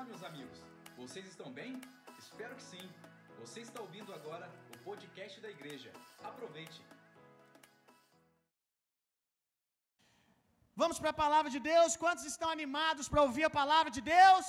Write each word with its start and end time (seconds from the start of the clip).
Olá, 0.00 0.08
meus 0.12 0.22
amigos. 0.28 0.58
Vocês 1.00 1.24
estão 1.30 1.48
bem? 1.56 1.72
Espero 2.22 2.52
que 2.58 2.62
sim. 2.68 2.84
Você 3.40 3.58
está 3.64 3.78
ouvindo 3.86 4.10
agora 4.18 4.46
o 4.74 4.78
podcast 4.86 5.34
da 5.44 5.50
igreja. 5.56 5.90
Aproveite. 6.30 6.78
Vamos 10.82 10.98
para 11.00 11.10
a 11.14 11.18
palavra 11.24 11.50
de 11.56 11.60
Deus. 11.68 11.98
Quantos 12.04 12.24
estão 12.32 12.48
animados 12.56 13.10
para 13.10 13.26
ouvir 13.26 13.44
a 13.50 13.52
palavra 13.60 13.92
de 13.98 14.02
Deus? 14.14 14.46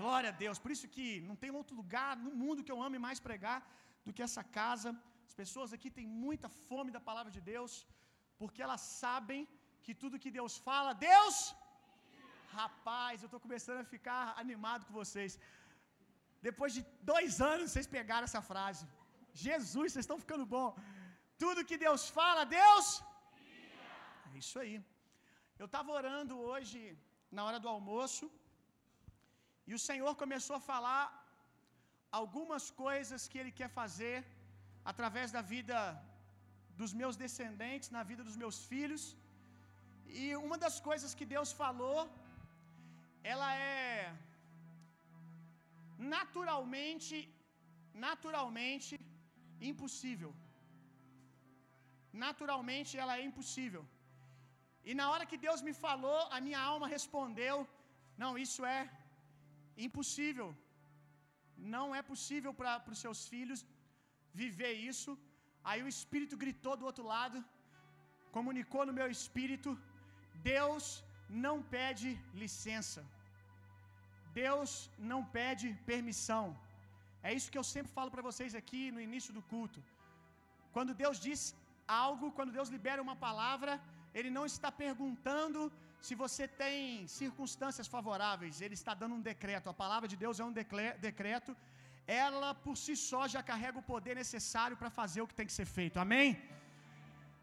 Glória 0.00 0.30
a 0.32 0.36
Deus. 0.44 0.62
Por 0.64 0.72
isso 0.76 0.88
que 0.96 1.06
não 1.28 1.36
tem 1.44 1.52
outro 1.60 1.76
lugar 1.82 2.16
no 2.26 2.34
mundo 2.42 2.64
que 2.64 2.74
eu 2.76 2.80
ame 2.88 3.04
mais 3.06 3.20
pregar 3.28 3.60
do 4.06 4.14
que 4.16 4.26
essa 4.28 4.44
casa. 4.58 4.90
As 5.30 5.36
pessoas 5.44 5.76
aqui 5.78 5.90
têm 6.00 6.08
muita 6.26 6.50
fome 6.66 6.92
da 6.98 7.04
palavra 7.10 7.34
de 7.38 7.42
Deus, 7.52 7.72
porque 8.40 8.64
elas 8.68 8.84
sabem 9.04 9.42
que 9.84 10.00
tudo 10.02 10.24
que 10.24 10.36
Deus 10.40 10.56
fala, 10.70 11.00
Deus 11.10 11.36
Rapaz, 12.56 13.14
eu 13.22 13.28
estou 13.28 13.40
começando 13.46 13.80
a 13.82 13.90
ficar 13.94 14.22
animado 14.42 14.84
com 14.86 14.94
vocês. 15.00 15.32
Depois 16.48 16.72
de 16.76 16.82
dois 17.12 17.32
anos, 17.52 17.66
vocês 17.70 17.88
pegaram 17.96 18.26
essa 18.28 18.42
frase. 18.50 18.84
Jesus, 19.46 19.88
vocês 19.92 20.04
estão 20.06 20.22
ficando 20.24 20.46
bom. 20.56 20.68
Tudo 21.42 21.66
que 21.70 21.78
Deus 21.86 22.02
fala, 22.18 22.42
Deus. 22.60 22.86
É 24.30 24.38
isso 24.42 24.58
aí. 24.62 24.76
Eu 25.62 25.66
estava 25.68 25.90
orando 26.00 26.34
hoje, 26.50 26.80
na 27.36 27.44
hora 27.46 27.60
do 27.64 27.70
almoço, 27.76 28.26
e 29.68 29.74
o 29.78 29.82
Senhor 29.88 30.12
começou 30.22 30.56
a 30.58 30.66
falar 30.72 31.02
algumas 32.20 32.66
coisas 32.84 33.28
que 33.30 33.38
Ele 33.40 33.52
quer 33.60 33.70
fazer 33.80 34.16
através 34.92 35.28
da 35.36 35.42
vida 35.54 35.78
dos 36.80 36.92
meus 37.00 37.16
descendentes, 37.24 37.90
na 37.96 38.04
vida 38.10 38.22
dos 38.28 38.38
meus 38.42 38.58
filhos. 38.70 39.04
E 40.20 40.24
uma 40.46 40.56
das 40.64 40.76
coisas 40.88 41.12
que 41.18 41.26
Deus 41.34 41.50
falou 41.62 42.00
ela 43.32 43.48
é 43.54 44.16
naturalmente 46.14 47.16
naturalmente 48.06 48.94
impossível. 49.70 50.30
Naturalmente 52.24 52.92
ela 53.02 53.14
é 53.18 53.24
impossível. 53.30 53.82
E 54.88 54.94
na 55.00 55.06
hora 55.10 55.28
que 55.30 55.38
Deus 55.46 55.60
me 55.68 55.74
falou, 55.86 56.20
a 56.36 56.40
minha 56.46 56.60
alma 56.72 56.92
respondeu: 56.96 57.56
Não, 58.22 58.32
isso 58.44 58.62
é 58.76 58.80
impossível. 59.86 60.48
Não 61.76 61.86
é 61.98 62.02
possível 62.12 62.52
para 62.60 62.94
os 62.94 63.02
seus 63.04 63.20
filhos 63.32 63.60
viver 64.42 64.72
isso. 64.90 65.12
Aí 65.68 65.80
o 65.82 65.92
Espírito 65.94 66.36
gritou 66.44 66.74
do 66.80 66.88
outro 66.90 67.04
lado, 67.14 67.38
comunicou 68.38 68.84
no 68.88 68.96
meu 69.00 69.10
espírito: 69.16 69.70
Deus 70.52 70.84
não 71.46 71.56
pede 71.76 72.10
licença. 72.42 73.02
Deus 74.42 74.70
não 75.10 75.20
pede 75.38 75.66
permissão. 75.92 76.44
É 77.28 77.30
isso 77.36 77.50
que 77.52 77.60
eu 77.60 77.66
sempre 77.74 77.92
falo 77.96 78.10
para 78.14 78.26
vocês 78.28 78.52
aqui 78.60 78.82
no 78.96 79.00
início 79.08 79.32
do 79.36 79.42
culto. 79.52 79.80
Quando 80.74 80.98
Deus 81.02 81.16
diz 81.26 81.40
algo, 82.04 82.26
quando 82.36 82.56
Deus 82.58 82.68
libera 82.76 83.04
uma 83.06 83.16
palavra, 83.26 83.72
Ele 84.18 84.30
não 84.36 84.44
está 84.52 84.70
perguntando 84.84 85.60
se 86.06 86.14
você 86.22 86.44
tem 86.62 86.80
circunstâncias 87.20 87.88
favoráveis, 87.94 88.60
Ele 88.64 88.76
está 88.80 88.92
dando 89.02 89.16
um 89.18 89.24
decreto. 89.32 89.70
A 89.72 89.80
palavra 89.84 90.08
de 90.12 90.18
Deus 90.24 90.38
é 90.42 90.44
um 90.50 90.54
decreto, 91.08 91.56
ela 92.24 92.50
por 92.64 92.76
si 92.82 92.94
só 93.10 93.22
já 93.34 93.42
carrega 93.50 93.80
o 93.82 93.88
poder 93.94 94.14
necessário 94.22 94.76
para 94.82 94.90
fazer 95.00 95.20
o 95.22 95.28
que 95.30 95.38
tem 95.40 95.48
que 95.50 95.58
ser 95.60 95.68
feito. 95.78 95.98
Amém? 96.04 96.28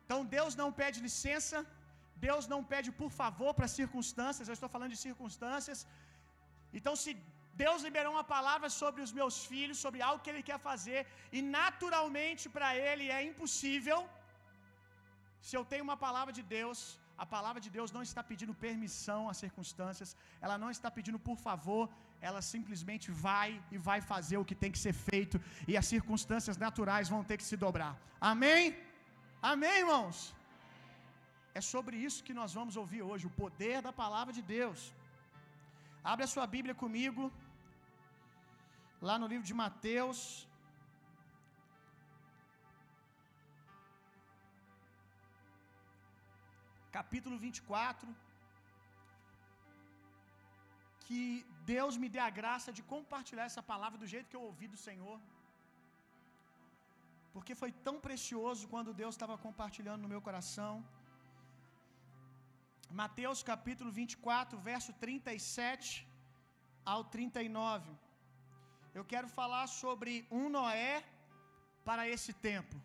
Então 0.04 0.20
Deus 0.38 0.56
não 0.62 0.70
pede 0.82 1.06
licença, 1.10 1.58
Deus 2.28 2.46
não 2.54 2.62
pede 2.74 2.90
por 3.02 3.12
favor 3.22 3.52
para 3.58 3.76
circunstâncias, 3.80 4.48
eu 4.48 4.58
estou 4.58 4.72
falando 4.76 4.94
de 4.96 5.02
circunstâncias. 5.08 5.80
Então, 6.80 6.94
se 7.04 7.12
Deus 7.64 7.80
liberou 7.88 8.12
uma 8.16 8.28
palavra 8.36 8.70
sobre 8.82 9.02
os 9.06 9.12
meus 9.20 9.36
filhos, 9.52 9.82
sobre 9.86 10.00
algo 10.08 10.24
que 10.24 10.32
Ele 10.32 10.48
quer 10.50 10.60
fazer, 10.70 11.00
e 11.38 11.42
naturalmente 11.60 12.46
para 12.56 12.70
Ele 12.88 13.06
é 13.18 13.22
impossível, 13.32 14.00
se 15.48 15.56
eu 15.58 15.64
tenho 15.72 15.86
uma 15.90 15.98
palavra 16.06 16.34
de 16.38 16.44
Deus, 16.58 16.80
a 17.24 17.26
palavra 17.36 17.62
de 17.66 17.70
Deus 17.76 17.90
não 17.96 18.04
está 18.08 18.22
pedindo 18.32 18.54
permissão 18.66 19.22
às 19.32 19.40
circunstâncias, 19.44 20.10
ela 20.46 20.58
não 20.64 20.72
está 20.76 20.90
pedindo 20.98 21.20
por 21.28 21.38
favor, 21.48 21.84
ela 22.28 22.42
simplesmente 22.54 23.08
vai 23.28 23.50
e 23.74 23.78
vai 23.90 24.00
fazer 24.12 24.38
o 24.40 24.48
que 24.50 24.58
tem 24.64 24.74
que 24.76 24.82
ser 24.86 24.96
feito, 25.10 25.40
e 25.70 25.78
as 25.82 25.88
circunstâncias 25.94 26.58
naturais 26.66 27.14
vão 27.14 27.24
ter 27.30 27.38
que 27.42 27.50
se 27.52 27.58
dobrar. 27.66 27.94
Amém? 28.34 28.64
Amém, 29.54 29.78
irmãos? 29.84 30.18
É 31.60 31.62
sobre 31.74 31.96
isso 32.08 32.24
que 32.28 32.38
nós 32.42 32.54
vamos 32.60 32.76
ouvir 32.84 33.02
hoje, 33.10 33.28
o 33.28 33.36
poder 33.44 33.78
da 33.88 33.94
palavra 34.04 34.34
de 34.38 34.44
Deus. 34.58 34.80
Abre 36.12 36.24
a 36.26 36.32
sua 36.34 36.46
Bíblia 36.56 36.74
comigo, 36.82 37.22
lá 39.08 39.14
no 39.22 39.28
livro 39.32 39.46
de 39.50 39.56
Mateus, 39.62 40.18
capítulo 46.98 47.38
24. 47.46 48.08
Que 51.06 51.22
Deus 51.74 51.98
me 52.04 52.10
dê 52.16 52.22
a 52.28 52.36
graça 52.40 52.70
de 52.78 52.84
compartilhar 52.94 53.48
essa 53.52 53.64
palavra 53.72 53.98
do 54.04 54.12
jeito 54.14 54.30
que 54.30 54.40
eu 54.40 54.46
ouvi 54.52 54.68
do 54.74 54.82
Senhor. 54.88 55.18
Porque 57.34 57.56
foi 57.64 57.72
tão 57.88 57.96
precioso 58.08 58.70
quando 58.74 59.00
Deus 59.02 59.16
estava 59.16 59.38
compartilhando 59.48 60.04
no 60.06 60.14
meu 60.14 60.22
coração. 60.28 60.74
Mateus 62.90 63.44
capítulo 63.44 63.92
24, 63.92 64.58
verso 64.60 64.94
37 64.94 66.08
ao 66.86 67.04
39. 67.04 67.92
Eu 68.94 69.04
quero 69.04 69.28
falar 69.28 69.68
sobre 69.68 70.28
um 70.32 70.50
Noé 70.50 71.04
para 71.84 72.08
esse 72.08 72.34
tempo. 72.34 72.76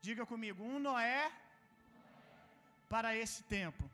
Diga 0.00 0.24
comigo, 0.26 0.62
um 0.64 0.78
Noé 0.78 1.30
para 2.88 3.16
esse 3.16 3.42
tempo. 3.44 3.84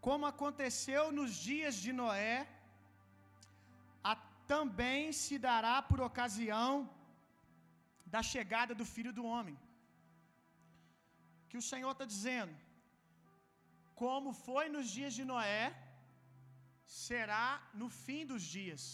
Como 0.00 0.26
aconteceu 0.26 1.12
nos 1.12 1.34
dias 1.34 1.76
de 1.76 1.92
Noé, 1.92 2.48
também 4.46 5.12
se 5.12 5.38
dará 5.38 5.74
por 5.80 6.00
ocasião 6.00 6.72
da 8.04 8.22
chegada 8.22 8.74
do 8.74 8.84
filho 8.94 9.12
do 9.18 9.24
homem 9.24 9.56
que 11.52 11.60
o 11.62 11.68
Senhor 11.70 11.92
está 11.94 12.06
dizendo: 12.14 12.54
como 14.02 14.30
foi 14.46 14.64
nos 14.74 14.86
dias 14.98 15.14
de 15.18 15.24
Noé, 15.32 15.64
será 17.06 17.48
no 17.80 17.88
fim 18.02 18.22
dos 18.30 18.44
dias. 18.56 18.84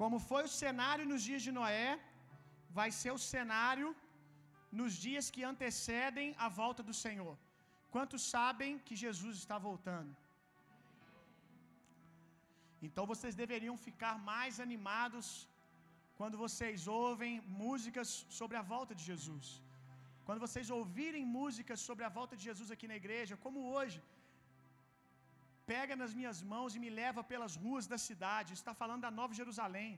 Como 0.00 0.18
foi 0.30 0.42
o 0.46 0.54
cenário 0.62 1.04
nos 1.12 1.22
dias 1.28 1.42
de 1.46 1.52
Noé, 1.58 1.90
vai 2.78 2.88
ser 3.00 3.12
o 3.18 3.22
cenário 3.32 3.88
nos 4.80 4.92
dias 5.06 5.26
que 5.34 5.42
antecedem 5.52 6.28
a 6.46 6.48
volta 6.60 6.82
do 6.88 6.94
Senhor. 7.04 7.34
Quantos 7.94 8.22
sabem 8.34 8.78
que 8.86 9.00
Jesus 9.04 9.34
está 9.42 9.58
voltando? 9.68 10.12
Então 12.86 13.04
vocês 13.12 13.34
deveriam 13.42 13.76
ficar 13.88 14.14
mais 14.30 14.54
animados 14.66 15.26
quando 16.18 16.36
vocês 16.44 16.86
ouvem 17.02 17.34
músicas 17.66 18.08
sobre 18.38 18.56
a 18.60 18.66
volta 18.74 18.94
de 18.98 19.04
Jesus. 19.10 19.46
Quando 20.26 20.44
vocês 20.46 20.68
ouvirem 20.78 21.24
músicas 21.38 21.80
sobre 21.88 22.04
a 22.08 22.14
volta 22.18 22.34
de 22.38 22.44
Jesus 22.48 22.68
aqui 22.74 22.86
na 22.92 22.98
igreja, 23.02 23.40
como 23.44 23.60
hoje, 23.74 23.98
pega 25.72 25.94
nas 26.02 26.12
minhas 26.18 26.38
mãos 26.52 26.74
e 26.76 26.82
me 26.84 26.90
leva 27.00 27.22
pelas 27.32 27.54
ruas 27.64 27.86
da 27.92 27.98
cidade. 28.08 28.58
Está 28.60 28.72
falando 28.80 29.04
da 29.06 29.12
Nova 29.20 29.38
Jerusalém. 29.40 29.92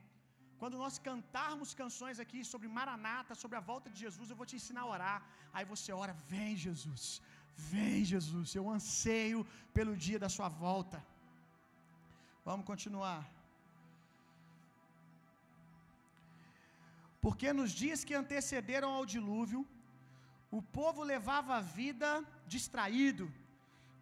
Quando 0.61 0.81
nós 0.83 0.95
cantarmos 1.07 1.69
canções 1.81 2.17
aqui 2.23 2.41
sobre 2.51 2.67
Maranata, 2.77 3.39
sobre 3.43 3.57
a 3.59 3.65
volta 3.71 3.87
de 3.93 3.99
Jesus, 4.05 4.29
eu 4.29 4.39
vou 4.41 4.47
te 4.49 4.57
ensinar 4.59 4.83
a 4.85 4.91
orar. 4.95 5.19
Aí 5.55 5.65
você 5.73 5.91
ora: 6.03 6.13
Vem, 6.33 6.51
Jesus, 6.67 7.03
vem, 7.73 7.99
Jesus. 8.13 8.55
Eu 8.59 8.65
anseio 8.77 9.41
pelo 9.77 9.95
dia 10.07 10.19
da 10.25 10.29
sua 10.37 10.49
volta. 10.65 10.99
Vamos 12.49 12.65
continuar. 12.71 13.21
Porque 17.25 17.47
nos 17.59 17.71
dias 17.83 18.01
que 18.07 18.17
antecederam 18.23 18.89
ao 18.97 19.05
dilúvio, 19.13 19.61
o 20.57 20.61
povo 20.79 21.01
levava 21.13 21.51
a 21.55 21.65
vida 21.79 22.09
distraído, 22.53 23.25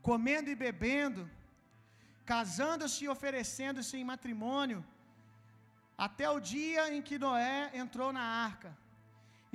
comendo 0.08 0.50
e 0.52 0.56
bebendo, 0.64 1.22
casando-se 2.32 3.00
e 3.06 3.12
oferecendo-se 3.14 3.96
em 3.98 4.10
matrimônio, 4.14 4.82
até 6.06 6.28
o 6.30 6.40
dia 6.56 6.84
em 6.96 7.02
que 7.08 7.18
Noé 7.24 7.72
entrou 7.84 8.10
na 8.18 8.26
arca. 8.48 8.72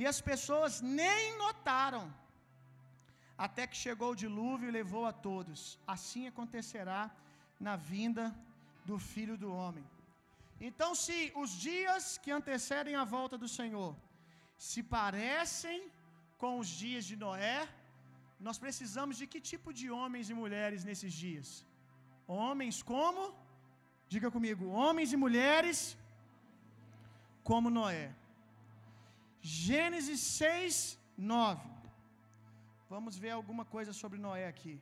E 0.00 0.04
as 0.12 0.20
pessoas 0.30 0.80
nem 0.80 1.22
notaram, 1.44 2.04
até 3.46 3.64
que 3.70 3.84
chegou 3.84 4.10
o 4.12 4.20
dilúvio 4.24 4.68
e 4.68 4.76
levou 4.80 5.04
a 5.06 5.12
todos. 5.28 5.60
Assim 5.94 6.24
acontecerá 6.26 7.02
na 7.66 7.76
vinda 7.92 8.24
do 8.88 8.98
filho 9.12 9.36
do 9.44 9.52
homem. 9.60 9.86
Então, 10.68 10.90
se 11.04 11.18
os 11.42 11.52
dias 11.68 12.18
que 12.22 12.32
antecedem 12.38 12.96
a 12.96 13.04
volta 13.16 13.38
do 13.44 13.50
Senhor 13.58 13.92
se 14.70 14.82
parecem 14.96 15.78
com 16.42 16.52
os 16.62 16.68
dias 16.82 17.04
de 17.10 17.16
Noé, 17.24 17.58
nós 18.46 18.58
precisamos 18.64 19.14
de 19.20 19.26
que 19.30 19.40
tipo 19.52 19.70
de 19.78 19.86
homens 19.98 20.26
e 20.32 20.40
mulheres 20.42 20.84
nesses 20.88 21.12
dias? 21.24 21.48
Homens 22.40 22.76
como? 22.92 23.22
Diga 24.12 24.28
comigo, 24.36 24.64
homens 24.82 25.12
e 25.16 25.18
mulheres 25.24 25.78
como 27.48 27.74
Noé. 27.78 28.06
Gênesis 29.64 30.20
6, 30.20 30.74
9. 31.16 31.78
Vamos 32.92 33.14
ver 33.24 33.32
alguma 33.38 33.64
coisa 33.74 33.92
sobre 34.00 34.18
Noé 34.26 34.46
aqui. 34.52 34.74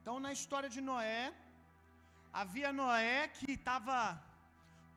Então, 0.00 0.16
na 0.26 0.32
história 0.38 0.70
de 0.76 0.80
Noé, 0.90 1.22
havia 2.32 2.70
Noé 2.80 3.28
que 3.38 3.52
estava 3.58 3.96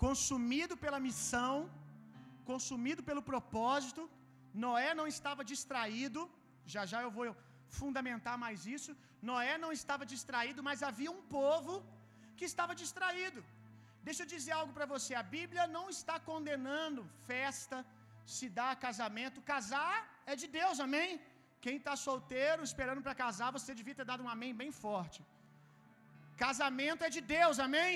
consumido 0.04 0.76
pela 0.84 1.00
missão, 1.08 1.56
consumido 2.52 3.02
pelo 3.10 3.24
propósito. 3.32 4.04
Noé 4.66 4.90
não 5.00 5.08
estava 5.16 5.44
distraído, 5.54 6.22
já 6.74 6.84
já 6.92 7.02
eu 7.06 7.12
vou 7.18 7.28
fundamentar 7.80 8.38
mais 8.46 8.66
isso. 8.76 8.92
Noé 9.30 9.58
não 9.64 9.72
estava 9.80 10.06
distraído, 10.14 10.62
mas 10.68 10.84
havia 10.90 11.12
um 11.18 11.24
povo 11.40 11.74
que 12.38 12.46
estava 12.52 12.74
distraído. 12.84 13.42
Deixa 14.08 14.22
eu 14.24 14.32
dizer 14.36 14.54
algo 14.60 14.74
para 14.78 14.88
você: 14.94 15.14
a 15.24 15.28
Bíblia 15.38 15.66
não 15.76 15.86
está 15.98 16.16
condenando 16.30 17.04
festa, 17.30 17.78
se 18.36 18.48
dar 18.60 18.74
casamento. 18.88 19.46
Casar 19.54 19.96
é 20.32 20.36
de 20.42 20.48
Deus, 20.60 20.80
amém? 20.88 21.10
Quem 21.66 21.78
está 21.80 21.94
solteiro, 22.08 22.62
esperando 22.70 23.02
para 23.06 23.20
casar, 23.24 23.50
você 23.58 23.72
devia 23.80 23.98
ter 24.00 24.08
dado 24.12 24.24
um 24.26 24.32
amém 24.36 24.54
bem 24.62 24.72
forte. 24.84 25.20
Casamento 26.46 27.06
é 27.08 27.10
de 27.16 27.22
Deus, 27.36 27.58
amém? 27.66 27.96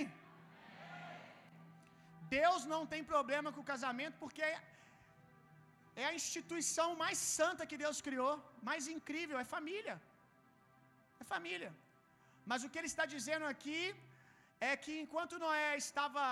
Deus 2.38 2.62
não 2.74 2.82
tem 2.92 3.02
problema 3.14 3.50
com 3.54 3.62
o 3.64 3.72
casamento 3.74 4.16
porque 4.24 4.44
é 6.02 6.06
a 6.10 6.16
instituição 6.20 6.88
mais 7.04 7.18
santa 7.38 7.68
que 7.70 7.82
Deus 7.84 8.00
criou, 8.08 8.34
mais 8.70 8.84
incrível, 8.96 9.38
é 9.44 9.46
família. 9.56 9.96
É 11.22 11.26
família. 11.34 11.72
Mas 12.50 12.64
o 12.66 12.70
que 12.72 12.80
ele 12.80 12.92
está 12.94 13.06
dizendo 13.16 13.46
aqui 13.54 13.82
é 14.70 14.74
que 14.84 14.94
enquanto 15.04 15.42
Noé 15.46 15.72
estava 15.86 16.24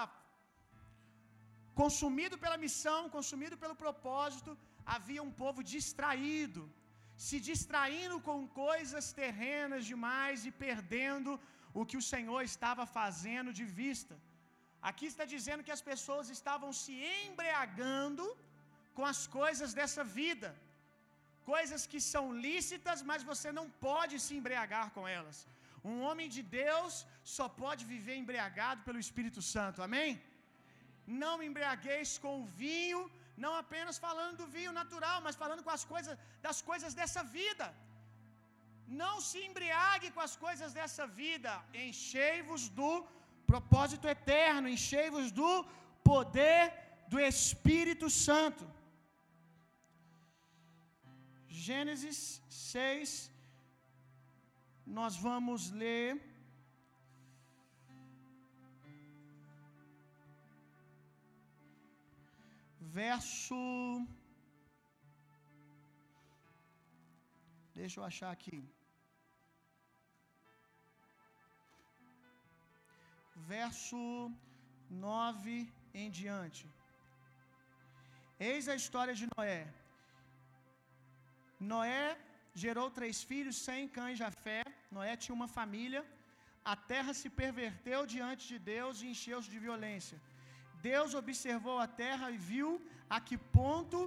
consumido 1.81 2.37
pela 2.43 2.61
missão, 2.65 2.99
consumido 3.17 3.57
pelo 3.63 3.75
propósito, 3.83 4.51
havia 4.95 5.25
um 5.27 5.33
povo 5.43 5.61
distraído, 5.75 6.63
se 7.25 7.39
distraindo 7.49 8.17
com 8.27 8.39
coisas 8.63 9.05
terrenas 9.21 9.83
demais 9.91 10.45
e 10.49 10.53
perdendo 10.65 11.33
o 11.79 11.85
que 11.89 11.97
o 12.01 12.05
Senhor 12.13 12.41
estava 12.51 12.83
fazendo 12.99 13.51
de 13.59 13.65
vista. 13.79 14.15
Aqui 14.89 15.05
está 15.11 15.25
dizendo 15.35 15.65
que 15.67 15.75
as 15.77 15.83
pessoas 15.91 16.27
estavam 16.37 16.69
se 16.81 16.93
embriagando 17.25 18.25
com 18.97 19.05
as 19.13 19.21
coisas 19.39 19.71
dessa 19.79 20.03
vida, 20.19 20.49
coisas 21.53 21.81
que 21.91 21.99
são 22.13 22.25
lícitas, 22.45 23.01
mas 23.09 23.27
você 23.31 23.49
não 23.59 23.65
pode 23.87 24.15
se 24.25 24.33
embriagar 24.39 24.87
com 24.95 25.03
elas. 25.17 25.39
Um 25.91 25.97
homem 26.07 26.27
de 26.35 26.43
Deus 26.61 26.93
só 27.35 27.47
pode 27.63 27.83
viver 27.93 28.15
embriagado 28.21 28.79
pelo 28.87 29.03
Espírito 29.05 29.41
Santo, 29.53 29.83
amém? 29.87 30.11
Não 31.23 31.35
embriagueis 31.47 32.11
com 32.23 32.33
o 32.41 32.47
vinho, 32.63 33.01
não 33.43 33.53
apenas 33.63 33.97
falando 34.05 34.37
do 34.41 34.47
vinho 34.55 34.71
natural, 34.81 35.17
mas 35.25 35.41
falando 35.43 35.65
com 35.65 35.73
as 35.77 35.85
coisas 35.93 36.15
das 36.47 36.59
coisas 36.69 36.93
dessa 36.99 37.23
vida. 37.39 37.67
Não 38.87 39.13
se 39.27 39.39
embriague 39.47 40.11
com 40.15 40.21
as 40.27 40.35
coisas 40.45 40.73
dessa 40.77 41.05
vida, 41.21 41.51
enchei-vos 41.73 42.63
do 42.69 42.91
propósito 43.51 44.07
eterno, 44.07 44.69
enchei-vos 44.75 45.31
do 45.31 45.51
poder 46.03 46.63
do 47.11 47.19
Espírito 47.19 48.09
Santo. 48.09 48.65
Gênesis 51.65 52.17
6, 52.49 53.31
nós 54.97 55.15
vamos 55.27 55.71
ler. 55.71 56.09
Verso. 62.99 63.55
Deixa 67.79 67.99
eu 67.99 68.05
achar 68.09 68.31
aqui. 68.31 68.57
Verso 73.53 73.99
9 74.89 75.71
em 76.01 76.09
diante. 76.19 76.63
Eis 78.51 78.67
a 78.73 78.75
história 78.81 79.15
de 79.19 79.25
Noé. 79.33 79.61
Noé 81.71 82.05
gerou 82.63 82.87
três 82.97 83.17
filhos, 83.29 83.57
Sem, 83.65 83.87
Cã 83.95 84.05
e 84.11 84.19
Jafé. 84.23 84.61
Noé 84.95 85.13
tinha 85.23 85.37
uma 85.39 85.49
família. 85.57 86.01
A 86.73 86.75
terra 86.91 87.13
se 87.19 87.29
perverteu 87.41 87.99
diante 88.15 88.43
de 88.51 88.57
Deus 88.73 89.01
e 89.01 89.07
encheu-se 89.13 89.49
de 89.53 89.59
violência. 89.67 90.17
Deus 90.91 91.13
observou 91.21 91.77
a 91.85 91.87
terra 92.03 92.27
e 92.35 92.37
viu 92.51 92.69
a 93.15 93.19
que 93.27 93.37
ponto 93.59 93.99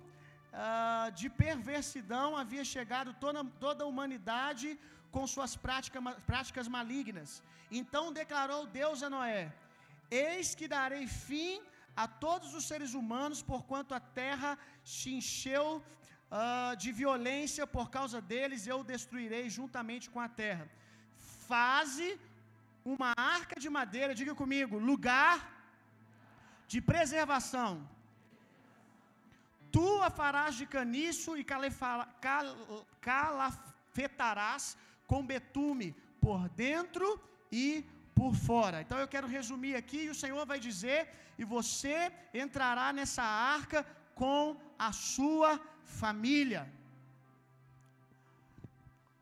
uh, 0.52 1.10
de 1.12 1.28
perversidão 1.28 2.36
havia 2.36 2.64
chegado 2.64 3.12
toda, 3.14 3.44
toda 3.66 3.84
a 3.84 3.86
humanidade 3.86 4.78
com 5.10 5.26
suas 5.26 5.56
prática, 5.56 6.00
práticas 6.26 6.68
malignas. 6.68 7.42
Então 7.70 8.12
declarou 8.12 8.66
Deus 8.66 9.02
a 9.02 9.10
Noé: 9.10 9.52
Eis 10.10 10.54
que 10.54 10.68
darei 10.68 11.06
fim 11.06 11.60
a 11.96 12.06
todos 12.06 12.54
os 12.54 12.64
seres 12.70 12.94
humanos, 12.94 13.42
porquanto 13.42 13.94
a 13.94 14.00
terra 14.00 14.50
se 14.84 15.10
encheu 15.18 15.66
uh, 15.76 16.76
de 16.82 16.90
violência 16.92 17.66
por 17.66 17.86
causa 17.96 18.20
deles, 18.20 18.66
eu 18.66 18.80
destruirei 18.94 19.44
juntamente 19.58 20.08
com 20.10 20.20
a 20.20 20.28
terra. 20.28 20.66
Faze 21.48 22.08
uma 22.84 23.12
arca 23.16 23.56
de 23.64 23.68
madeira, 23.78 24.14
diga 24.14 24.34
comigo, 24.42 24.78
lugar 24.78 25.36
de 26.72 26.80
preservação. 26.80 27.72
Tu 29.76 30.02
a 30.02 30.10
farás 30.10 30.54
de 30.60 30.66
caniço 30.66 31.36
e 31.36 31.44
calafetarás 33.08 34.76
com 35.06 35.26
betume 35.32 35.88
por 36.20 36.48
dentro 36.50 37.06
e 37.50 37.84
por 38.14 38.34
fora. 38.34 38.80
Então 38.84 38.98
eu 38.98 39.08
quero 39.14 39.32
resumir 39.36 39.74
aqui 39.76 40.00
e 40.04 40.10
o 40.14 40.20
Senhor 40.22 40.44
vai 40.52 40.58
dizer: 40.68 41.00
e 41.40 41.44
você 41.44 41.96
entrará 42.44 42.86
nessa 42.98 43.22
arca 43.22 43.80
com 44.14 44.40
a 44.78 44.90
sua 44.92 45.50
família. 46.00 46.62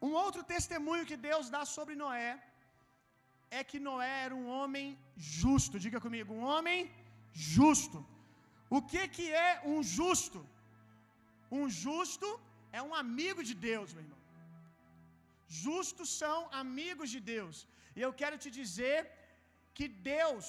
Um 0.07 0.13
outro 0.25 0.43
testemunho 0.55 1.09
que 1.11 1.19
Deus 1.29 1.49
dá 1.55 1.63
sobre 1.77 1.95
Noé 2.03 2.31
é 3.59 3.63
que 3.71 3.79
Noé 3.89 4.15
era 4.27 4.35
um 4.35 4.49
homem 4.57 4.87
justo. 5.17 5.81
Diga 5.85 6.01
comigo, 6.07 6.33
um 6.35 6.45
homem 6.53 6.91
justo. 7.33 7.99
O 8.77 8.81
que 8.91 9.03
que 9.17 9.27
é 9.49 9.51
um 9.73 9.81
justo? 9.97 10.41
Um 11.59 11.67
justo 11.85 12.29
é 12.79 12.83
um 12.89 12.95
amigo 13.05 13.43
de 13.49 13.55
Deus, 13.71 13.89
meu 13.95 14.05
irmão. 14.05 14.23
Justos 15.65 16.09
são 16.23 16.39
amigos 16.63 17.09
de 17.15 17.21
Deus. 17.35 17.57
E 17.97 18.01
eu 18.07 18.13
quero 18.21 18.37
te 18.45 18.51
dizer 18.61 18.99
que 19.77 19.87
Deus, 20.15 20.47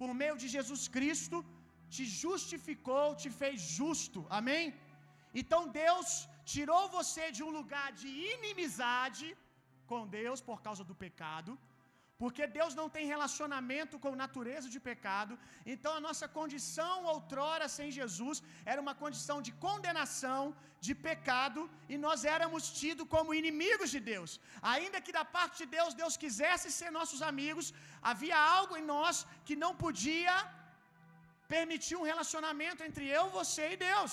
por 0.00 0.10
meio 0.22 0.36
de 0.42 0.48
Jesus 0.56 0.82
Cristo, 0.96 1.38
te 1.94 2.04
justificou, 2.22 3.06
te 3.22 3.30
fez 3.40 3.56
justo. 3.78 4.20
Amém? 4.38 4.64
Então 5.40 5.60
Deus 5.82 6.08
tirou 6.52 6.82
você 6.98 7.24
de 7.36 7.42
um 7.46 7.52
lugar 7.58 7.88
de 8.00 8.08
inimizade 8.34 9.28
com 9.90 10.00
Deus 10.18 10.40
por 10.48 10.58
causa 10.66 10.82
do 10.90 10.94
pecado, 11.04 11.52
porque 12.22 12.44
Deus 12.58 12.72
não 12.78 12.86
tem 12.94 13.10
relacionamento 13.14 13.96
com 14.04 14.20
natureza 14.22 14.68
de 14.74 14.80
pecado. 14.88 15.34
Então 15.72 15.92
a 15.98 16.04
nossa 16.06 16.26
condição 16.38 16.94
outrora 17.14 17.66
sem 17.76 17.88
Jesus 17.98 18.38
era 18.72 18.82
uma 18.84 18.94
condição 19.02 19.38
de 19.46 19.52
condenação, 19.66 20.42
de 20.86 20.94
pecado, 21.08 21.60
e 21.92 21.96
nós 22.06 22.24
éramos 22.36 22.64
tidos 22.80 23.10
como 23.14 23.36
inimigos 23.40 23.90
de 23.94 24.00
Deus. 24.12 24.32
Ainda 24.74 25.04
que 25.04 25.16
da 25.18 25.24
parte 25.36 25.58
de 25.62 25.68
Deus 25.76 25.98
Deus 26.02 26.16
quisesse 26.24 26.68
ser 26.78 26.90
nossos 26.98 27.22
amigos, 27.30 27.68
havia 28.12 28.38
algo 28.58 28.76
em 28.80 28.86
nós 28.94 29.26
que 29.48 29.56
não 29.64 29.72
podia 29.84 30.34
permitir 31.54 31.96
um 32.00 32.08
relacionamento 32.12 32.82
entre 32.88 33.06
eu, 33.18 33.24
você 33.38 33.64
e 33.74 33.80
Deus. 33.90 34.12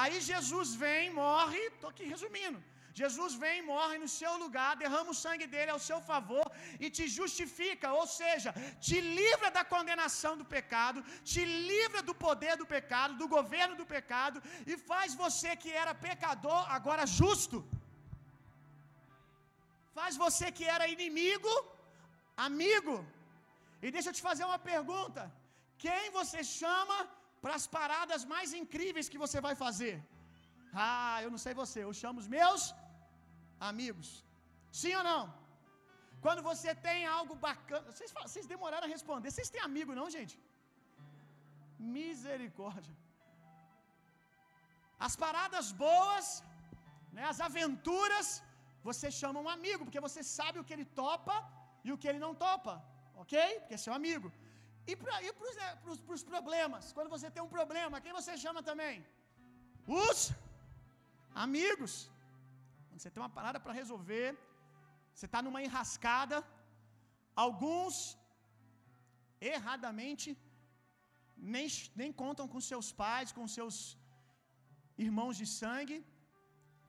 Aí 0.00 0.16
Jesus 0.30 0.70
vem, 0.84 1.04
morre, 1.22 1.60
estou 1.66 1.90
aqui 1.92 2.04
resumindo. 2.14 2.58
Jesus 3.00 3.32
vem, 3.42 3.56
morre 3.72 3.96
no 4.02 4.08
seu 4.18 4.32
lugar, 4.42 4.70
derrama 4.82 5.10
o 5.14 5.20
sangue 5.22 5.46
dele 5.54 5.70
ao 5.72 5.82
seu 5.88 5.98
favor 6.10 6.46
e 6.84 6.88
te 6.96 7.04
justifica, 7.18 7.88
ou 8.00 8.06
seja, 8.20 8.50
te 8.86 8.98
livra 9.20 9.50
da 9.56 9.64
condenação 9.74 10.32
do 10.40 10.46
pecado, 10.56 11.04
te 11.32 11.42
livra 11.70 12.02
do 12.08 12.14
poder 12.26 12.54
do 12.62 12.68
pecado, 12.74 13.18
do 13.22 13.28
governo 13.36 13.76
do 13.80 13.86
pecado 13.96 14.40
e 14.70 14.76
faz 14.90 15.14
você 15.24 15.50
que 15.62 15.72
era 15.82 16.00
pecador 16.08 16.62
agora 16.78 17.04
justo. 17.20 17.58
Faz 19.98 20.14
você 20.24 20.46
que 20.58 20.66
era 20.76 20.92
inimigo 20.96 21.54
amigo. 22.48 22.94
E 23.84 23.90
deixa 23.94 24.10
eu 24.10 24.16
te 24.18 24.24
fazer 24.28 24.44
uma 24.50 24.60
pergunta: 24.72 25.22
Quem 25.84 26.04
você 26.18 26.42
chama 26.58 26.96
para 27.42 27.54
as 27.58 27.66
paradas 27.78 28.24
mais 28.34 28.52
incríveis 28.62 29.10
que 29.12 29.22
você 29.24 29.40
vai 29.46 29.54
fazer? 29.64 29.94
Ah, 30.88 31.18
eu 31.24 31.30
não 31.34 31.40
sei 31.44 31.54
você, 31.62 31.78
eu 31.84 31.92
chamo 32.02 32.18
os 32.22 32.28
meus 32.36 32.62
amigos. 33.70 34.08
Sim 34.80 34.94
ou 35.00 35.04
não? 35.10 35.22
Quando 36.24 36.42
você 36.50 36.70
tem 36.86 37.00
algo 37.18 37.34
bacana. 37.46 37.84
Vocês, 37.90 38.12
vocês 38.26 38.46
demoraram 38.54 38.86
a 38.86 38.94
responder. 38.96 39.30
Vocês 39.30 39.50
têm 39.54 39.62
amigo, 39.68 39.94
não, 40.00 40.08
gente? 40.16 40.36
Misericórdia. 41.78 42.94
As 45.06 45.14
paradas 45.24 45.66
boas, 45.84 46.26
né, 47.16 47.24
as 47.32 47.40
aventuras, 47.48 48.28
você 48.88 49.08
chama 49.20 49.38
um 49.44 49.50
amigo, 49.56 49.84
porque 49.84 50.04
você 50.08 50.22
sabe 50.38 50.58
o 50.58 50.64
que 50.66 50.74
ele 50.76 50.86
topa 51.02 51.36
e 51.86 51.92
o 51.92 51.98
que 52.00 52.08
ele 52.10 52.20
não 52.24 52.34
topa, 52.46 52.74
ok? 53.22 53.38
Porque 53.60 53.74
é 53.78 53.84
seu 53.84 53.94
amigo. 54.00 54.28
E 54.90 54.94
para 54.96 55.14
os 56.14 56.22
né, 56.22 56.30
problemas, 56.32 56.92
quando 56.96 57.10
você 57.14 57.28
tem 57.34 57.42
um 57.46 57.54
problema, 57.58 58.00
quem 58.04 58.12
você 58.20 58.34
chama 58.44 58.62
também? 58.70 58.96
Os 59.86 60.18
amigos. 61.46 61.94
Você 62.96 63.10
tem 63.12 63.22
uma 63.22 63.34
parada 63.38 63.58
para 63.64 63.78
resolver, 63.80 64.26
você 65.14 65.26
está 65.28 65.40
numa 65.46 65.60
enrascada, 65.66 66.36
alguns 67.44 67.94
erradamente 69.54 70.28
nem, 71.54 71.66
nem 72.00 72.10
contam 72.22 72.46
com 72.52 72.68
seus 72.70 72.88
pais, 73.02 73.32
com 73.36 73.46
seus 73.56 73.76
irmãos 75.06 75.36
de 75.40 75.46
sangue, 75.60 75.98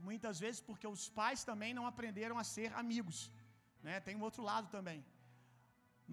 muitas 0.07 0.39
vezes 0.43 0.61
porque 0.67 0.87
os 0.95 1.05
pais 1.19 1.43
também 1.49 1.73
não 1.77 1.85
aprenderam 1.91 2.37
a 2.43 2.45
ser 2.55 2.69
amigos, 2.83 3.17
né? 3.87 3.95
Tem 4.07 4.15
um 4.15 4.25
outro 4.27 4.43
lado 4.51 4.67
também. 4.77 4.99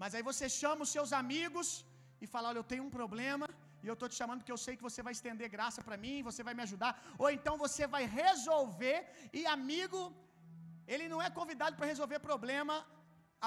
Mas 0.01 0.13
aí 0.15 0.23
você 0.31 0.47
chama 0.61 0.83
os 0.85 0.93
seus 0.95 1.11
amigos 1.21 1.67
e 2.23 2.27
fala: 2.33 2.49
Olha, 2.49 2.61
eu 2.61 2.69
tenho 2.71 2.83
um 2.87 2.95
problema 2.99 3.47
e 3.85 3.89
eu 3.91 3.97
estou 3.97 4.09
te 4.11 4.17
chamando 4.19 4.39
porque 4.41 4.55
eu 4.55 4.61
sei 4.65 4.73
que 4.77 4.87
você 4.89 5.01
vai 5.07 5.13
estender 5.17 5.47
graça 5.55 5.79
para 5.87 5.97
mim, 6.03 6.25
você 6.29 6.41
vai 6.47 6.53
me 6.59 6.63
ajudar. 6.67 6.93
Ou 7.23 7.29
então 7.37 7.53
você 7.65 7.85
vai 7.95 8.03
resolver 8.21 8.99
e 9.39 9.41
amigo, 9.57 10.01
ele 10.93 11.07
não 11.13 11.21
é 11.27 11.29
convidado 11.39 11.75
para 11.79 11.91
resolver 11.93 12.19
problema 12.29 12.75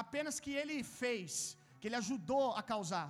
apenas 0.02 0.36
que 0.44 0.52
ele 0.60 0.76
fez, 1.00 1.32
que 1.78 1.86
ele 1.88 2.00
ajudou 2.02 2.46
a 2.60 2.62
causar. 2.72 3.06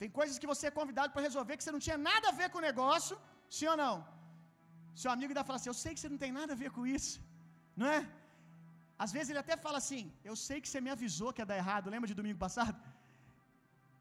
Tem 0.00 0.10
coisas 0.20 0.38
que 0.42 0.50
você 0.52 0.64
é 0.68 0.78
convidado 0.80 1.10
para 1.14 1.26
resolver 1.28 1.56
que 1.58 1.64
você 1.64 1.74
não 1.76 1.84
tinha 1.86 1.98
nada 2.10 2.26
a 2.28 2.36
ver 2.40 2.48
com 2.52 2.60
o 2.62 2.66
negócio, 2.70 3.16
sim 3.56 3.68
ou 3.72 3.78
não? 3.84 3.94
Seu 5.02 5.10
amigo 5.16 5.34
dá 5.38 5.42
fala 5.48 5.58
assim: 5.60 5.72
Eu 5.72 5.80
sei 5.82 5.92
que 5.94 6.00
você 6.02 6.12
não 6.14 6.20
tem 6.24 6.32
nada 6.38 6.52
a 6.54 6.60
ver 6.62 6.70
com 6.76 6.84
isso, 6.98 7.16
não 7.80 7.88
é? 7.96 8.00
Às 9.04 9.12
vezes 9.16 9.28
ele 9.30 9.42
até 9.44 9.56
fala 9.66 9.78
assim: 9.82 10.02
Eu 10.30 10.36
sei 10.46 10.58
que 10.62 10.70
você 10.70 10.80
me 10.86 10.92
avisou 10.96 11.32
que 11.34 11.42
ia 11.42 11.50
dar 11.52 11.58
errado. 11.62 11.92
Lembra 11.94 12.10
de 12.12 12.16
domingo 12.20 12.40
passado? 12.46 12.78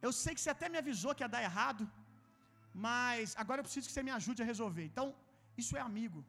Eu 0.06 0.12
sei 0.24 0.34
que 0.36 0.42
você 0.42 0.52
até 0.56 0.68
me 0.74 0.80
avisou 0.82 1.14
que 1.16 1.24
ia 1.26 1.34
dar 1.36 1.44
errado, 1.50 1.84
mas 2.74 3.36
agora 3.44 3.60
eu 3.60 3.68
preciso 3.68 3.88
que 3.88 3.94
você 3.94 4.04
me 4.04 4.12
ajude 4.20 4.42
a 4.42 4.50
resolver. 4.54 4.86
Então, 4.86 5.08
isso 5.62 5.76
é 5.78 5.82
amigo. 5.82 6.22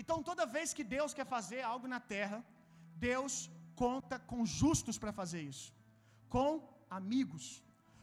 Então, 0.00 0.22
toda 0.28 0.52
vez 0.56 0.74
que 0.76 0.84
Deus 0.96 1.14
quer 1.18 1.26
fazer 1.36 1.60
algo 1.72 1.86
na 1.94 2.00
terra, 2.14 2.38
Deus 3.08 3.34
conta 3.82 4.18
com 4.30 4.40
justos 4.60 4.98
para 5.02 5.12
fazer 5.20 5.42
isso, 5.52 5.68
com 6.34 6.50
amigos. 7.00 7.46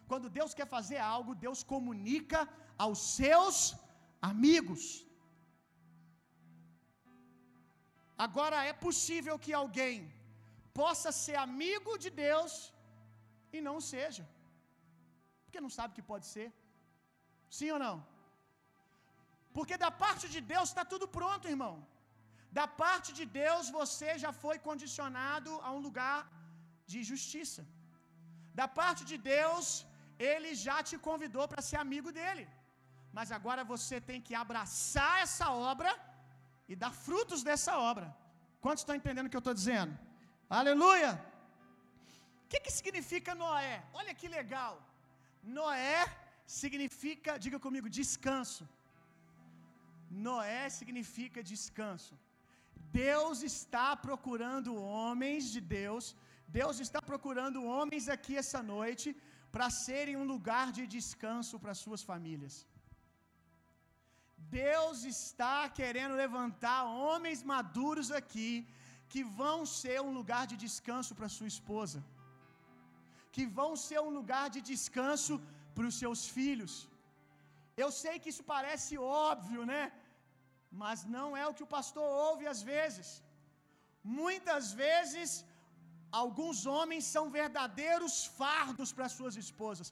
Quando 0.09 0.33
Deus 0.39 0.53
quer 0.59 0.67
fazer 0.77 0.99
algo, 1.15 1.39
Deus 1.45 1.59
comunica 1.73 2.39
aos 2.85 2.99
seus 3.19 3.57
amigos. 4.31 4.83
Agora 8.25 8.57
é 8.71 8.73
possível 8.87 9.35
que 9.43 9.53
alguém 9.61 9.95
possa 10.79 11.09
ser 11.23 11.37
amigo 11.47 11.93
de 12.03 12.09
Deus 12.25 12.53
e 13.55 13.59
não 13.67 13.77
seja, 13.91 14.23
porque 15.43 15.63
não 15.65 15.71
sabe 15.77 15.95
que 15.97 16.09
pode 16.11 16.25
ser. 16.33 16.47
Sim 17.57 17.69
ou 17.75 17.79
não? 17.85 17.95
Porque 19.55 19.75
da 19.85 19.91
parte 20.03 20.25
de 20.33 20.41
Deus 20.53 20.67
está 20.71 20.83
tudo 20.93 21.07
pronto, 21.17 21.51
irmão. 21.55 21.73
Da 22.59 22.65
parte 22.83 23.09
de 23.17 23.25
Deus 23.41 23.65
você 23.79 24.09
já 24.23 24.31
foi 24.43 24.57
condicionado 24.67 25.51
a 25.67 25.71
um 25.77 25.81
lugar 25.87 26.19
de 26.91 26.99
justiça. 27.11 27.61
Da 28.59 28.67
parte 28.79 29.01
de 29.11 29.17
Deus, 29.33 29.65
Ele 30.31 30.51
já 30.65 30.77
te 30.89 30.97
convidou 31.09 31.45
para 31.51 31.67
ser 31.69 31.77
amigo 31.85 32.09
dele. 32.19 32.45
Mas 33.17 33.29
agora 33.37 33.63
você 33.73 33.97
tem 34.09 34.19
que 34.27 34.35
abraçar 34.43 35.15
essa 35.25 35.47
obra 35.71 35.91
e 36.71 36.75
dar 36.83 36.93
frutos 37.05 37.41
dessa 37.49 37.73
obra. 37.91 38.07
Quantos 38.63 38.81
estão 38.83 38.99
entendendo 38.99 39.27
o 39.27 39.31
que 39.31 39.39
eu 39.39 39.45
estou 39.45 39.57
dizendo? 39.61 39.93
Aleluia! 40.59 41.11
O 42.43 42.47
que, 42.51 42.59
que 42.65 42.73
significa 42.79 43.33
Noé? 43.43 43.75
Olha 43.99 44.13
que 44.19 44.27
legal. 44.39 44.73
Noé 45.57 45.99
significa, 46.45 47.37
diga 47.45 47.59
comigo, 47.65 47.89
descanso. 47.89 48.63
Noé 50.27 50.63
significa 50.79 51.47
descanso. 51.53 52.13
Deus 53.03 53.37
está 53.51 53.87
procurando 54.07 54.69
homens 54.75 55.43
de 55.53 55.61
Deus, 55.79 56.05
Deus 56.59 56.79
está 56.85 57.01
procurando 57.11 57.59
homens 57.75 58.07
aqui 58.15 58.35
essa 58.43 58.61
noite 58.73 59.09
para 59.53 59.69
serem 59.85 60.15
um 60.21 60.27
lugar 60.33 60.67
de 60.77 60.83
descanso 60.97 61.55
para 61.63 61.73
suas 61.83 62.03
famílias. 62.09 62.55
Deus 64.59 64.97
está 65.15 65.57
querendo 65.79 66.15
levantar 66.23 66.79
homens 67.03 67.41
maduros 67.53 68.09
aqui 68.19 68.51
que 69.11 69.23
vão 69.41 69.57
ser 69.79 69.97
um 70.07 70.13
lugar 70.19 70.43
de 70.51 70.57
descanso 70.65 71.13
para 71.17 71.33
sua 71.37 71.49
esposa, 71.55 71.99
que 73.33 73.45
vão 73.59 73.71
ser 73.87 73.99
um 74.07 74.13
lugar 74.19 74.45
de 74.55 74.61
descanso 74.73 75.33
para 75.39 75.60
os 75.89 75.97
seus 76.01 76.21
filhos. 76.37 76.73
Eu 77.83 77.89
sei 78.03 78.15
que 78.21 78.31
isso 78.33 78.45
parece 78.55 78.93
óbvio, 79.29 79.63
né? 79.73 79.83
Mas 80.83 80.99
não 81.15 81.27
é 81.41 81.45
o 81.47 81.55
que 81.57 81.65
o 81.67 81.73
pastor 81.77 82.07
ouve 82.27 82.45
às 82.53 82.61
vezes. 82.73 83.07
Muitas 84.19 84.65
vezes, 84.83 85.31
alguns 86.21 86.59
homens 86.75 87.03
são 87.15 87.25
verdadeiros 87.39 88.15
fardos 88.39 88.91
para 88.97 89.09
suas 89.17 89.35
esposas. 89.43 89.89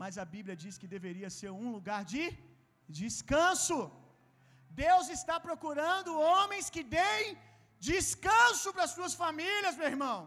Mas 0.00 0.16
a 0.22 0.26
Bíblia 0.34 0.56
diz 0.64 0.74
que 0.80 0.94
deveria 0.96 1.30
ser 1.38 1.50
um 1.62 1.70
lugar 1.76 2.02
de 2.12 2.24
descanso. 3.00 3.78
Deus 4.84 5.06
está 5.18 5.36
procurando 5.46 6.20
homens 6.32 6.66
que 6.74 6.82
deem 6.98 7.26
descanso 7.90 8.68
para 8.74 8.92
suas 8.96 9.14
famílias, 9.22 9.76
meu 9.80 9.88
irmão. 9.94 10.18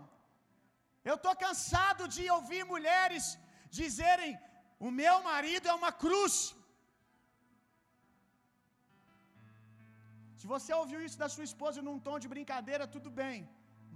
Eu 1.09 1.15
estou 1.17 1.33
cansado 1.45 2.03
de 2.15 2.23
ouvir 2.37 2.63
mulheres 2.73 3.23
dizerem: 3.79 4.31
o 4.87 4.89
meu 5.01 5.15
marido 5.29 5.65
é 5.71 5.73
uma 5.79 5.91
cruz. 6.03 6.35
Se 10.39 10.45
você 10.53 10.71
ouviu 10.81 10.99
isso 11.07 11.17
da 11.23 11.29
sua 11.33 11.45
esposa 11.49 11.85
num 11.87 11.99
tom 12.05 12.17
de 12.23 12.29
brincadeira, 12.33 12.91
tudo 12.95 13.09
bem, 13.21 13.37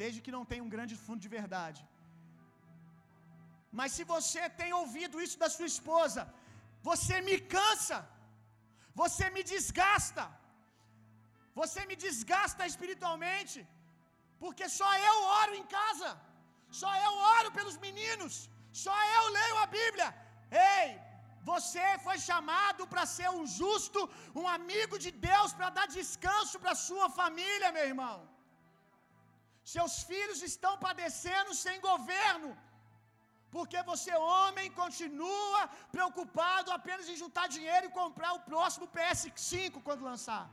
desde 0.02 0.22
que 0.26 0.36
não 0.36 0.44
tenha 0.50 0.66
um 0.66 0.74
grande 0.76 0.96
fundo 1.06 1.24
de 1.26 1.32
verdade. 1.38 1.82
Mas 3.80 3.94
se 3.96 4.04
você 4.16 4.44
tem 4.60 4.72
ouvido 4.82 5.24
isso 5.26 5.38
da 5.44 5.50
sua 5.56 5.70
esposa, 5.74 6.22
você 6.90 7.16
me 7.28 7.38
cansa, 7.56 7.98
você 9.02 9.26
me 9.36 9.44
desgasta, 9.54 10.26
você 11.62 11.82
me 11.90 11.96
desgasta 12.06 12.70
espiritualmente, 12.72 13.60
porque 14.44 14.68
só 14.80 14.92
eu 15.10 15.18
oro 15.42 15.56
em 15.62 15.68
casa, 15.80 16.12
só 16.82 16.92
eu 17.08 17.14
oro 17.38 17.52
pelos 17.58 17.78
meninos, 17.88 18.36
só 18.86 18.96
eu 19.18 19.26
leio 19.40 19.58
a 19.64 19.68
Bíblia. 19.80 20.10
Ei, 20.78 20.88
você 21.52 21.88
foi 22.06 22.18
chamado 22.28 22.82
para 22.92 23.04
ser 23.16 23.30
um 23.38 23.46
justo, 23.60 24.00
um 24.42 24.48
amigo 24.58 24.96
de 25.06 25.12
Deus, 25.30 25.52
para 25.58 25.70
dar 25.78 25.88
descanso 26.00 26.56
para 26.64 26.82
sua 26.88 27.08
família, 27.20 27.76
meu 27.78 27.88
irmão. 27.94 28.16
Seus 29.74 29.94
filhos 30.10 30.42
estão 30.52 30.74
padecendo 30.88 31.54
sem 31.64 31.78
governo, 31.90 32.50
porque 33.56 33.80
você, 33.92 34.12
homem, 34.34 34.68
continua 34.82 35.62
preocupado 35.96 36.70
apenas 36.78 37.08
em 37.12 37.18
juntar 37.24 37.46
dinheiro 37.58 37.88
e 37.88 37.98
comprar 38.02 38.32
o 38.38 38.44
próximo 38.52 38.88
PS5 38.96 39.82
quando 39.88 40.10
lançar. 40.12 40.46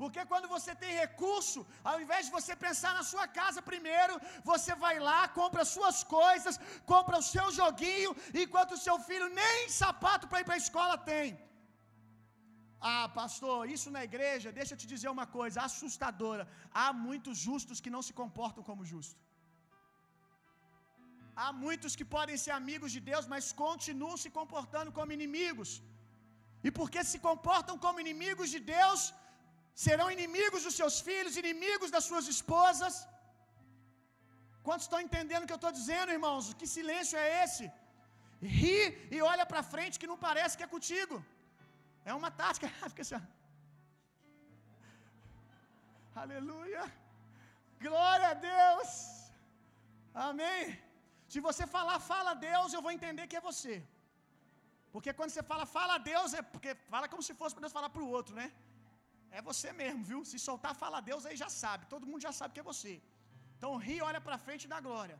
Porque 0.00 0.22
quando 0.30 0.46
você 0.54 0.72
tem 0.82 0.92
recurso, 1.04 1.60
ao 1.90 1.96
invés 2.04 2.22
de 2.26 2.34
você 2.36 2.52
pensar 2.64 2.92
na 2.98 3.04
sua 3.10 3.26
casa 3.38 3.60
primeiro, 3.70 4.14
você 4.50 4.72
vai 4.84 4.96
lá, 5.08 5.20
compra 5.40 5.70
suas 5.74 5.98
coisas, 6.18 6.56
compra 6.92 7.20
o 7.22 7.26
seu 7.34 7.46
joguinho, 7.60 8.12
enquanto 8.44 8.72
o 8.76 8.82
seu 8.86 8.96
filho 9.08 9.28
nem 9.42 9.58
sapato 9.82 10.28
para 10.28 10.40
ir 10.42 10.48
para 10.48 10.58
a 10.58 10.64
escola 10.66 10.96
tem. 11.12 11.28
Ah, 12.92 13.06
pastor, 13.20 13.58
isso 13.76 13.88
na 13.96 14.02
igreja, 14.08 14.54
deixa 14.58 14.72
eu 14.74 14.80
te 14.82 14.88
dizer 14.92 15.10
uma 15.16 15.26
coisa 15.38 15.58
assustadora. 15.68 16.44
Há 16.82 16.88
muitos 17.06 17.36
justos 17.46 17.80
que 17.84 17.94
não 17.96 18.02
se 18.06 18.14
comportam 18.20 18.64
como 18.68 18.88
justos. 18.92 19.20
Há 21.42 21.50
muitos 21.64 21.94
que 21.98 22.06
podem 22.16 22.36
ser 22.44 22.52
amigos 22.60 22.90
de 22.96 23.02
Deus, 23.10 23.26
mas 23.32 23.52
continuam 23.64 24.16
se 24.24 24.30
comportando 24.38 24.90
como 24.98 25.16
inimigos. 25.18 25.70
E 26.66 26.70
porque 26.78 27.02
se 27.12 27.18
comportam 27.28 27.76
como 27.84 28.02
inimigos 28.06 28.48
de 28.54 28.60
Deus, 28.76 29.00
serão 29.86 30.08
inimigos 30.16 30.62
dos 30.66 30.76
seus 30.80 30.96
filhos, 31.08 31.36
inimigos 31.42 31.90
das 31.96 32.04
suas 32.10 32.26
esposas. 32.34 32.94
Quantos 34.66 34.86
estão 34.86 35.00
entendendo 35.06 35.44
o 35.44 35.48
que 35.48 35.56
eu 35.58 35.62
estou 35.62 35.74
dizendo, 35.80 36.16
irmãos? 36.18 36.54
Que 36.60 36.66
silêncio 36.76 37.18
é 37.24 37.44
esse? 37.44 37.66
ri 38.42 39.08
e 39.10 39.20
olha 39.20 39.44
para 39.50 39.62
frente 39.62 39.98
que 40.00 40.10
não 40.12 40.18
parece 40.26 40.56
que 40.56 40.62
é 40.62 40.74
contigo. 40.74 41.24
É 42.04 42.14
uma 42.14 42.30
tática. 42.30 42.68
Fica 42.90 43.02
assim. 43.02 43.20
Aleluia. 46.14 46.84
Glória 47.80 48.28
a 48.28 48.34
Deus. 48.34 48.88
Amém. 50.28 50.78
Se 51.28 51.40
você 51.40 51.66
falar, 51.66 51.98
fala 52.00 52.34
Deus, 52.34 52.72
eu 52.72 52.82
vou 52.82 52.90
entender 52.90 53.26
que 53.26 53.36
é 53.36 53.48
você. 53.50 53.74
Porque 54.92 55.12
quando 55.12 55.30
você 55.30 55.42
fala, 55.50 55.64
fala 55.66 55.98
Deus, 55.98 56.34
é 56.34 56.42
porque 56.42 56.74
fala 56.92 57.08
como 57.08 57.22
se 57.22 57.34
fosse 57.40 57.54
para 57.54 57.62
Deus 57.64 57.72
falar 57.78 57.90
para 57.90 58.02
o 58.02 58.10
outro, 58.18 58.34
né? 58.34 58.50
É 59.38 59.40
você 59.48 59.68
mesmo, 59.80 60.02
viu? 60.10 60.20
Se 60.30 60.38
soltar, 60.48 60.74
fala 60.82 60.98
a 61.00 61.06
Deus, 61.10 61.24
aí 61.28 61.36
já 61.44 61.50
sabe. 61.62 61.90
Todo 61.94 62.08
mundo 62.10 62.26
já 62.28 62.32
sabe 62.38 62.54
que 62.54 62.62
é 62.64 62.70
você. 62.72 62.94
Então 63.56 63.72
ri, 63.86 63.96
olha 64.08 64.20
para 64.26 64.42
frente 64.46 64.64
e 64.66 64.72
dá 64.74 64.80
glória. 64.88 65.18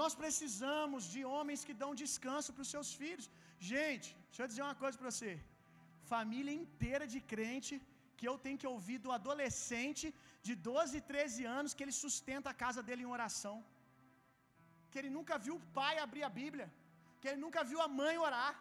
Nós 0.00 0.12
precisamos 0.20 1.02
de 1.14 1.22
homens 1.34 1.62
que 1.68 1.74
dão 1.82 1.90
descanso 2.02 2.50
para 2.52 2.64
os 2.66 2.72
seus 2.74 2.90
filhos. 3.00 3.26
Gente, 3.72 4.08
deixa 4.28 4.42
eu 4.42 4.50
dizer 4.52 4.62
uma 4.66 4.78
coisa 4.82 4.96
para 5.00 5.10
você. 5.12 5.32
Família 6.12 6.54
inteira 6.62 7.06
de 7.14 7.20
crente 7.32 7.74
que 8.18 8.28
eu 8.30 8.36
tenho 8.44 8.60
que 8.62 8.70
ouvir 8.74 8.98
do 9.04 9.12
adolescente 9.18 10.06
de 10.46 10.54
12, 10.70 11.00
13 11.12 11.44
anos 11.58 11.74
que 11.74 11.84
ele 11.84 11.96
sustenta 12.04 12.48
a 12.50 12.58
casa 12.64 12.80
dele 12.86 13.04
em 13.04 13.12
oração. 13.16 13.56
Que 14.90 14.98
ele 15.00 15.12
nunca 15.18 15.36
viu 15.46 15.54
o 15.58 15.66
pai 15.78 15.94
abrir 16.06 16.24
a 16.28 16.32
Bíblia, 16.40 16.68
que 17.20 17.28
ele 17.30 17.40
nunca 17.44 17.62
viu 17.70 17.80
a 17.86 17.90
mãe 18.00 18.16
orar. 18.28 18.54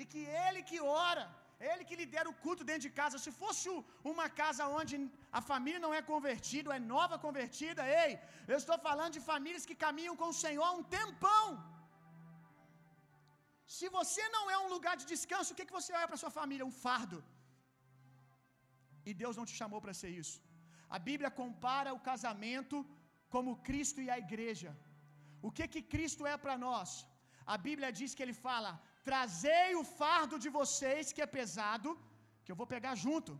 E 0.00 0.04
que 0.12 0.22
ele 0.46 0.60
que 0.70 0.78
ora, 1.08 1.26
ele 1.70 1.86
que 1.88 1.98
lidera 2.00 2.28
o 2.30 2.38
culto 2.44 2.62
dentro 2.70 2.84
de 2.86 2.92
casa. 3.00 3.22
Se 3.24 3.32
fosse 3.42 3.68
uma 4.12 4.26
casa 4.40 4.66
onde 4.78 4.96
a 5.38 5.42
família 5.50 5.80
não 5.84 5.92
é 5.98 6.02
convertida, 6.12 6.76
é 6.78 6.88
nova 6.94 7.18
convertida, 7.26 7.82
ei, 8.04 8.12
eu 8.52 8.58
estou 8.62 8.78
falando 8.88 9.14
de 9.18 9.22
famílias 9.32 9.66
que 9.68 9.82
caminham 9.86 10.16
com 10.22 10.28
o 10.32 10.38
Senhor 10.44 10.64
há 10.68 10.72
um 10.80 10.84
tempão. 10.98 11.46
Se 13.76 13.86
você 13.98 14.24
não 14.36 14.44
é 14.54 14.58
um 14.64 14.72
lugar 14.74 14.94
de 15.00 15.06
descanso, 15.12 15.52
o 15.52 15.56
que, 15.58 15.66
que 15.68 15.78
você 15.80 15.92
olha 15.98 16.08
para 16.10 16.22
sua 16.24 16.34
família? 16.40 16.70
Um 16.70 16.76
fardo. 16.84 17.18
E 19.08 19.12
Deus 19.22 19.36
não 19.38 19.46
te 19.50 19.54
chamou 19.60 19.80
para 19.84 19.94
ser 20.00 20.10
isso. 20.22 20.36
A 20.96 20.98
Bíblia 21.08 21.30
compara 21.42 21.90
o 21.96 22.02
casamento 22.10 22.76
como 23.34 23.60
Cristo 23.68 24.00
e 24.04 24.08
a 24.14 24.18
igreja. 24.26 24.70
O 25.46 25.50
que 25.56 25.64
que 25.72 25.82
Cristo 25.94 26.22
é 26.32 26.36
para 26.44 26.56
nós? 26.66 26.90
A 27.54 27.56
Bíblia 27.66 27.90
diz 28.00 28.10
que 28.14 28.22
ele 28.24 28.36
fala: 28.46 28.70
"Trazei 29.08 29.68
o 29.80 29.84
fardo 30.00 30.36
de 30.44 30.50
vocês 30.58 31.12
que 31.14 31.22
é 31.26 31.34
pesado, 31.38 31.90
que 32.44 32.52
eu 32.52 32.58
vou 32.60 32.68
pegar 32.74 32.94
junto". 33.06 33.32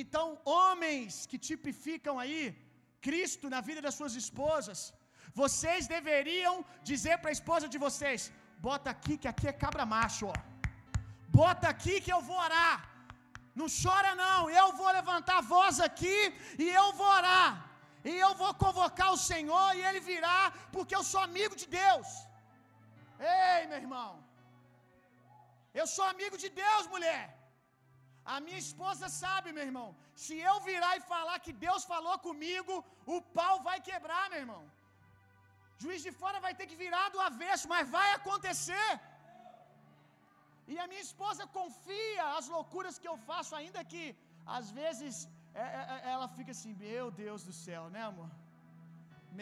Então, 0.00 0.26
homens 0.58 1.26
que 1.30 1.38
tipificam 1.48 2.14
aí 2.24 2.42
Cristo 3.06 3.46
na 3.54 3.60
vida 3.68 3.80
das 3.86 3.96
suas 3.98 4.14
esposas, 4.22 4.80
vocês 5.42 5.92
deveriam 5.96 6.54
dizer 6.90 7.16
para 7.18 7.30
a 7.32 7.38
esposa 7.38 7.66
de 7.74 7.78
vocês: 7.86 8.20
"Bota 8.68 8.88
aqui 8.94 9.14
que 9.22 9.28
aqui 9.32 9.46
é 9.52 9.60
cabra 9.64 9.86
macho, 9.94 10.26
ó. 10.34 10.36
Bota 11.40 11.66
aqui 11.74 11.94
que 12.04 12.12
eu 12.16 12.22
vou 12.28 12.40
orar. 12.48 12.76
Não 13.60 13.66
chora 13.82 14.12
não, 14.24 14.40
eu 14.60 14.68
vou 14.80 14.90
levantar 14.98 15.36
a 15.38 15.46
voz 15.54 15.76
aqui 15.88 16.18
e 16.64 16.68
eu 16.80 16.88
vou 17.00 17.10
orar. 17.18 17.50
E 18.10 18.12
eu 18.26 18.32
vou 18.40 18.52
convocar 18.64 19.10
o 19.12 19.22
Senhor 19.30 19.68
e 19.76 19.82
ele 19.88 20.00
virá, 20.10 20.40
porque 20.74 20.94
eu 20.98 21.04
sou 21.10 21.20
amigo 21.28 21.54
de 21.62 21.66
Deus. 21.80 22.08
Ei, 23.18 23.66
meu 23.66 23.78
irmão. 23.84 24.23
Eu 25.80 25.86
sou 25.94 26.06
amigo 26.14 26.36
de 26.44 26.48
Deus, 26.62 26.84
mulher. 26.94 27.22
A 28.34 28.36
minha 28.44 28.60
esposa 28.64 29.06
sabe, 29.22 29.48
meu 29.56 29.64
irmão. 29.70 29.88
Se 30.24 30.34
eu 30.50 30.56
virar 30.68 30.92
e 30.96 31.06
falar 31.14 31.36
que 31.46 31.54
Deus 31.66 31.82
falou 31.92 32.16
comigo, 32.28 32.74
o 33.16 33.18
pau 33.38 33.56
vai 33.68 33.78
quebrar, 33.88 34.24
meu 34.32 34.40
irmão. 34.44 34.62
Juiz 35.82 36.02
de 36.06 36.12
fora 36.20 36.38
vai 36.46 36.54
ter 36.58 36.66
que 36.70 36.80
virar 36.84 37.06
do 37.14 37.20
avesso, 37.30 37.66
mas 37.72 37.90
vai 37.96 38.08
acontecer. 38.18 38.90
E 40.72 40.76
a 40.82 40.86
minha 40.90 41.04
esposa 41.08 41.52
confia 41.58 42.24
as 42.38 42.46
loucuras 42.56 42.98
que 43.00 43.10
eu 43.12 43.16
faço, 43.30 43.52
ainda 43.60 43.80
que 43.92 44.04
às 44.58 44.68
vezes 44.80 45.14
é, 45.54 45.66
é, 45.80 45.82
é, 45.96 46.10
ela 46.14 46.28
fica 46.36 46.52
assim: 46.56 46.72
Meu 46.86 47.06
Deus 47.24 47.42
do 47.48 47.54
céu, 47.64 47.84
né, 47.94 48.02
amor? 48.10 48.30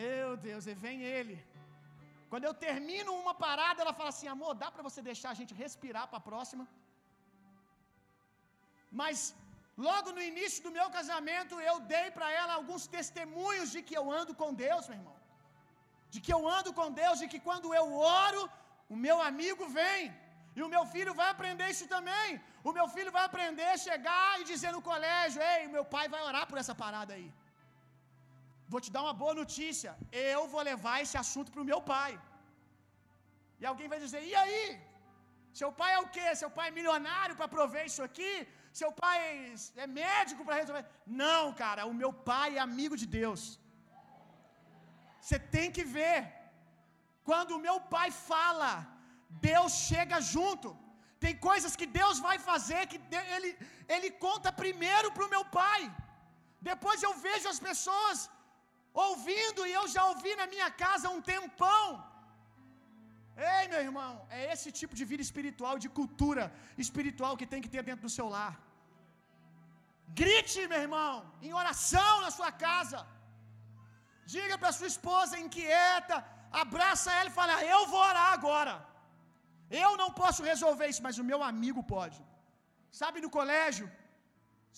Meu 0.00 0.30
Deus, 0.48 0.66
e 0.72 0.74
vem 0.84 0.98
ele. 1.16 1.36
Quando 2.32 2.46
eu 2.48 2.54
termino 2.66 3.10
uma 3.22 3.34
parada, 3.46 3.82
ela 3.82 3.94
fala 3.98 4.10
assim: 4.12 4.28
Amor, 4.34 4.52
dá 4.62 4.68
para 4.74 4.86
você 4.86 5.00
deixar 5.08 5.30
a 5.32 5.38
gente 5.40 5.52
respirar 5.62 6.04
para 6.10 6.20
a 6.20 6.26
próxima? 6.28 6.64
Mas 9.00 9.18
logo 9.86 10.08
no 10.16 10.22
início 10.30 10.62
do 10.66 10.72
meu 10.78 10.86
casamento, 10.96 11.54
eu 11.70 11.76
dei 11.94 12.06
para 12.16 12.28
ela 12.40 12.54
alguns 12.54 12.84
testemunhos 12.96 13.68
de 13.74 13.82
que 13.88 13.96
eu 14.00 14.06
ando 14.20 14.34
com 14.40 14.50
Deus, 14.64 14.88
meu 14.88 14.98
irmão. 15.00 15.18
De 16.14 16.20
que 16.24 16.32
eu 16.36 16.42
ando 16.56 16.72
com 16.78 16.88
Deus, 17.02 17.20
de 17.22 17.28
que 17.32 17.40
quando 17.48 17.74
eu 17.80 17.86
oro, 18.24 18.42
o 18.94 18.98
meu 19.06 19.18
amigo 19.30 19.66
vem. 19.78 20.02
E 20.56 20.62
o 20.66 20.72
meu 20.74 20.84
filho 20.94 21.12
vai 21.20 21.28
aprender 21.34 21.68
isso 21.74 21.86
também. 21.94 22.28
O 22.70 22.72
meu 22.78 22.88
filho 22.96 23.12
vai 23.18 23.24
aprender 23.28 23.68
a 23.74 23.78
chegar 23.88 24.30
e 24.40 24.50
dizer 24.52 24.72
no 24.78 24.82
colégio: 24.90 25.46
Ei, 25.52 25.62
meu 25.76 25.84
pai 25.96 26.06
vai 26.14 26.22
orar 26.30 26.46
por 26.50 26.58
essa 26.62 26.76
parada 26.84 27.12
aí. 27.18 27.30
Vou 28.72 28.80
te 28.84 28.90
dar 28.94 29.02
uma 29.06 29.16
boa 29.22 29.34
notícia. 29.42 29.90
Eu 30.34 30.42
vou 30.52 30.62
levar 30.70 30.96
esse 31.04 31.16
assunto 31.22 31.52
para 31.52 31.64
o 31.64 31.68
meu 31.70 31.80
pai. 31.92 32.12
E 33.60 33.66
alguém 33.70 33.88
vai 33.92 34.00
dizer: 34.04 34.22
E 34.30 34.34
aí? 34.42 34.64
Seu 35.60 35.70
pai 35.80 35.90
é 35.94 36.00
o 36.04 36.10
quê? 36.16 36.26
Seu 36.42 36.50
pai 36.58 36.66
é 36.68 36.76
milionário 36.78 37.34
para 37.38 37.52
prover 37.54 37.84
isso 37.90 38.02
aqui? 38.08 38.32
Seu 38.80 38.90
pai 39.02 39.16
é 39.84 39.86
médico 40.00 40.44
para 40.46 40.60
resolver? 40.60 40.84
Não, 41.24 41.42
cara. 41.62 41.90
O 41.90 41.96
meu 42.02 42.12
pai 42.30 42.48
é 42.56 42.62
amigo 42.68 42.96
de 43.02 43.08
Deus. 43.18 43.42
Você 45.22 45.38
tem 45.56 45.68
que 45.76 45.84
ver. 45.96 46.18
Quando 47.28 47.52
o 47.56 47.64
meu 47.66 47.78
pai 47.94 48.08
fala, 48.30 48.70
Deus 49.48 49.72
chega 49.88 50.18
junto. 50.34 50.70
Tem 51.24 51.34
coisas 51.48 51.74
que 51.80 51.88
Deus 52.00 52.16
vai 52.28 52.36
fazer 52.50 52.80
que 52.92 52.98
ele, 53.36 53.50
ele 53.94 54.10
conta 54.26 54.58
primeiro 54.64 55.10
para 55.16 55.26
o 55.26 55.32
meu 55.34 55.44
pai. 55.60 55.80
Depois 56.70 57.02
eu 57.08 57.12
vejo 57.26 57.46
as 57.52 57.60
pessoas 57.68 58.18
ouvindo 59.06 59.60
e 59.66 59.72
eu 59.80 59.84
já 59.94 60.02
ouvi 60.12 60.32
na 60.40 60.46
minha 60.54 60.70
casa 60.84 61.14
um 61.16 61.22
tempão. 61.32 61.86
Ei, 63.52 63.62
meu 63.72 63.80
irmão, 63.88 64.12
é 64.38 64.52
esse 64.52 64.70
tipo 64.78 64.94
de 64.98 65.04
vida 65.10 65.22
espiritual, 65.28 65.74
de 65.84 65.88
cultura 65.98 66.44
espiritual 66.84 67.36
que 67.40 67.50
tem 67.52 67.62
que 67.64 67.72
ter 67.74 67.82
dentro 67.88 68.06
do 68.06 68.14
seu 68.18 68.28
lar. 68.36 68.54
Grite, 70.20 70.60
meu 70.72 70.80
irmão, 70.86 71.14
em 71.46 71.52
oração 71.62 72.14
na 72.24 72.30
sua 72.38 72.50
casa. 72.66 73.00
Diga 74.34 74.56
para 74.60 74.76
sua 74.78 74.90
esposa 74.94 75.40
inquieta, 75.44 76.16
abraça 76.64 77.10
ela 77.18 77.30
e 77.30 77.38
fala: 77.40 77.54
Eu 77.74 77.80
vou 77.92 78.02
orar 78.10 78.30
agora. 78.38 78.74
Eu 79.84 79.90
não 80.02 80.10
posso 80.20 80.42
resolver 80.50 80.86
isso, 80.92 81.04
mas 81.06 81.18
o 81.22 81.28
meu 81.30 81.40
amigo 81.50 81.82
pode. 81.94 82.18
Sabe 83.00 83.18
no 83.24 83.30
colégio, 83.38 83.86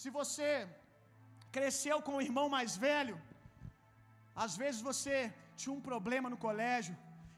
se 0.00 0.08
você 0.18 0.50
cresceu 1.56 1.96
com 2.06 2.14
o 2.16 2.24
irmão 2.28 2.46
mais 2.56 2.72
velho, 2.86 3.16
às 4.44 4.52
vezes 4.62 4.80
você 4.90 5.16
tinha 5.60 5.74
um 5.74 5.82
problema 5.88 6.28
no 6.32 6.38
colégio 6.46 6.94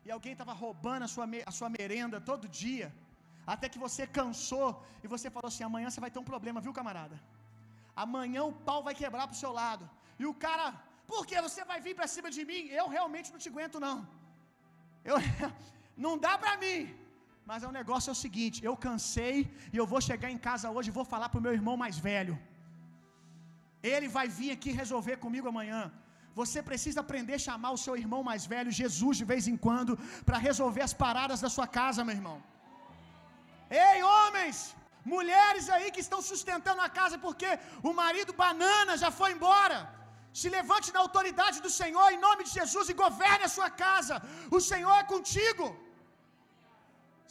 e 0.07 0.11
alguém 0.17 0.33
estava 0.35 0.55
roubando 0.65 1.05
a 1.07 1.11
sua, 1.15 1.27
a 1.51 1.53
sua 1.59 1.69
merenda 1.79 2.19
todo 2.31 2.53
dia, 2.63 2.89
até 3.55 3.67
que 3.73 3.83
você 3.87 4.03
cansou 4.19 4.69
e 5.05 5.09
você 5.15 5.29
falou 5.37 5.49
assim: 5.51 5.65
amanhã 5.71 5.89
você 5.91 6.03
vai 6.05 6.11
ter 6.15 6.21
um 6.25 6.31
problema, 6.33 6.65
viu, 6.67 6.75
camarada? 6.81 7.17
Amanhã 8.05 8.43
o 8.51 8.57
pau 8.69 8.81
vai 8.89 8.95
quebrar 9.01 9.27
pro 9.29 9.43
seu 9.43 9.53
lado. 9.61 9.85
E 10.23 10.27
o 10.31 10.35
cara, 10.45 10.67
por 11.11 11.23
que 11.29 11.41
você 11.47 11.63
vai 11.71 11.79
vir 11.87 11.95
para 11.99 12.09
cima 12.15 12.31
de 12.37 12.45
mim? 12.51 12.63
Eu 12.81 12.87
realmente 12.97 13.31
não 13.33 13.41
te 13.43 13.51
aguento, 13.53 13.79
não. 13.87 13.97
Eu, 15.11 15.17
não 16.07 16.15
dá 16.27 16.35
para 16.43 16.55
mim. 16.65 16.81
Mas 17.51 17.63
o 17.69 17.73
negócio 17.81 18.11
é 18.11 18.15
o 18.17 18.23
seguinte: 18.25 18.65
eu 18.69 18.75
cansei 18.87 19.37
e 19.73 19.77
eu 19.83 19.87
vou 19.93 20.01
chegar 20.09 20.31
em 20.35 20.41
casa 20.49 20.71
hoje 20.77 20.91
e 20.91 20.99
vou 20.99 21.07
falar 21.15 21.29
pro 21.33 21.45
meu 21.47 21.55
irmão 21.61 21.77
mais 21.85 21.99
velho. 22.09 22.37
Ele 23.95 24.09
vai 24.17 24.27
vir 24.39 24.51
aqui 24.57 24.71
resolver 24.83 25.17
comigo 25.25 25.49
amanhã. 25.53 25.83
Você 26.41 26.59
precisa 26.71 27.01
aprender 27.03 27.35
a 27.37 27.45
chamar 27.47 27.71
o 27.77 27.83
seu 27.85 27.95
irmão 28.03 28.23
mais 28.31 28.43
velho, 28.53 28.79
Jesus, 28.81 29.15
de 29.21 29.27
vez 29.33 29.45
em 29.53 29.57
quando, 29.67 29.93
para 30.29 30.43
resolver 30.49 30.83
as 30.89 30.95
paradas 31.05 31.41
da 31.45 31.51
sua 31.57 31.67
casa, 31.79 32.07
meu 32.09 32.17
irmão. 32.21 32.39
Ei, 33.87 33.99
homens, 34.15 34.59
mulheres 35.15 35.67
aí 35.77 35.89
que 35.95 36.05
estão 36.07 36.21
sustentando 36.31 36.83
a 36.87 36.91
casa 37.01 37.17
porque 37.27 37.51
o 37.91 37.93
marido 38.03 38.39
banana 38.45 38.95
já 39.05 39.11
foi 39.21 39.31
embora. 39.37 39.79
Se 40.41 40.49
levante 40.57 40.89
na 40.95 41.03
autoridade 41.07 41.59
do 41.67 41.73
Senhor 41.81 42.07
em 42.11 42.23
nome 42.27 42.43
de 42.47 42.53
Jesus 42.59 42.87
e 42.93 43.01
governe 43.05 43.45
a 43.49 43.55
sua 43.57 43.71
casa. 43.85 44.17
O 44.57 44.61
Senhor 44.71 44.97
é 45.03 45.05
contigo. 45.15 45.67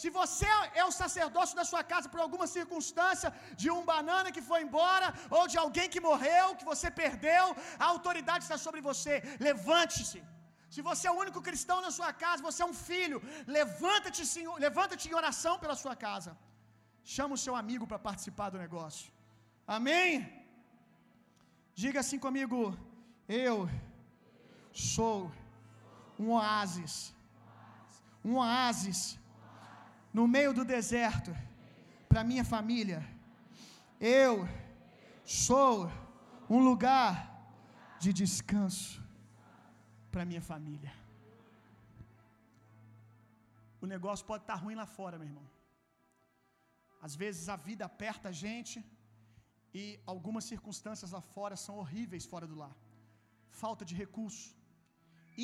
Se 0.01 0.09
você 0.19 0.49
é 0.81 0.83
o 0.89 0.95
sacerdócio 0.99 1.55
da 1.59 1.65
sua 1.71 1.83
casa 1.91 2.07
por 2.13 2.21
alguma 2.25 2.47
circunstância, 2.55 3.29
de 3.61 3.67
um 3.75 3.83
banana 3.91 4.33
que 4.35 4.43
foi 4.49 4.59
embora, 4.67 5.07
ou 5.37 5.43
de 5.51 5.57
alguém 5.63 5.87
que 5.93 6.05
morreu, 6.09 6.55
que 6.59 6.69
você 6.71 6.89
perdeu, 7.01 7.45
a 7.83 7.87
autoridade 7.93 8.43
está 8.45 8.57
sobre 8.65 8.81
você. 8.89 9.15
Levante-se. 9.47 10.21
Se 10.75 10.81
você 10.89 11.03
é 11.07 11.13
o 11.13 11.19
único 11.23 11.41
cristão 11.47 11.79
na 11.85 11.91
sua 11.97 12.11
casa, 12.23 12.47
você 12.49 12.61
é 12.63 12.69
um 12.71 12.77
filho, 12.89 13.17
levanta-te, 13.57 14.23
Senhor, 14.35 14.55
levanta-te 14.67 15.05
em 15.09 15.17
oração 15.21 15.55
pela 15.63 15.75
sua 15.83 15.95
casa. 16.05 16.31
Chama 17.15 17.35
o 17.37 17.43
seu 17.45 17.55
amigo 17.63 17.85
para 17.91 18.05
participar 18.09 18.49
do 18.53 18.63
negócio. 18.65 19.07
Amém? 19.77 20.09
Diga 21.81 21.99
assim 22.03 22.19
comigo: 22.25 22.59
Eu 23.45 23.57
sou 24.93 25.17
um 26.23 26.29
oásis 26.37 26.95
um 28.27 28.33
oásis 28.43 28.99
no 30.17 30.25
meio 30.35 30.51
do 30.57 30.63
deserto 30.75 31.31
para 32.09 32.27
minha 32.29 32.45
família. 32.53 32.99
Eu 34.19 34.33
sou 35.45 35.75
um 36.55 36.61
lugar 36.69 37.13
de 38.03 38.11
descanso 38.21 38.93
para 40.13 40.27
minha 40.29 40.43
família. 40.51 40.93
O 43.83 43.87
negócio 43.93 44.25
pode 44.31 44.43
estar 44.43 44.57
ruim 44.63 44.77
lá 44.81 44.87
fora, 44.97 45.19
meu 45.21 45.29
irmão. 45.31 45.47
Às 47.05 47.13
vezes 47.23 47.49
a 47.55 47.57
vida 47.69 47.83
aperta 47.91 48.29
a 48.29 48.37
gente 48.45 48.77
e 49.79 49.85
algumas 50.13 50.45
circunstâncias 50.51 51.11
lá 51.15 51.23
fora 51.35 51.57
são 51.65 51.75
horríveis 51.81 52.25
fora 52.33 52.47
do 52.51 52.59
lar. 52.63 52.75
Falta 53.63 53.83
de 53.89 53.95
recurso, 54.03 54.47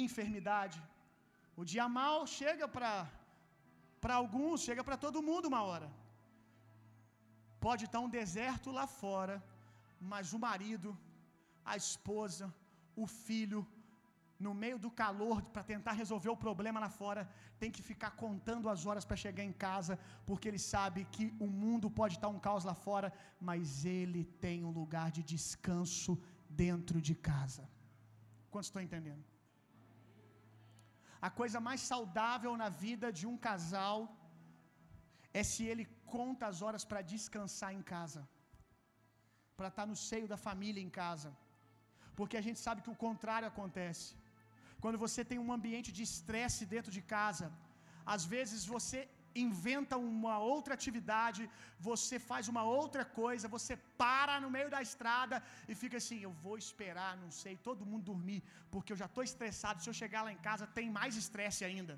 enfermidade. 0.05 0.79
O 1.61 1.65
dia 1.73 1.87
mal 2.01 2.19
chega 2.39 2.67
para 2.75 2.91
para 4.03 4.15
alguns, 4.21 4.63
chega 4.67 4.83
para 4.87 4.97
todo 5.05 5.25
mundo 5.29 5.49
uma 5.51 5.61
hora. 5.69 5.89
Pode 7.65 7.85
estar 7.85 7.99
um 8.05 8.13
deserto 8.19 8.69
lá 8.77 8.85
fora, 9.01 9.35
mas 10.11 10.33
o 10.33 10.39
marido, 10.47 10.89
a 11.71 11.75
esposa, 11.83 12.45
o 13.03 13.05
filho, 13.05 13.61
no 14.45 14.53
meio 14.63 14.77
do 14.83 14.89
calor 15.01 15.37
para 15.53 15.63
tentar 15.71 15.93
resolver 16.01 16.29
o 16.29 16.41
problema 16.45 16.79
lá 16.85 16.89
fora, 16.89 17.29
tem 17.61 17.71
que 17.75 17.83
ficar 17.89 18.11
contando 18.23 18.69
as 18.73 18.85
horas 18.87 19.05
para 19.05 19.21
chegar 19.25 19.43
em 19.43 19.53
casa, 19.67 19.99
porque 20.25 20.47
ele 20.47 20.61
sabe 20.73 21.05
que 21.15 21.25
o 21.39 21.47
mundo 21.61 21.89
pode 21.99 22.15
estar 22.15 22.29
um 22.35 22.39
caos 22.47 22.63
lá 22.69 22.73
fora, 22.73 23.13
mas 23.39 23.85
ele 23.85 24.23
tem 24.45 24.65
um 24.69 24.73
lugar 24.81 25.11
de 25.17 25.21
descanso 25.33 26.19
dentro 26.49 26.99
de 26.99 27.13
casa. 27.13 27.63
Quantos 28.49 28.69
estão 28.69 28.81
entendendo? 28.81 29.23
A 31.27 31.29
coisa 31.39 31.59
mais 31.67 31.81
saudável 31.91 32.51
na 32.61 32.69
vida 32.85 33.07
de 33.19 33.25
um 33.31 33.37
casal 33.47 33.99
é 35.39 35.43
se 35.51 35.63
ele 35.71 35.85
conta 36.15 36.45
as 36.51 36.59
horas 36.65 36.83
para 36.89 37.07
descansar 37.13 37.71
em 37.77 37.83
casa, 37.93 38.21
para 39.57 39.69
estar 39.71 39.85
no 39.91 39.97
seio 40.09 40.27
da 40.33 40.39
família 40.47 40.83
em 40.87 40.91
casa, 41.01 41.29
porque 42.17 42.37
a 42.39 42.45
gente 42.47 42.59
sabe 42.65 42.83
que 42.85 42.93
o 42.95 43.01
contrário 43.05 43.49
acontece. 43.51 44.07
Quando 44.83 45.01
você 45.05 45.21
tem 45.31 45.39
um 45.45 45.53
ambiente 45.57 45.89
de 45.97 46.03
estresse 46.09 46.63
dentro 46.75 46.91
de 46.97 47.03
casa, 47.15 47.47
às 48.13 48.23
vezes 48.33 48.61
você 48.75 48.99
inventa 49.35 49.97
uma 49.97 50.37
outra 50.39 50.73
atividade, 50.73 51.49
você 51.89 52.17
faz 52.29 52.47
uma 52.53 52.63
outra 52.63 53.03
coisa, 53.19 53.53
você 53.57 53.75
para 54.01 54.35
no 54.43 54.49
meio 54.55 54.69
da 54.75 54.81
estrada 54.87 55.37
e 55.69 55.75
fica 55.81 55.97
assim: 56.01 56.19
eu 56.27 56.33
vou 56.45 56.57
esperar, 56.57 57.11
não 57.23 57.31
sei, 57.41 57.55
todo 57.69 57.89
mundo 57.91 58.09
dormir, 58.11 58.41
porque 58.73 58.93
eu 58.93 59.01
já 59.03 59.07
estou 59.11 59.23
estressado. 59.23 59.81
Se 59.81 59.89
eu 59.91 59.99
chegar 60.01 60.23
lá 60.27 60.31
em 60.37 60.41
casa, 60.49 60.67
tem 60.79 60.89
mais 60.99 61.15
estresse 61.23 61.63
ainda. 61.69 61.95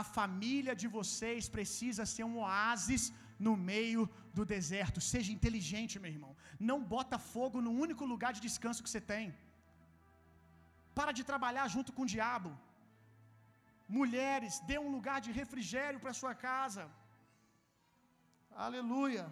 A 0.00 0.02
família 0.18 0.74
de 0.82 0.88
vocês 0.98 1.48
precisa 1.56 2.04
ser 2.14 2.24
um 2.30 2.38
oásis 2.44 3.02
no 3.46 3.54
meio 3.70 4.02
do 4.36 4.44
deserto. 4.54 5.00
Seja 5.12 5.32
inteligente, 5.36 6.00
meu 6.04 6.12
irmão. 6.16 6.32
Não 6.70 6.78
bota 6.94 7.24
fogo 7.32 7.60
no 7.66 7.72
único 7.84 8.04
lugar 8.12 8.32
de 8.36 8.44
descanso 8.46 8.82
que 8.84 8.92
você 8.92 9.02
tem. 9.12 9.26
Para 10.98 11.12
de 11.18 11.24
trabalhar 11.30 11.66
junto 11.74 11.92
com 11.96 12.02
o 12.04 12.12
diabo. 12.14 12.50
Mulheres, 14.00 14.60
dê 14.68 14.76
um 14.78 14.90
lugar 14.96 15.18
de 15.26 15.30
refrigério 15.40 16.00
para 16.02 16.18
sua 16.20 16.34
casa. 16.34 16.84
Aleluia. 18.66 19.24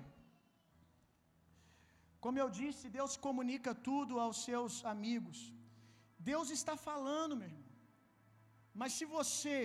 Como 2.24 2.38
eu 2.42 2.48
disse, 2.60 2.94
Deus 2.98 3.12
comunica 3.26 3.70
tudo 3.88 4.20
aos 4.24 4.38
seus 4.48 4.74
amigos. 4.94 5.38
Deus 6.30 6.50
está 6.58 6.74
falando, 6.88 7.36
meu 7.40 7.48
irmão. 7.50 7.68
Mas 8.80 8.92
se 8.98 9.04
você 9.16 9.56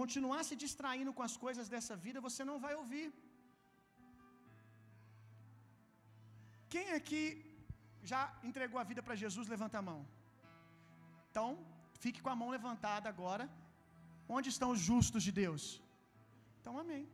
continuar 0.00 0.42
se 0.48 0.56
distraindo 0.64 1.12
com 1.16 1.24
as 1.28 1.36
coisas 1.44 1.68
dessa 1.74 1.94
vida, 2.06 2.26
você 2.28 2.42
não 2.50 2.58
vai 2.64 2.74
ouvir. 2.82 3.06
Quem 6.72 6.86
aqui 6.98 7.22
já 8.10 8.20
entregou 8.48 8.78
a 8.80 8.88
vida 8.90 9.02
para 9.06 9.20
Jesus? 9.22 9.48
Levanta 9.54 9.78
a 9.78 9.86
mão. 9.90 10.00
Então, 11.30 11.48
fique 12.02 12.20
com 12.24 12.32
a 12.34 12.38
mão 12.40 12.50
levantada 12.56 13.06
agora. 13.14 13.44
Onde 14.36 14.48
estão 14.54 14.68
os 14.74 14.80
justos 14.90 15.22
de 15.26 15.32
Deus? 15.42 15.64
Então, 16.58 16.74
amém. 16.82 17.04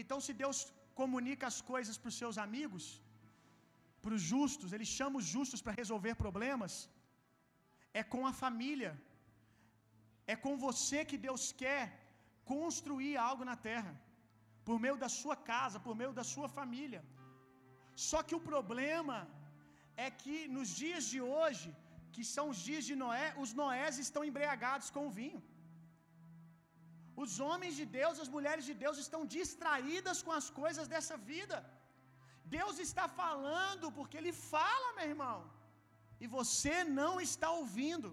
Então, 0.00 0.18
se 0.26 0.32
Deus 0.42 0.58
comunica 1.00 1.44
as 1.52 1.58
coisas 1.72 1.96
para 2.00 2.10
os 2.12 2.18
seus 2.22 2.36
amigos, 2.46 2.84
para 4.02 4.14
os 4.16 4.24
justos, 4.32 4.72
Ele 4.74 4.88
chama 4.96 5.20
os 5.20 5.28
justos 5.34 5.62
para 5.64 5.78
resolver 5.82 6.14
problemas, 6.24 6.74
é 8.00 8.02
com 8.12 8.22
a 8.30 8.34
família, 8.42 8.92
é 10.32 10.36
com 10.44 10.54
você 10.66 10.98
que 11.10 11.18
Deus 11.26 11.44
quer 11.62 11.82
construir 12.52 13.14
algo 13.28 13.44
na 13.50 13.56
terra, 13.68 13.92
por 14.66 14.76
meio 14.84 14.96
da 15.04 15.10
sua 15.20 15.36
casa, 15.52 15.78
por 15.86 15.94
meio 16.00 16.12
da 16.18 16.24
sua 16.32 16.48
família. 16.58 17.02
Só 18.08 18.18
que 18.26 18.36
o 18.38 18.44
problema 18.50 19.18
é 20.06 20.08
que 20.22 20.36
nos 20.56 20.68
dias 20.82 21.04
de 21.12 21.20
hoje, 21.34 21.68
que 22.14 22.24
são 22.34 22.44
os 22.52 22.58
dias 22.68 22.84
de 22.88 22.96
Noé, 23.02 23.28
os 23.44 23.52
Noés 23.60 23.96
estão 24.06 24.22
embriagados 24.30 24.88
com 24.96 25.04
o 25.06 25.14
vinho. 25.20 25.40
Os 27.24 27.32
homens 27.46 27.74
de 27.80 27.86
Deus, 27.98 28.22
as 28.24 28.30
mulheres 28.36 28.64
de 28.68 28.74
Deus 28.84 28.96
estão 29.04 29.22
distraídas 29.36 30.18
com 30.26 30.34
as 30.40 30.48
coisas 30.60 30.86
dessa 30.92 31.16
vida. 31.32 31.58
Deus 32.56 32.76
está 32.86 33.06
falando 33.22 33.86
porque 33.96 34.18
Ele 34.20 34.34
fala, 34.54 34.94
meu 34.98 35.08
irmão, 35.14 35.38
e 36.22 36.26
você 36.38 36.76
não 37.00 37.12
está 37.28 37.48
ouvindo. 37.60 38.10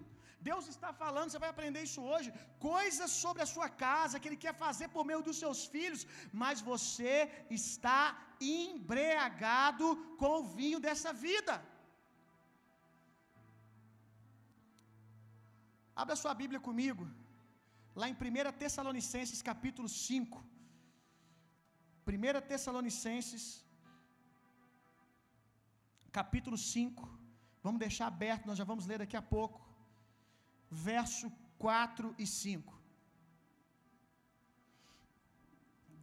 Deus 0.48 0.64
está 0.72 0.90
falando, 1.02 1.30
você 1.30 1.42
vai 1.44 1.50
aprender 1.52 1.82
isso 1.86 2.00
hoje, 2.10 2.28
coisas 2.70 3.10
sobre 3.22 3.42
a 3.44 3.50
sua 3.54 3.68
casa 3.84 4.18
que 4.20 4.28
Ele 4.28 4.42
quer 4.44 4.54
fazer 4.64 4.88
por 4.94 5.04
meio 5.10 5.22
dos 5.28 5.38
seus 5.42 5.60
filhos, 5.74 6.02
mas 6.42 6.66
você 6.72 7.14
está 7.60 8.00
embriagado 8.40 9.88
com 10.20 10.32
o 10.40 10.48
vinho 10.58 10.80
dessa 10.86 11.12
vida. 11.28 11.54
Abra 16.02 16.14
sua 16.22 16.34
Bíblia 16.40 16.60
comigo, 16.66 17.04
lá 18.00 18.06
em 18.10 18.14
1 18.14 18.52
Tessalonicenses 18.62 19.40
capítulo 19.50 19.88
5. 19.88 20.44
1 22.06 22.40
Tessalonicenses, 22.50 23.44
capítulo 26.18 26.58
5. 26.58 27.08
Vamos 27.66 27.80
deixar 27.84 28.06
aberto, 28.08 28.48
nós 28.50 28.58
já 28.60 28.66
vamos 28.72 28.84
ler 28.90 28.98
daqui 29.04 29.16
a 29.22 29.24
pouco. 29.34 29.58
Verso 30.90 31.32
4 31.58 32.14
e 32.18 32.26
5. 32.26 32.74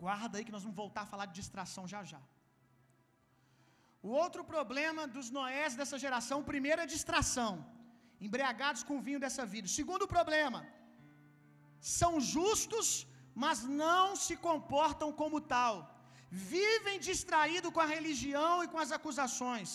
Guarda 0.03 0.37
aí 0.37 0.45
que 0.47 0.55
nós 0.55 0.63
vamos 0.63 0.79
voltar 0.83 1.03
a 1.03 1.11
falar 1.13 1.27
de 1.27 1.35
distração 1.41 1.85
já 1.93 2.01
já. 2.13 2.21
O 4.01 4.09
outro 4.23 4.43
problema 4.43 5.05
dos 5.15 5.29
Noés 5.37 5.75
dessa 5.75 5.99
geração, 6.05 6.43
primeiro 6.51 6.81
é 6.81 6.87
distração 6.97 7.53
embriagados 8.25 8.81
com 8.87 8.95
o 8.97 9.03
vinho 9.07 9.21
dessa 9.23 9.43
vida. 9.53 9.75
Segundo 9.79 10.05
problema, 10.15 10.59
são 11.99 12.11
justos, 12.35 12.87
mas 13.43 13.59
não 13.83 14.05
se 14.25 14.35
comportam 14.47 15.09
como 15.21 15.39
tal. 15.55 15.75
Vivem 16.55 16.97
distraídos 17.09 17.73
com 17.75 17.83
a 17.85 17.91
religião 17.95 18.53
e 18.63 18.69
com 18.73 18.79
as 18.83 18.91
acusações, 18.97 19.71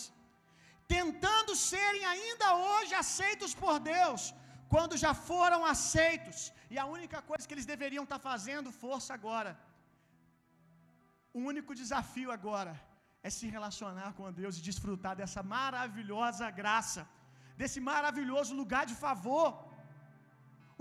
tentando 0.95 1.53
serem 1.71 2.03
ainda 2.13 2.47
hoje 2.67 2.93
aceitos 3.03 3.53
por 3.61 3.75
Deus, 3.93 4.21
quando 4.73 5.01
já 5.03 5.13
foram 5.29 5.61
aceitos, 5.73 6.39
e 6.73 6.77
a 6.83 6.85
única 6.97 7.19
coisa 7.29 7.45
que 7.47 7.55
eles 7.55 7.69
deveriam 7.73 8.05
estar 8.07 8.19
fazendo, 8.29 8.77
força 8.83 9.11
agora. 9.19 9.51
O 11.37 11.41
único 11.51 11.73
desafio 11.81 12.29
agora 12.37 12.73
é 13.27 13.29
se 13.37 13.47
relacionar 13.55 14.11
com 14.17 14.35
Deus 14.41 14.57
e 14.57 14.67
desfrutar 14.69 15.15
dessa 15.21 15.41
maravilhosa 15.55 16.45
graça 16.61 17.01
desse 17.59 17.79
maravilhoso 17.91 18.59
lugar 18.61 18.83
de 18.91 18.95
favor. 19.05 19.49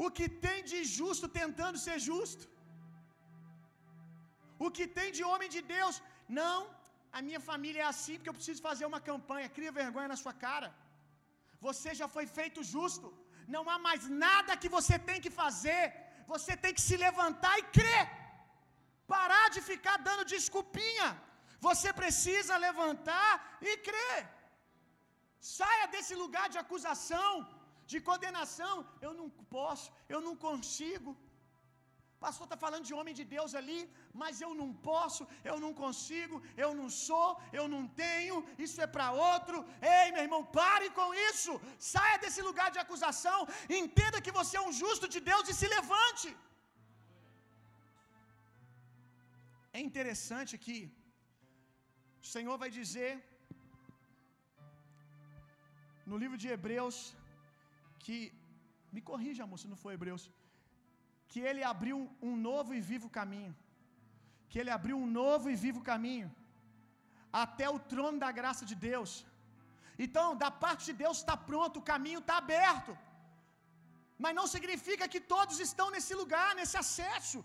O 0.05 0.09
que 0.17 0.27
tem 0.45 0.59
de 0.73 0.81
justo 0.99 1.27
tentando 1.41 1.79
ser 1.87 1.99
justo? 2.09 2.45
O 4.67 4.69
que 4.77 4.87
tem 4.99 5.09
de 5.17 5.23
homem 5.31 5.49
de 5.55 5.63
Deus? 5.75 5.97
Não, 6.41 6.59
a 7.17 7.21
minha 7.27 7.41
família 7.49 7.83
é 7.85 7.89
assim 7.93 8.17
porque 8.17 8.31
eu 8.33 8.39
preciso 8.39 8.67
fazer 8.69 8.87
uma 8.91 9.01
campanha. 9.11 9.55
Cria 9.57 9.79
vergonha 9.83 10.13
na 10.13 10.19
sua 10.23 10.35
cara. 10.47 10.69
Você 11.67 11.91
já 12.01 12.09
foi 12.17 12.27
feito 12.39 12.63
justo. 12.75 13.07
Não 13.55 13.63
há 13.73 13.79
mais 13.89 14.03
nada 14.25 14.61
que 14.63 14.71
você 14.77 14.97
tem 15.09 15.21
que 15.25 15.33
fazer. 15.43 15.85
Você 16.33 16.55
tem 16.63 16.75
que 16.77 16.85
se 16.89 16.97
levantar 17.07 17.55
e 17.61 17.65
crer. 17.79 18.05
Parar 19.15 19.47
de 19.55 19.63
ficar 19.71 19.97
dando 20.09 20.31
desculpinha. 20.35 21.09
Você 21.69 21.91
precisa 22.01 22.57
levantar 22.69 23.31
e 23.71 23.73
crer. 23.89 24.21
Saia 25.41 25.87
desse 25.95 26.15
lugar 26.23 26.47
de 26.49 26.59
acusação, 26.65 27.33
de 27.93 27.99
condenação. 28.09 28.75
Eu 29.07 29.13
não 29.21 29.29
posso, 29.57 29.89
eu 30.15 30.21
não 30.27 30.35
consigo. 30.49 31.13
Pastor 32.25 32.45
está 32.47 32.57
falando 32.65 32.87
de 32.89 32.95
homem 32.99 33.15
de 33.19 33.25
Deus 33.35 33.53
ali, 33.59 33.81
mas 34.21 34.41
eu 34.45 34.53
não 34.61 34.69
posso, 34.89 35.23
eu 35.51 35.57
não 35.65 35.73
consigo, 35.83 36.37
eu 36.65 36.71
não 36.79 36.89
sou, 37.07 37.29
eu 37.59 37.67
não 37.75 37.83
tenho, 38.03 38.37
isso 38.65 38.79
é 38.87 38.89
para 38.95 39.07
outro. 39.31 39.59
Ei, 39.99 40.07
meu 40.15 40.25
irmão, 40.27 40.43
pare 40.61 40.89
com 40.99 41.09
isso. 41.29 41.53
Saia 41.93 42.19
desse 42.25 42.43
lugar 42.49 42.69
de 42.75 42.81
acusação, 42.85 43.39
entenda 43.83 44.25
que 44.27 44.37
você 44.41 44.57
é 44.57 44.67
um 44.69 44.77
justo 44.83 45.09
de 45.15 45.21
Deus 45.31 45.49
e 45.49 45.59
se 45.61 45.69
levante. 45.77 46.31
É 49.79 49.81
interessante 49.89 50.53
que 50.67 50.79
o 52.25 52.27
Senhor 52.35 52.57
vai 52.63 52.71
dizer 52.81 53.13
no 56.11 56.19
livro 56.23 56.39
de 56.43 56.49
Hebreus 56.55 56.99
que 58.05 58.19
me 58.95 59.01
corrija, 59.11 59.45
amor, 59.45 59.59
se 59.63 59.71
não 59.73 59.81
for 59.83 59.93
Hebreus 59.97 60.25
que 61.31 61.41
ele 61.49 61.63
abriu 61.73 61.97
um 62.29 62.35
novo 62.49 62.71
e 62.77 62.81
vivo 62.91 63.09
caminho. 63.19 63.55
Que 64.51 64.59
ele 64.61 64.73
abriu 64.77 64.97
um 65.05 65.11
novo 65.21 65.47
e 65.53 65.57
vivo 65.65 65.81
caminho 65.93 66.29
até 67.43 67.67
o 67.75 67.79
trono 67.91 68.19
da 68.25 68.31
graça 68.39 68.65
de 68.71 68.77
Deus. 68.89 69.11
Então, 70.05 70.27
da 70.43 70.51
parte 70.65 70.85
de 70.89 70.95
Deus 71.03 71.17
está 71.19 71.37
pronto, 71.51 71.77
o 71.79 71.87
caminho 71.93 72.21
está 72.23 72.37
aberto. 72.45 72.93
Mas 74.25 74.37
não 74.39 74.47
significa 74.55 75.11
que 75.13 75.21
todos 75.35 75.57
estão 75.69 75.89
nesse 75.95 76.15
lugar, 76.21 76.49
nesse 76.61 76.77
acesso. 76.85 77.41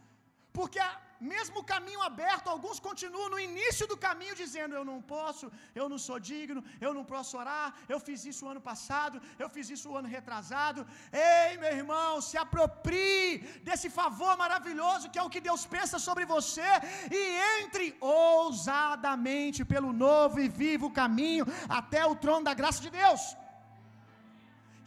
Porque 0.57 0.79
mesmo 1.19 1.59
o 1.59 1.63
caminho 1.63 2.01
aberto, 2.01 2.47
alguns 2.53 2.79
continuam 2.87 3.29
no 3.33 3.39
início 3.39 3.85
do 3.91 3.97
caminho 4.05 4.35
dizendo: 4.41 4.75
Eu 4.75 4.85
não 4.89 4.99
posso, 5.01 5.51
eu 5.73 5.87
não 5.91 5.99
sou 6.05 6.19
digno, 6.19 6.63
eu 6.85 6.93
não 6.97 7.05
posso 7.13 7.37
orar, 7.41 7.67
eu 7.93 7.99
fiz 8.07 8.25
isso 8.31 8.47
ano 8.53 8.61
passado, 8.69 9.21
eu 9.43 9.49
fiz 9.55 9.69
isso 9.75 9.95
ano 9.99 10.07
retrasado. 10.07 10.85
Ei, 11.11 11.57
meu 11.57 11.73
irmão, 11.81 12.21
se 12.29 12.37
aproprie 12.45 13.39
desse 13.69 13.89
favor 13.99 14.33
maravilhoso 14.43 15.09
que 15.09 15.19
é 15.19 15.23
o 15.23 15.33
que 15.35 15.45
Deus 15.49 15.65
pensa 15.65 15.99
sobre 16.07 16.25
você 16.25 16.71
e 17.19 17.21
entre 17.59 17.85
ousadamente 17.99 19.63
pelo 19.73 19.91
novo 20.05 20.39
e 20.39 20.49
vivo 20.63 20.95
caminho 21.01 21.45
até 21.79 22.05
o 22.05 22.15
trono 22.23 22.45
da 22.49 22.53
graça 22.61 22.81
de 22.81 22.91
Deus. 23.01 23.21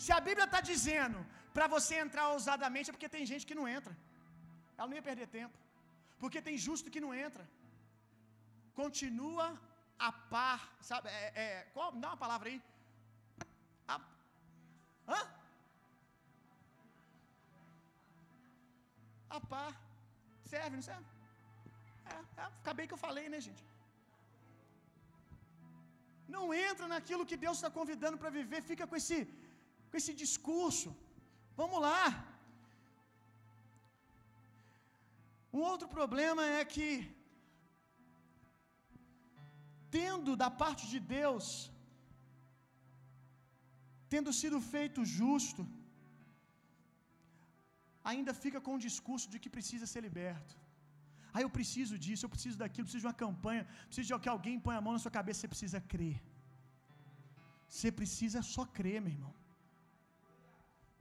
Se 0.05 0.13
a 0.13 0.21
Bíblia 0.29 0.47
está 0.49 0.61
dizendo 0.73 1.19
para 1.55 1.67
você 1.75 1.95
entrar 2.05 2.29
ousadamente, 2.35 2.91
é 2.91 2.95
porque 2.95 3.15
tem 3.17 3.25
gente 3.31 3.47
que 3.49 3.59
não 3.61 3.67
entra. 3.77 3.95
Ela 4.77 4.89
não 4.89 4.97
ia 4.99 5.07
perder 5.11 5.27
tempo. 5.27 5.66
Porque 6.23 6.41
tem 6.49 6.57
justo 6.67 6.93
que 6.95 7.05
não 7.05 7.13
entra. 7.27 7.45
Continua 8.81 9.47
a 10.09 10.11
par. 10.33 10.61
Sabe? 10.91 11.09
É, 11.09 11.27
é, 11.45 11.47
qual, 11.75 11.89
dá 12.03 12.09
uma 12.11 12.23
palavra 12.25 12.49
aí. 12.51 12.59
A, 13.95 13.97
hã? 15.15 15.21
A 19.37 19.41
par. 19.53 19.73
Serve, 20.53 20.77
não 20.77 20.87
serve? 20.91 21.07
É, 22.13 22.15
é, 22.41 22.45
acabei 22.61 22.87
que 22.87 22.97
eu 22.99 23.05
falei, 23.07 23.27
né, 23.35 23.41
gente? 23.49 23.65
Não 26.35 26.45
entra 26.69 26.87
naquilo 26.93 27.29
que 27.31 27.43
Deus 27.45 27.57
está 27.59 27.71
convidando 27.79 28.19
para 28.23 28.37
viver, 28.39 28.61
fica 28.71 28.87
com 28.91 28.97
esse, 29.01 29.19
com 29.91 29.97
esse 30.01 30.13
discurso. 30.23 30.91
Vamos 31.61 31.81
lá. 31.89 32.03
Um 35.53 35.63
outro 35.73 35.89
problema 35.97 36.43
é 36.59 36.65
que, 36.75 36.91
tendo 39.99 40.37
da 40.43 40.51
parte 40.63 40.85
de 40.93 41.01
Deus, 41.17 41.47
tendo 44.15 44.33
sido 44.41 44.61
feito 44.75 45.01
justo, 45.19 45.63
ainda 48.13 48.33
fica 48.45 48.61
com 48.67 48.75
o 48.77 48.85
discurso 48.89 49.29
de 49.33 49.39
que 49.43 49.55
precisa 49.57 49.87
ser 49.93 50.03
liberto. 50.09 50.55
Ah, 51.35 51.43
eu 51.45 51.51
preciso 51.57 51.95
disso, 52.05 52.25
eu 52.25 52.33
preciso 52.35 52.57
daquilo, 52.63 52.87
preciso 52.87 53.05
de 53.05 53.11
uma 53.11 53.21
campanha, 53.25 53.65
preciso 53.89 54.09
de 54.09 54.19
que 54.25 54.33
alguém 54.35 54.63
ponha 54.67 54.79
a 54.81 54.85
mão 54.87 54.95
na 54.97 55.03
sua 55.05 55.17
cabeça, 55.19 55.41
você 55.41 55.53
precisa 55.55 55.81
crer. 55.93 56.19
Você 57.69 57.91
precisa 58.01 58.41
só 58.55 58.65
crer, 58.79 59.01
meu 59.01 59.13
irmão. 59.17 59.35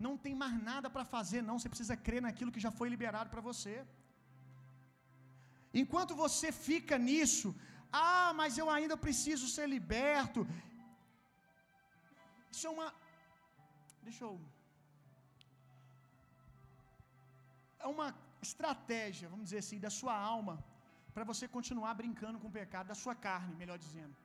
Não 0.06 0.14
tem 0.24 0.34
mais 0.44 0.56
nada 0.70 0.88
para 0.96 1.06
fazer, 1.14 1.42
não. 1.50 1.58
Você 1.58 1.70
precisa 1.74 1.96
crer 2.08 2.22
naquilo 2.26 2.52
que 2.56 2.66
já 2.66 2.72
foi 2.80 2.88
liberado 2.94 3.30
para 3.34 3.46
você. 3.50 3.76
Enquanto 5.82 6.14
você 6.24 6.50
fica 6.68 6.96
nisso, 7.08 7.50
ah, 7.92 8.32
mas 8.40 8.58
eu 8.62 8.68
ainda 8.76 8.96
preciso 9.06 9.46
ser 9.56 9.68
liberto. 9.76 10.42
Isso 12.54 12.66
é 12.70 12.72
uma. 12.78 12.88
Deixa 14.08 14.24
eu. 14.28 14.34
É 17.86 17.88
uma 17.96 18.10
estratégia, 18.48 19.30
vamos 19.34 19.46
dizer 19.48 19.62
assim, 19.64 19.80
da 19.86 19.92
sua 20.00 20.16
alma, 20.36 20.56
para 21.16 21.26
você 21.32 21.46
continuar 21.58 21.94
brincando 22.02 22.40
com 22.42 22.50
o 22.50 22.58
pecado, 22.60 22.92
da 22.94 22.98
sua 23.04 23.16
carne, 23.28 23.60
melhor 23.62 23.78
dizendo. 23.86 24.16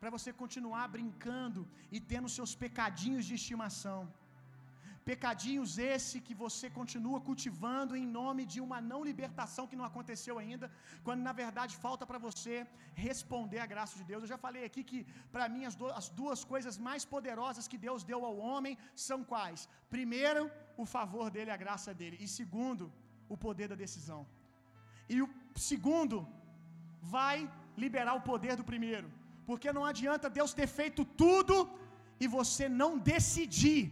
Para 0.00 0.10
você 0.16 0.30
continuar 0.42 0.84
brincando 0.96 1.62
e 1.94 1.98
tendo 2.12 2.34
seus 2.36 2.52
pecadinhos 2.64 3.24
de 3.28 3.34
estimação. 3.40 4.00
Pecadinhos 5.08 5.70
esse 5.92 6.16
que 6.26 6.34
você 6.42 6.66
continua 6.78 7.18
cultivando 7.28 7.96
em 8.00 8.06
nome 8.18 8.42
de 8.52 8.60
uma 8.64 8.78
não 8.90 9.00
libertação 9.08 9.66
que 9.70 9.78
não 9.80 9.86
aconteceu 9.90 10.34
ainda, 10.42 10.66
quando 11.06 11.22
na 11.28 11.32
verdade 11.42 11.74
falta 11.84 12.04
para 12.10 12.22
você 12.26 12.54
responder 13.08 13.60
à 13.62 13.66
graça 13.72 13.96
de 14.00 14.04
Deus. 14.10 14.22
Eu 14.22 14.32
já 14.34 14.38
falei 14.46 14.64
aqui 14.68 14.82
que 14.90 15.00
para 15.34 15.48
mim 15.54 15.64
as, 15.70 15.76
as 16.00 16.08
duas 16.20 16.42
coisas 16.52 16.76
mais 16.88 17.04
poderosas 17.14 17.68
que 17.72 17.78
Deus 17.86 18.04
deu 18.12 18.20
ao 18.30 18.36
homem 18.48 18.76
são 18.94 19.20
quais? 19.32 19.68
Primeiro, 19.96 20.42
o 20.76 20.86
favor 20.96 21.28
dele, 21.36 21.50
a 21.50 21.62
graça 21.64 21.92
dele, 22.00 22.18
e 22.20 22.28
segundo, 22.38 22.92
o 23.28 23.36
poder 23.46 23.68
da 23.72 23.80
decisão. 23.84 24.22
E 25.14 25.16
o 25.22 25.28
segundo 25.70 26.16
vai 27.16 27.36
liberar 27.84 28.14
o 28.14 28.26
poder 28.30 28.54
do 28.60 28.68
primeiro, 28.72 29.08
porque 29.48 29.72
não 29.76 29.84
adianta 29.92 30.34
Deus 30.38 30.52
ter 30.60 30.68
feito 30.80 31.04
tudo 31.22 31.56
e 32.22 32.26
você 32.38 32.68
não 32.82 32.90
decidir 33.12 33.82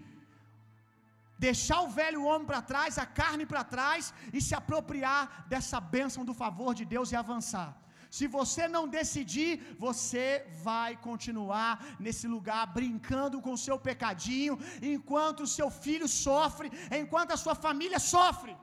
deixar 1.46 1.80
o 1.82 1.92
velho 1.98 2.24
homem 2.28 2.46
para 2.50 2.62
trás, 2.70 2.98
a 3.04 3.06
carne 3.20 3.44
para 3.50 3.64
trás 3.74 4.12
e 4.36 4.40
se 4.46 4.54
apropriar 4.60 5.22
dessa 5.52 5.80
bênção 5.96 6.24
do 6.28 6.34
favor 6.42 6.72
de 6.78 6.84
Deus 6.94 7.10
e 7.12 7.16
avançar. 7.24 7.70
Se 8.16 8.26
você 8.36 8.64
não 8.74 8.84
decidir, 8.98 9.52
você 9.86 10.24
vai 10.68 10.90
continuar 11.08 11.72
nesse 12.04 12.26
lugar 12.34 12.62
brincando 12.78 13.42
com 13.44 13.52
o 13.54 13.62
seu 13.66 13.76
pecadinho, 13.88 14.54
enquanto 14.94 15.40
o 15.46 15.52
seu 15.58 15.68
filho 15.84 16.08
sofre, 16.26 16.70
enquanto 17.00 17.32
a 17.36 17.40
sua 17.44 17.56
família 17.66 18.00
sofre. 18.14 18.54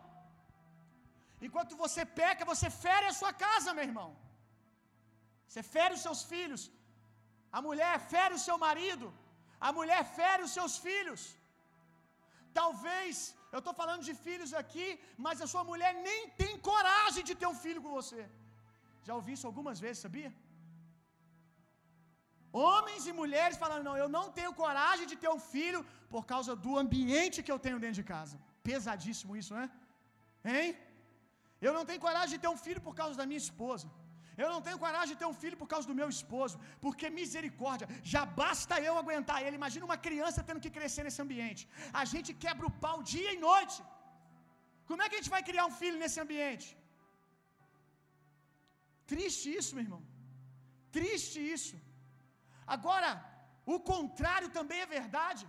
Enquanto 1.47 1.81
você 1.83 2.03
peca, 2.21 2.51
você 2.53 2.69
fere 2.85 3.05
a 3.11 3.17
sua 3.19 3.31
casa, 3.45 3.75
meu 3.77 3.85
irmão. 3.91 4.09
Você 5.47 5.63
fere 5.75 5.93
os 5.97 6.03
seus 6.07 6.21
filhos. 6.31 6.63
A 7.57 7.61
mulher 7.67 7.93
fere 8.13 8.33
o 8.37 8.43
seu 8.47 8.57
marido. 8.67 9.07
A 9.67 9.71
mulher 9.77 10.01
fere 10.19 10.41
os 10.47 10.53
seus 10.57 10.73
filhos. 10.87 11.21
Talvez, 12.61 13.15
eu 13.53 13.59
estou 13.61 13.73
falando 13.81 14.03
de 14.07 14.13
filhos 14.25 14.51
aqui, 14.61 14.87
mas 15.25 15.43
a 15.45 15.47
sua 15.51 15.63
mulher 15.69 15.91
nem 16.07 16.19
tem 16.41 16.53
coragem 16.71 17.23
de 17.29 17.35
ter 17.41 17.47
um 17.51 17.59
filho 17.63 17.83
com 17.85 17.97
você. 17.99 18.21
Já 19.07 19.13
ouvi 19.19 19.33
isso 19.35 19.47
algumas 19.51 19.79
vezes, 19.85 20.03
sabia? 20.05 20.31
Homens 22.67 23.03
e 23.09 23.13
mulheres 23.21 23.57
falando: 23.63 23.85
não, 23.87 23.97
eu 24.03 24.09
não 24.17 24.25
tenho 24.37 24.51
coragem 24.63 25.07
de 25.11 25.17
ter 25.23 25.31
um 25.35 25.41
filho 25.53 25.81
por 26.13 26.23
causa 26.33 26.51
do 26.65 26.73
ambiente 26.83 27.43
que 27.45 27.53
eu 27.53 27.59
tenho 27.65 27.81
dentro 27.83 27.99
de 28.01 28.07
casa. 28.13 28.35
Pesadíssimo 28.69 29.35
isso, 29.41 29.53
né? 29.59 29.65
Hein? 30.53 30.69
Eu 31.67 31.73
não 31.77 31.83
tenho 31.89 32.05
coragem 32.07 32.33
de 32.35 32.41
ter 32.43 32.51
um 32.55 32.61
filho 32.65 32.81
por 32.87 32.95
causa 33.01 33.15
da 33.21 33.25
minha 33.31 33.43
esposa. 33.45 33.87
Eu 34.43 34.49
não 34.53 34.61
tenho 34.65 34.81
coragem 34.83 35.11
de 35.13 35.19
ter 35.21 35.27
um 35.31 35.37
filho 35.41 35.57
por 35.61 35.67
causa 35.73 35.87
do 35.89 35.97
meu 35.99 36.07
esposo, 36.15 36.55
porque 36.85 37.09
misericórdia, 37.19 37.87
já 38.13 38.23
basta 38.41 38.75
eu 38.87 38.95
aguentar 39.01 39.37
ele. 39.43 39.59
Imagina 39.61 39.89
uma 39.89 39.99
criança 40.07 40.45
tendo 40.47 40.63
que 40.65 40.75
crescer 40.77 41.03
nesse 41.07 41.21
ambiente. 41.25 41.63
A 42.01 42.05
gente 42.13 42.31
quebra 42.45 42.67
o 42.69 42.75
pau 42.85 42.97
dia 43.13 43.31
e 43.35 43.43
noite. 43.49 43.79
Como 44.89 45.01
é 45.03 45.07
que 45.09 45.15
a 45.15 45.21
gente 45.21 45.35
vai 45.35 45.43
criar 45.49 45.65
um 45.69 45.77
filho 45.81 45.99
nesse 46.03 46.19
ambiente? 46.25 46.67
Triste 49.11 49.47
isso, 49.59 49.73
meu 49.75 49.85
irmão. 49.87 50.03
Triste 50.97 51.39
isso. 51.55 51.75
Agora, 52.75 53.09
o 53.73 53.77
contrário 53.91 54.49
também 54.57 54.79
é 54.85 54.93
verdade. 54.97 55.45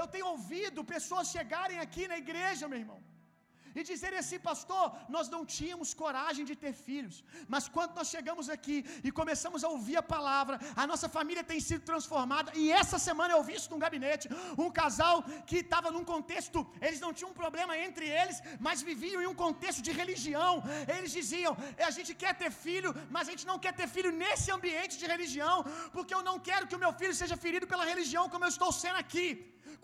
Eu 0.00 0.06
tenho 0.12 0.26
ouvido 0.34 0.88
pessoas 0.94 1.32
chegarem 1.36 1.78
aqui 1.84 2.04
na 2.12 2.18
igreja, 2.24 2.70
meu 2.72 2.80
irmão, 2.84 3.00
e 3.74 3.82
dizerem 3.90 4.18
assim, 4.18 4.38
pastor, 4.38 4.86
nós 5.08 5.28
não 5.34 5.42
tínhamos 5.44 5.94
coragem 6.02 6.44
de 6.50 6.54
ter 6.62 6.72
filhos, 6.72 7.16
mas 7.48 7.68
quando 7.68 7.94
nós 7.98 8.08
chegamos 8.14 8.48
aqui 8.48 8.84
e 9.06 9.10
começamos 9.20 9.64
a 9.64 9.68
ouvir 9.68 9.96
a 9.96 10.02
palavra, 10.02 10.58
a 10.82 10.86
nossa 10.86 11.08
família 11.08 11.44
tem 11.44 11.60
sido 11.68 11.82
transformada. 11.90 12.52
E 12.62 12.70
essa 12.70 12.98
semana 13.08 13.34
eu 13.34 13.42
vi 13.48 13.54
isso 13.58 13.70
num 13.72 13.82
gabinete, 13.86 14.28
um 14.64 14.70
casal 14.70 15.22
que 15.46 15.58
estava 15.58 15.90
num 15.90 16.04
contexto, 16.12 16.66
eles 16.80 17.00
não 17.04 17.12
tinham 17.12 17.30
um 17.30 17.40
problema 17.42 17.76
entre 17.86 18.06
eles, 18.20 18.38
mas 18.66 18.82
viviam 18.90 19.22
em 19.22 19.30
um 19.32 19.38
contexto 19.44 19.82
de 19.82 19.92
religião. 20.02 20.62
Eles 20.96 21.12
diziam: 21.18 21.56
a 21.90 21.92
gente 21.98 22.12
quer 22.22 22.34
ter 22.42 22.50
filho, 22.66 22.92
mas 23.14 23.28
a 23.28 23.30
gente 23.32 23.46
não 23.50 23.58
quer 23.64 23.72
ter 23.80 23.88
filho 23.96 24.12
nesse 24.22 24.50
ambiente 24.56 24.98
de 24.98 25.06
religião, 25.14 25.56
porque 25.96 26.14
eu 26.14 26.22
não 26.22 26.38
quero 26.48 26.66
que 26.66 26.76
o 26.78 26.82
meu 26.84 26.92
filho 27.00 27.14
seja 27.22 27.36
ferido 27.36 27.66
pela 27.72 27.84
religião 27.92 28.28
como 28.28 28.44
eu 28.44 28.54
estou 28.56 28.70
sendo 28.82 28.98
aqui. 29.04 29.28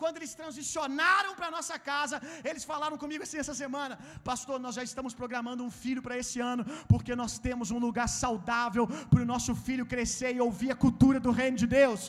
Quando 0.01 0.17
eles 0.17 0.33
transicionaram 0.41 1.31
para 1.35 1.55
nossa 1.57 1.77
casa, 1.91 2.17
eles 2.49 2.63
falaram 2.71 2.97
comigo 3.03 3.23
assim 3.23 3.39
essa 3.43 3.55
semana 3.63 3.95
pastor, 4.29 4.57
nós 4.65 4.75
já 4.77 4.83
estamos 4.89 5.13
programando 5.19 5.63
um 5.67 5.71
filho 5.83 6.01
para 6.05 6.17
esse 6.21 6.39
ano, 6.51 6.63
porque 6.91 7.13
nós 7.21 7.33
temos 7.47 7.67
um 7.75 7.79
lugar 7.87 8.07
saudável 8.23 8.85
para 9.11 9.21
o 9.23 9.29
nosso 9.33 9.53
filho 9.67 9.89
crescer 9.93 10.31
e 10.35 10.45
ouvir 10.47 10.71
a 10.71 10.81
cultura 10.85 11.19
do 11.25 11.31
reino 11.41 11.57
de 11.63 11.67
Deus. 11.79 12.01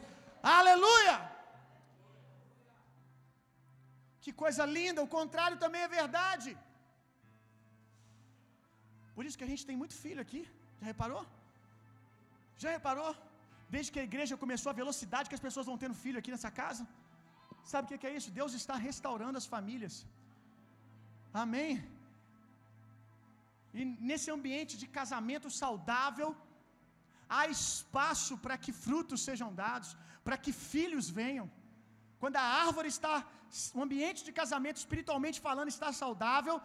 Aleluia! 0.59 1.16
Que 4.24 4.33
coisa 4.42 4.64
linda, 4.78 5.06
o 5.06 5.12
contrário 5.18 5.59
também 5.64 5.83
é 5.87 5.96
verdade. 6.00 6.50
Por 9.16 9.24
isso 9.26 9.38
que 9.38 9.46
a 9.48 9.52
gente 9.52 9.66
tem 9.68 9.78
muito 9.83 9.94
filho 10.04 10.20
aqui. 10.26 10.42
Já 10.80 10.87
reparou? 10.92 11.22
Já 12.62 12.70
reparou? 12.78 13.11
Desde 13.74 13.90
que 13.92 14.00
a 14.02 14.09
igreja 14.11 14.40
começou 14.44 14.70
a 14.70 14.78
velocidade 14.83 15.28
que 15.30 15.38
as 15.38 15.46
pessoas 15.46 15.68
vão 15.70 15.78
tendo 15.83 16.00
filho 16.04 16.20
aqui 16.20 16.33
nessa 16.35 16.50
casa. 16.62 16.85
Sabe 17.73 17.94
o 17.94 17.99
que 17.99 18.07
é 18.11 18.16
isso? 18.18 18.31
Deus 18.40 18.53
está 18.61 18.75
restaurando 18.88 19.38
as 19.38 19.46
famílias. 19.55 19.94
Amém. 21.33 21.73
E 23.79 23.85
nesse 24.11 24.29
ambiente 24.37 24.75
de 24.83 24.87
casamento 24.99 25.49
saudável, 25.62 26.29
há 27.29 27.42
espaço 27.46 28.37
para 28.44 28.57
que 28.62 28.73
frutos 28.85 29.23
sejam 29.29 29.51
dados, 29.64 29.90
para 30.25 30.37
que 30.37 30.53
filhos 30.53 31.09
venham. 31.20 31.46
Quando 32.23 32.37
a 32.37 32.46
árvore 32.64 32.88
está, 32.94 33.14
o 33.77 33.83
ambiente 33.87 34.23
de 34.29 34.33
casamento 34.40 34.79
espiritualmente 34.85 35.38
falando 35.49 35.68
está 35.77 35.90
saudável, 36.03 36.57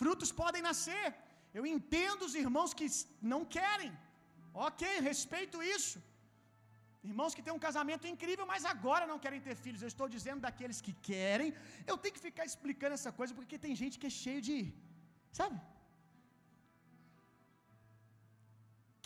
frutos 0.00 0.30
podem 0.42 0.62
nascer. 0.70 1.06
Eu 1.58 1.64
entendo 1.74 2.22
os 2.28 2.34
irmãos 2.44 2.74
que 2.78 2.86
não 3.32 3.42
querem. 3.56 3.92
Ok, 4.68 5.00
respeito 5.10 5.62
isso. 5.76 5.98
Irmãos 7.10 7.34
que 7.36 7.44
têm 7.46 7.54
um 7.56 7.64
casamento 7.66 8.06
incrível, 8.12 8.46
mas 8.52 8.64
agora 8.72 9.10
não 9.12 9.18
querem 9.24 9.40
ter 9.46 9.56
filhos. 9.64 9.82
Eu 9.82 9.90
estou 9.92 10.08
dizendo 10.16 10.40
daqueles 10.46 10.80
que 10.86 10.94
querem. 11.08 11.50
Eu 11.90 11.96
tenho 12.02 12.14
que 12.16 12.26
ficar 12.28 12.44
explicando 12.50 12.94
essa 12.98 13.12
coisa 13.18 13.34
porque 13.38 13.58
tem 13.64 13.74
gente 13.82 13.98
que 14.00 14.08
é 14.10 14.14
cheio 14.24 14.42
de. 14.48 14.56
Sabe? 15.40 15.58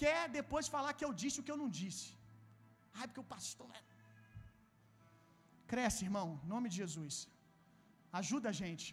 Quer 0.03 0.23
depois 0.39 0.73
falar 0.77 0.93
que 0.99 1.07
eu 1.07 1.13
disse 1.23 1.41
o 1.41 1.47
que 1.47 1.53
eu 1.55 1.61
não 1.63 1.71
disse. 1.81 2.07
Ai, 2.99 3.07
porque 3.09 3.25
o 3.25 3.31
pastor 3.37 3.71
é. 3.81 3.83
Cresce, 5.73 6.05
irmão, 6.09 6.29
em 6.45 6.49
nome 6.55 6.69
de 6.73 6.77
Jesus. 6.83 7.17
Ajuda 8.21 8.49
a 8.53 8.57
gente. 8.63 8.87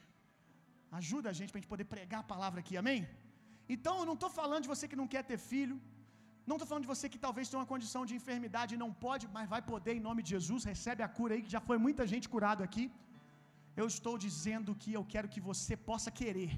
Ajuda 0.99 1.27
a 1.29 1.35
gente 1.37 1.49
para 1.51 1.59
a 1.59 1.61
gente 1.61 1.73
poder 1.75 1.87
pregar 1.93 2.19
a 2.21 2.31
palavra 2.33 2.59
aqui, 2.63 2.75
amém? 2.81 2.99
Então 3.75 3.93
eu 3.99 4.05
não 4.09 4.17
estou 4.17 4.29
falando 4.39 4.63
de 4.65 4.71
você 4.73 4.85
que 4.91 4.99
não 5.01 5.07
quer 5.13 5.23
ter 5.31 5.39
filho. 5.51 5.77
Não 6.49 6.55
estou 6.57 6.67
falando 6.69 6.85
de 6.85 6.91
você 6.93 7.05
que 7.13 7.21
talvez 7.25 7.45
tenha 7.49 7.59
uma 7.61 7.71
condição 7.73 8.01
de 8.09 8.13
enfermidade 8.19 8.71
e 8.75 8.81
não 8.83 8.91
pode, 9.05 9.25
mas 9.35 9.51
vai 9.53 9.61
poder 9.73 9.93
em 9.95 10.05
nome 10.07 10.21
de 10.25 10.31
Jesus. 10.35 10.63
Recebe 10.73 11.01
a 11.07 11.09
cura 11.17 11.33
aí, 11.35 11.41
que 11.45 11.55
já 11.57 11.61
foi 11.69 11.77
muita 11.85 12.05
gente 12.11 12.27
curado 12.35 12.63
aqui. 12.67 12.85
Eu 13.81 13.87
estou 13.93 14.15
dizendo 14.25 14.75
que 14.81 14.91
eu 14.99 15.03
quero 15.13 15.31
que 15.33 15.41
você 15.49 15.75
possa 15.89 16.09
querer, 16.19 16.51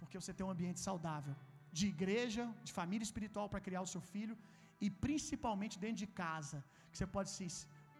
porque 0.00 0.16
você 0.20 0.32
tem 0.36 0.46
um 0.48 0.54
ambiente 0.56 0.80
saudável, 0.88 1.34
de 1.78 1.86
igreja, 1.94 2.44
de 2.66 2.72
família 2.80 3.06
espiritual 3.08 3.46
para 3.52 3.64
criar 3.66 3.82
o 3.86 3.90
seu 3.94 4.02
filho 4.12 4.36
e 4.84 4.88
principalmente 5.06 5.74
dentro 5.84 6.00
de 6.04 6.08
casa, 6.22 6.58
que 6.90 6.98
você 6.98 7.08
pode 7.16 7.30
se 7.36 7.46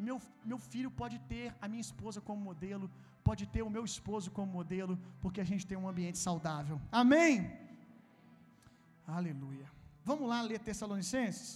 meu, 0.06 0.16
meu 0.50 0.58
filho 0.58 0.90
pode 1.00 1.16
ter 1.32 1.46
a 1.64 1.68
minha 1.72 1.84
esposa 1.88 2.20
como 2.28 2.40
modelo, 2.50 2.86
pode 3.28 3.44
ter 3.54 3.62
o 3.62 3.70
meu 3.76 3.84
esposo 3.92 4.30
como 4.36 4.50
modelo, 4.60 4.94
porque 5.22 5.40
a 5.40 5.48
gente 5.50 5.66
tem 5.70 5.78
um 5.82 5.88
ambiente 5.92 6.18
saudável. 6.18 6.80
Amém? 6.90 7.34
Aleluia. 9.06 9.68
Vamos 10.04 10.28
lá 10.28 10.38
ler 10.42 10.60
Tessalonicenses? 10.68 11.48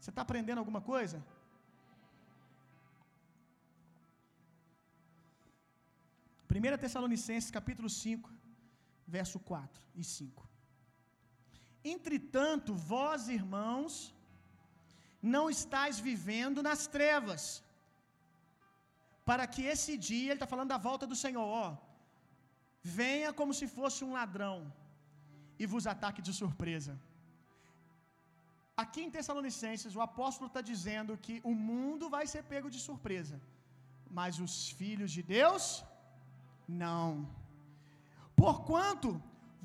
Você 0.00 0.10
está 0.10 0.22
aprendendo 0.22 0.58
alguma 0.62 0.80
coisa? 0.80 1.18
Primeira 6.52 6.78
Tessalonicenses, 6.82 7.50
capítulo 7.58 7.88
5, 7.88 8.30
verso 9.06 9.38
4 9.38 9.82
e 9.94 10.02
5. 10.02 10.48
Entretanto, 11.94 12.74
vós, 12.92 13.28
irmãos, 13.28 13.94
não 15.22 15.44
estáis 15.56 15.98
vivendo 16.08 16.62
nas 16.68 16.86
trevas, 16.86 17.42
para 19.24 19.46
que 19.46 19.62
esse 19.74 19.92
dia, 20.08 20.30
ele 20.30 20.34
está 20.34 20.46
falando 20.46 20.70
da 20.74 20.78
volta 20.88 21.06
do 21.06 21.16
Senhor, 21.24 21.46
ó, 21.64 21.76
venha 23.00 23.30
como 23.38 23.52
se 23.58 23.66
fosse 23.76 24.00
um 24.06 24.12
ladrão 24.18 24.56
e 25.60 25.64
vos 25.72 25.84
ataque 25.92 26.22
de 26.26 26.32
surpresa. 26.40 26.92
Aqui 28.82 29.00
em 29.04 29.12
Tessalonicenses, 29.16 29.92
o 29.98 30.02
apóstolo 30.08 30.48
está 30.50 30.62
dizendo 30.72 31.18
que 31.24 31.34
o 31.50 31.54
mundo 31.68 32.04
vai 32.16 32.24
ser 32.32 32.42
pego 32.52 32.70
de 32.74 32.80
surpresa, 32.88 33.36
mas 34.18 34.38
os 34.46 34.54
filhos 34.80 35.10
de 35.16 35.22
Deus, 35.36 35.64
não. 36.82 37.06
Porquanto 38.42 39.10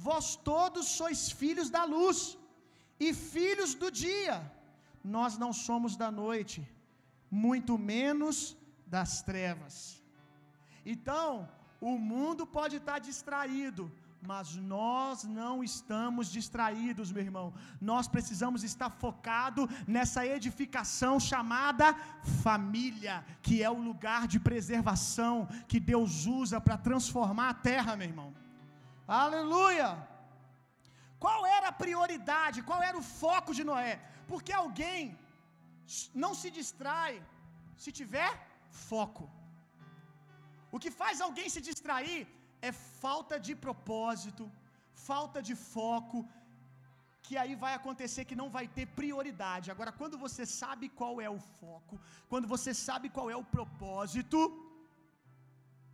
vós 0.07 0.27
todos 0.51 0.85
sois 0.99 1.21
filhos 1.41 1.69
da 1.75 1.83
luz 1.95 2.19
e 3.07 3.09
filhos 3.35 3.73
do 3.81 3.89
dia, 4.03 4.37
nós 5.15 5.37
não 5.43 5.51
somos 5.67 5.95
da 6.03 6.09
noite, 6.23 6.59
muito 7.45 7.75
menos 7.93 8.37
das 8.95 9.21
trevas. 9.29 9.75
Então, 10.93 11.27
o 11.81 11.97
mundo 12.11 12.43
pode 12.57 12.75
estar 12.77 12.99
distraído, 12.99 13.91
mas 14.29 14.55
nós 14.55 15.23
não 15.23 15.53
estamos 15.69 16.31
distraídos, 16.31 17.11
meu 17.11 17.23
irmão. 17.23 17.47
Nós 17.89 18.07
precisamos 18.15 18.63
estar 18.63 18.89
focado 19.03 19.67
nessa 19.95 20.21
edificação 20.35 21.13
chamada 21.19 21.87
família, 22.43 23.15
que 23.41 23.63
é 23.63 23.69
o 23.69 23.83
lugar 23.89 24.27
de 24.33 24.39
preservação 24.39 25.47
que 25.67 25.79
Deus 25.79 26.27
usa 26.27 26.61
para 26.61 26.77
transformar 26.77 27.49
a 27.49 27.59
terra, 27.71 27.95
meu 27.95 28.09
irmão. 28.11 28.31
Aleluia! 29.07 29.89
Qual 31.23 31.41
era 31.57 31.67
a 31.69 31.77
prioridade? 31.83 32.63
Qual 32.69 32.81
era 32.89 32.97
o 32.97 33.07
foco 33.21 33.53
de 33.57 33.63
Noé? 33.63 33.93
Porque 34.27 34.53
alguém 34.53 35.17
não 36.23 36.33
se 36.41 36.49
distrai 36.59 37.13
se 37.75 37.91
tiver 37.91 38.31
foco. 38.89 39.25
O 40.75 40.79
que 40.83 40.91
faz 41.01 41.19
alguém 41.27 41.47
se 41.55 41.61
distrair 41.69 42.21
é 42.69 42.71
falta 43.05 43.35
de 43.47 43.53
propósito, 43.65 44.43
falta 45.09 45.39
de 45.47 45.55
foco, 45.73 46.19
que 47.25 47.35
aí 47.41 47.53
vai 47.63 47.73
acontecer 47.75 48.23
que 48.29 48.39
não 48.41 48.49
vai 48.57 48.65
ter 48.77 48.85
prioridade. 48.99 49.71
Agora, 49.73 49.91
quando 49.99 50.17
você 50.25 50.43
sabe 50.61 50.85
qual 50.99 51.15
é 51.27 51.29
o 51.37 51.39
foco, 51.59 51.95
quando 52.31 52.47
você 52.53 52.73
sabe 52.87 53.09
qual 53.15 53.29
é 53.35 53.37
o 53.41 53.49
propósito, 53.55 54.39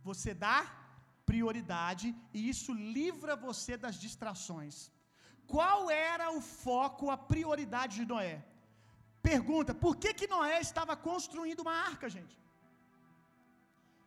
você 0.08 0.32
dá 0.46 0.58
prioridade 1.30 2.06
e 2.36 2.48
isso 2.52 2.72
livra 2.98 3.42
você 3.48 3.76
das 3.84 3.96
distrações. 4.04 4.76
Qual 5.54 5.90
era 5.90 6.26
o 6.38 6.40
foco, 6.40 7.10
a 7.16 7.18
prioridade 7.32 7.94
de 8.00 8.06
Noé? 8.12 8.34
Pergunta: 9.30 9.72
por 9.84 9.94
que, 10.02 10.12
que 10.18 10.32
Noé 10.34 10.60
estava 10.60 10.94
construindo 11.08 11.60
uma 11.66 11.76
arca, 11.90 12.08
gente? 12.16 12.34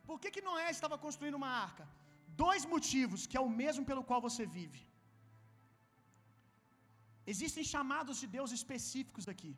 Por 0.09 0.17
que, 0.21 0.29
que 0.35 0.45
Noé 0.49 0.67
estava 0.77 0.97
construindo 1.05 1.39
uma 1.41 1.51
arca? 1.65 1.85
Dois 2.45 2.63
motivos, 2.73 3.25
que 3.29 3.37
é 3.39 3.43
o 3.47 3.55
mesmo 3.61 3.83
pelo 3.89 4.03
qual 4.09 4.21
você 4.27 4.45
vive. 4.59 4.81
Existem 7.33 7.63
chamados 7.73 8.17
de 8.21 8.27
Deus 8.37 8.51
específicos 8.59 9.27
aqui. 9.33 9.53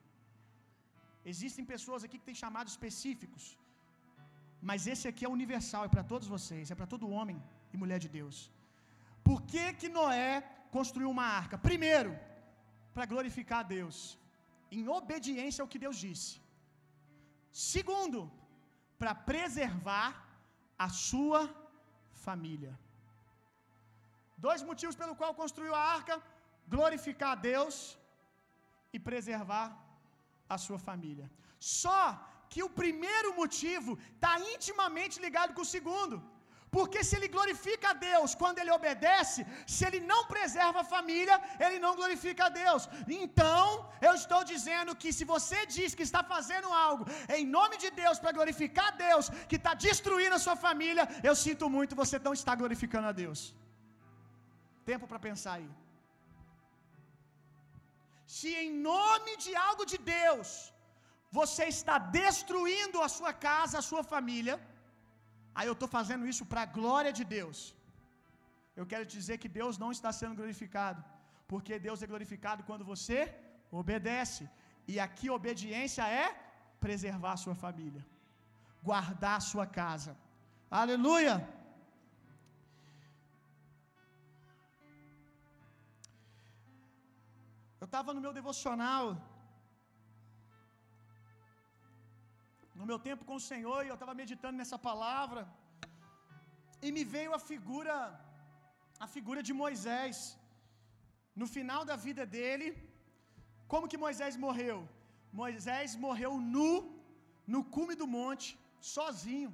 Existem 1.31 1.65
pessoas 1.73 2.03
aqui 2.03 2.17
que 2.19 2.29
têm 2.29 2.41
chamados 2.43 2.73
específicos. 2.75 3.43
Mas 4.69 4.87
esse 4.93 5.05
aqui 5.11 5.23
é 5.25 5.35
universal, 5.37 5.83
é 5.85 5.93
para 5.95 6.09
todos 6.11 6.27
vocês, 6.35 6.71
é 6.73 6.75
para 6.79 6.91
todo 6.93 7.13
homem 7.17 7.37
e 7.73 7.77
mulher 7.83 7.99
de 8.05 8.09
Deus. 8.17 8.37
Por 9.27 9.39
que 9.51 9.63
que 9.79 9.89
Noé 9.97 10.31
construiu 10.75 11.09
uma 11.15 11.27
arca? 11.41 11.57
Primeiro, 11.69 12.11
para 12.93 13.09
glorificar 13.13 13.59
a 13.61 13.69
Deus, 13.77 13.97
em 14.77 14.87
obediência 14.99 15.61
ao 15.61 15.71
que 15.73 15.83
Deus 15.85 15.97
disse. 16.07 16.33
Segundo, 17.73 18.19
para 19.01 19.13
preservar 19.31 20.11
a 20.85 20.89
sua 21.07 21.41
família. 22.25 22.73
Dois 24.45 24.61
motivos 24.69 24.95
pelo 25.01 25.17
qual 25.19 25.33
construiu 25.41 25.73
a 25.79 25.83
arca: 25.97 26.15
glorificar 26.73 27.31
a 27.33 27.41
Deus 27.51 27.75
e 28.95 28.99
preservar 29.09 29.67
a 30.55 30.57
sua 30.65 30.79
família. 30.87 31.27
Só 31.77 32.01
que 32.51 32.61
o 32.67 32.73
primeiro 32.81 33.29
motivo 33.41 33.91
está 34.15 34.33
intimamente 34.53 35.21
ligado 35.25 35.53
com 35.55 35.63
o 35.65 35.73
segundo. 35.75 36.15
Porque 36.75 36.99
se 37.07 37.13
ele 37.17 37.29
glorifica 37.35 37.87
a 37.91 37.97
Deus 38.09 38.29
quando 38.41 38.59
ele 38.61 38.71
obedece, 38.77 39.41
se 39.73 39.81
ele 39.87 39.99
não 40.11 40.21
preserva 40.33 40.79
a 40.81 40.89
família, 40.95 41.35
ele 41.65 41.77
não 41.83 41.93
glorifica 41.99 42.43
a 42.47 42.53
Deus. 42.63 42.83
Então, 43.23 43.65
eu 44.07 44.13
estou 44.21 44.41
dizendo 44.53 44.97
que 45.01 45.11
se 45.17 45.25
você 45.33 45.59
diz 45.75 45.95
que 45.97 46.07
está 46.09 46.21
fazendo 46.33 46.69
algo 46.87 47.05
em 47.37 47.45
nome 47.57 47.77
de 47.83 47.91
Deus 48.01 48.19
para 48.23 48.35
glorificar 48.39 48.87
a 48.91 48.97
Deus, 49.07 49.27
que 49.51 49.59
está 49.61 49.73
destruindo 49.87 50.37
a 50.39 50.43
sua 50.47 50.57
família, 50.65 51.05
eu 51.29 51.35
sinto 51.45 51.67
muito, 51.75 51.99
você 52.03 52.19
não 52.27 52.35
está 52.39 52.55
glorificando 52.61 53.09
a 53.11 53.15
Deus. 53.23 53.41
Tempo 54.91 55.07
para 55.11 55.23
pensar 55.29 55.53
aí. 55.59 55.71
Se 58.37 58.49
em 58.65 58.71
nome 58.91 59.31
de 59.45 59.51
algo 59.69 59.83
de 59.93 59.97
Deus, 60.19 60.49
você 61.39 61.65
está 61.75 61.95
destruindo 62.21 62.97
a 63.05 63.09
sua 63.17 63.31
casa, 63.47 63.75
a 63.79 63.87
sua 63.91 64.03
família, 64.13 64.55
Aí 65.57 65.67
eu 65.69 65.77
estou 65.77 65.89
fazendo 65.97 66.27
isso 66.31 66.45
para 66.51 66.61
a 66.65 66.71
glória 66.79 67.11
de 67.19 67.23
Deus. 67.37 67.59
Eu 68.79 68.85
quero 68.91 69.05
dizer 69.15 69.35
que 69.41 69.49
Deus 69.59 69.77
não 69.83 69.91
está 69.97 70.11
sendo 70.19 70.37
glorificado, 70.39 71.01
porque 71.51 71.83
Deus 71.87 72.01
é 72.03 72.11
glorificado 72.13 72.65
quando 72.69 72.85
você 72.93 73.19
obedece. 73.81 74.43
E 74.91 74.95
aqui 75.05 75.27
obediência 75.39 76.05
é 76.23 76.27
preservar 76.85 77.33
a 77.33 77.41
sua 77.43 77.55
família, 77.63 78.03
guardar 78.89 79.35
a 79.37 79.45
sua 79.51 79.65
casa. 79.81 80.13
Aleluia! 80.83 81.35
Eu 87.81 87.87
estava 87.91 88.13
no 88.15 88.23
meu 88.25 88.33
devocional, 88.39 89.05
no 92.83 92.89
meu 92.91 93.01
tempo 93.07 93.27
com 93.27 93.35
o 93.39 93.45
Senhor, 93.51 93.79
e 93.81 93.89
eu 93.91 93.97
estava 93.97 94.13
meditando 94.21 94.57
nessa 94.61 94.77
palavra, 94.87 95.41
e 96.85 96.89
me 96.95 97.03
veio 97.13 97.31
a 97.37 97.41
figura, 97.51 97.95
a 99.05 99.07
figura 99.15 99.41
de 99.47 99.53
Moisés. 99.61 100.17
No 101.41 101.47
final 101.55 101.81
da 101.89 101.95
vida 102.07 102.23
dele, 102.35 102.67
como 103.71 103.89
que 103.91 104.01
Moisés 104.05 104.35
morreu? 104.45 104.77
Moisés 105.41 105.95
morreu 106.05 106.33
nu, 106.55 106.71
no 107.53 107.61
cume 107.75 107.95
do 108.01 108.07
monte, 108.17 108.49
sozinho. 108.95 109.51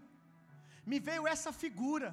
Me 0.91 0.99
veio 1.09 1.29
essa 1.33 1.53
figura. 1.63 2.09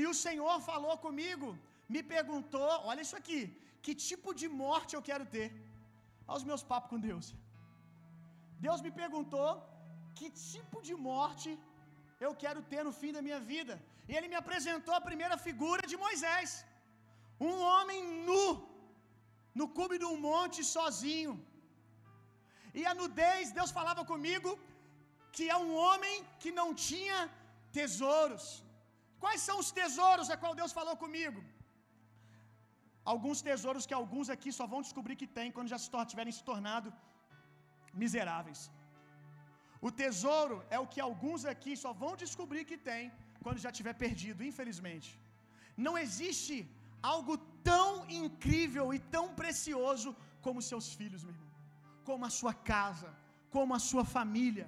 E 0.00 0.02
o 0.12 0.14
Senhor 0.26 0.56
falou 0.70 0.94
comigo, 1.06 1.48
me 1.94 2.02
perguntou: 2.14 2.70
olha 2.90 3.04
isso 3.06 3.18
aqui, 3.22 3.40
que 3.84 3.94
tipo 4.08 4.30
de 4.42 4.48
morte 4.62 4.94
eu 4.98 5.04
quero 5.10 5.26
ter? 5.36 5.50
Aos 6.32 6.44
meus 6.50 6.64
papos 6.72 6.90
com 6.92 7.00
Deus. 7.10 7.28
Deus 8.66 8.80
me 8.86 8.92
perguntou 9.02 9.48
que 10.18 10.28
tipo 10.52 10.78
de 10.88 10.94
morte 11.10 11.50
eu 12.24 12.32
quero 12.42 12.60
ter 12.72 12.82
no 12.88 12.94
fim 13.00 13.12
da 13.16 13.22
minha 13.26 13.40
vida. 13.52 13.74
E 14.08 14.12
ele 14.16 14.30
me 14.32 14.38
apresentou 14.42 14.94
a 14.96 15.06
primeira 15.08 15.36
figura 15.46 15.84
de 15.92 15.96
Moisés. 16.04 16.50
Um 17.48 17.54
homem 17.70 18.00
nu, 18.28 18.48
no 19.60 19.66
cume 19.76 19.96
de 20.02 20.08
um 20.12 20.18
monte 20.28 20.58
sozinho. 20.76 21.34
E 22.80 22.82
a 22.90 22.94
nudez, 23.00 23.46
Deus 23.58 23.72
falava 23.78 24.02
comigo 24.12 24.50
que 25.36 25.44
é 25.54 25.56
um 25.64 25.72
homem 25.84 26.14
que 26.42 26.50
não 26.60 26.68
tinha 26.88 27.18
tesouros. 27.78 28.46
Quais 29.22 29.40
são 29.48 29.56
os 29.62 29.70
tesouros 29.80 30.30
a 30.34 30.36
qual 30.42 30.54
Deus 30.60 30.72
falou 30.78 30.96
comigo? 31.04 31.40
Alguns 33.12 33.38
tesouros 33.48 33.86
que 33.88 33.96
alguns 34.00 34.28
aqui 34.34 34.50
só 34.58 34.66
vão 34.72 34.80
descobrir 34.86 35.16
que 35.20 35.28
tem 35.38 35.54
quando 35.54 35.72
já 35.74 35.78
se 35.84 35.90
tiverem 36.12 36.34
se 36.38 36.44
tornado 36.50 36.90
miseráveis. 38.02 38.60
O 39.86 39.90
tesouro 40.02 40.56
é 40.76 40.78
o 40.82 40.90
que 40.92 41.00
alguns 41.08 41.42
aqui 41.52 41.72
só 41.84 41.90
vão 42.02 42.12
descobrir 42.24 42.64
que 42.70 42.78
tem 42.90 43.04
quando 43.44 43.62
já 43.64 43.70
tiver 43.78 43.94
perdido, 44.04 44.46
infelizmente. 44.50 45.10
Não 45.86 45.94
existe 46.04 46.56
algo 47.12 47.34
tão 47.70 47.90
incrível 48.22 48.86
e 48.96 48.98
tão 49.16 49.24
precioso 49.40 50.10
como 50.44 50.66
seus 50.70 50.86
filhos, 51.00 51.24
meu 51.24 51.34
irmão. 51.34 51.50
Como 52.08 52.24
a 52.28 52.32
sua 52.38 52.54
casa, 52.72 53.10
como 53.56 53.74
a 53.78 53.82
sua 53.90 54.04
família. 54.16 54.66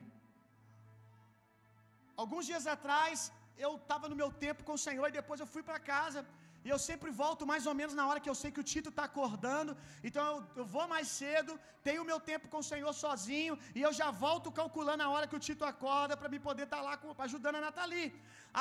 Alguns 2.23 2.47
dias 2.51 2.67
atrás, 2.77 3.19
eu 3.65 3.73
estava 3.77 4.09
no 4.11 4.19
meu 4.21 4.31
tempo 4.45 4.67
com 4.69 4.75
o 4.77 4.85
Senhor 4.87 5.07
e 5.09 5.19
depois 5.21 5.41
eu 5.41 5.49
fui 5.55 5.63
para 5.69 5.87
casa. 5.93 6.21
E 6.67 6.69
eu 6.73 6.79
sempre 6.89 7.11
volto 7.23 7.49
mais 7.51 7.65
ou 7.71 7.75
menos 7.79 7.95
na 7.99 8.05
hora 8.09 8.21
que 8.25 8.31
eu 8.33 8.37
sei 8.41 8.51
que 8.55 8.63
o 8.63 8.69
Tito 8.73 8.91
está 8.93 9.05
acordando. 9.09 9.73
Então 10.09 10.23
eu, 10.31 10.37
eu, 10.61 10.67
vou 10.75 10.85
mais 10.93 11.09
cedo, 11.21 11.53
tenho 11.87 12.03
o 12.03 12.09
meu 12.11 12.19
tempo 12.31 12.47
com 12.53 12.61
o 12.63 12.69
Senhor 12.73 12.93
sozinho. 13.05 13.55
E 13.79 13.81
eu 13.87 13.93
já 14.01 14.09
volto 14.25 14.55
calculando 14.61 15.03
a 15.07 15.11
hora 15.15 15.29
que 15.31 15.39
o 15.39 15.45
Tito 15.47 15.65
acorda 15.73 16.17
para 16.21 16.33
me 16.35 16.41
poder 16.49 16.67
estar 16.69 16.81
tá 16.83 16.87
lá 16.89 16.95
com, 17.01 17.11
ajudando 17.27 17.59
a 17.61 17.65
Nathalie. 17.67 18.09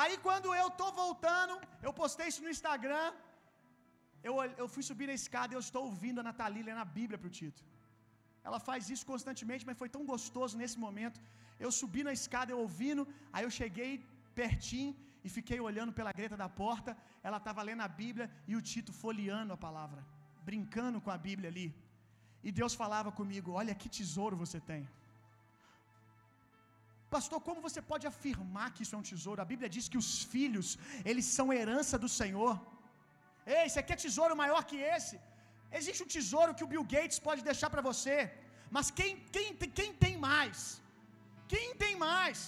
Aí 0.02 0.16
quando 0.26 0.48
eu 0.62 0.68
estou 0.72 0.90
voltando, 1.04 1.54
eu 1.86 1.94
postei 2.00 2.28
isso 2.32 2.42
no 2.46 2.52
Instagram. 2.56 3.06
Eu, 4.28 4.34
eu 4.62 4.66
fui 4.74 4.84
subir 4.90 5.08
na 5.12 5.16
escada 5.22 5.50
e 5.54 5.56
eu 5.58 5.64
estou 5.68 5.84
ouvindo 5.90 6.20
a 6.20 6.26
Nathalie 6.28 6.66
lendo 6.68 6.82
a 6.86 6.90
Bíblia 6.98 7.18
para 7.22 7.30
o 7.30 7.36
Tito. 7.38 7.62
Ela 8.48 8.60
faz 8.68 8.90
isso 8.94 9.06
constantemente, 9.12 9.66
mas 9.68 9.80
foi 9.82 9.90
tão 9.96 10.04
gostoso 10.12 10.54
nesse 10.62 10.78
momento. 10.86 11.18
Eu 11.64 11.72
subi 11.80 12.02
na 12.08 12.14
escada, 12.20 12.52
eu 12.52 12.60
ouvindo, 12.66 13.02
aí 13.32 13.44
eu 13.46 13.52
cheguei 13.60 13.90
pertinho 14.42 14.94
e 15.26 15.28
fiquei 15.36 15.58
olhando 15.68 15.92
pela 15.98 16.12
greta 16.18 16.36
da 16.42 16.48
porta. 16.62 16.92
Ela 17.26 17.38
estava 17.42 17.62
lendo 17.68 17.82
a 17.86 17.90
Bíblia 18.02 18.26
e 18.50 18.54
o 18.58 18.64
Tito 18.70 18.92
folheando 19.02 19.54
a 19.56 19.62
palavra, 19.66 20.00
brincando 20.50 21.00
com 21.04 21.12
a 21.16 21.18
Bíblia 21.28 21.48
ali. 21.52 21.68
E 22.46 22.52
Deus 22.60 22.74
falava 22.82 23.10
comigo: 23.20 23.56
Olha 23.60 23.74
que 23.80 23.94
tesouro 23.98 24.36
você 24.44 24.60
tem. 24.70 24.82
Pastor, 27.14 27.38
como 27.48 27.64
você 27.66 27.80
pode 27.90 28.06
afirmar 28.12 28.68
que 28.74 28.82
isso 28.84 28.94
é 28.96 29.00
um 29.00 29.08
tesouro? 29.10 29.42
A 29.42 29.50
Bíblia 29.52 29.68
diz 29.74 29.84
que 29.92 30.00
os 30.02 30.08
filhos, 30.32 30.68
eles 31.10 31.26
são 31.36 31.46
herança 31.58 31.96
do 32.04 32.10
Senhor. 32.20 32.54
Ei, 33.58 33.66
você 33.68 33.82
quer 33.88 33.96
tesouro 34.06 34.40
maior 34.42 34.62
que 34.70 34.78
esse? 34.96 35.16
Existe 35.78 36.02
um 36.04 36.12
tesouro 36.16 36.54
que 36.56 36.64
o 36.66 36.70
Bill 36.72 36.86
Gates 36.94 37.18
pode 37.28 37.42
deixar 37.50 37.68
para 37.74 37.86
você, 37.90 38.16
mas 38.76 38.90
quem, 38.98 39.10
quem, 39.34 39.48
quem 39.78 39.90
tem 40.04 40.14
mais? 40.28 40.58
Quem 41.52 41.68
tem 41.82 41.94
mais? 42.08 42.40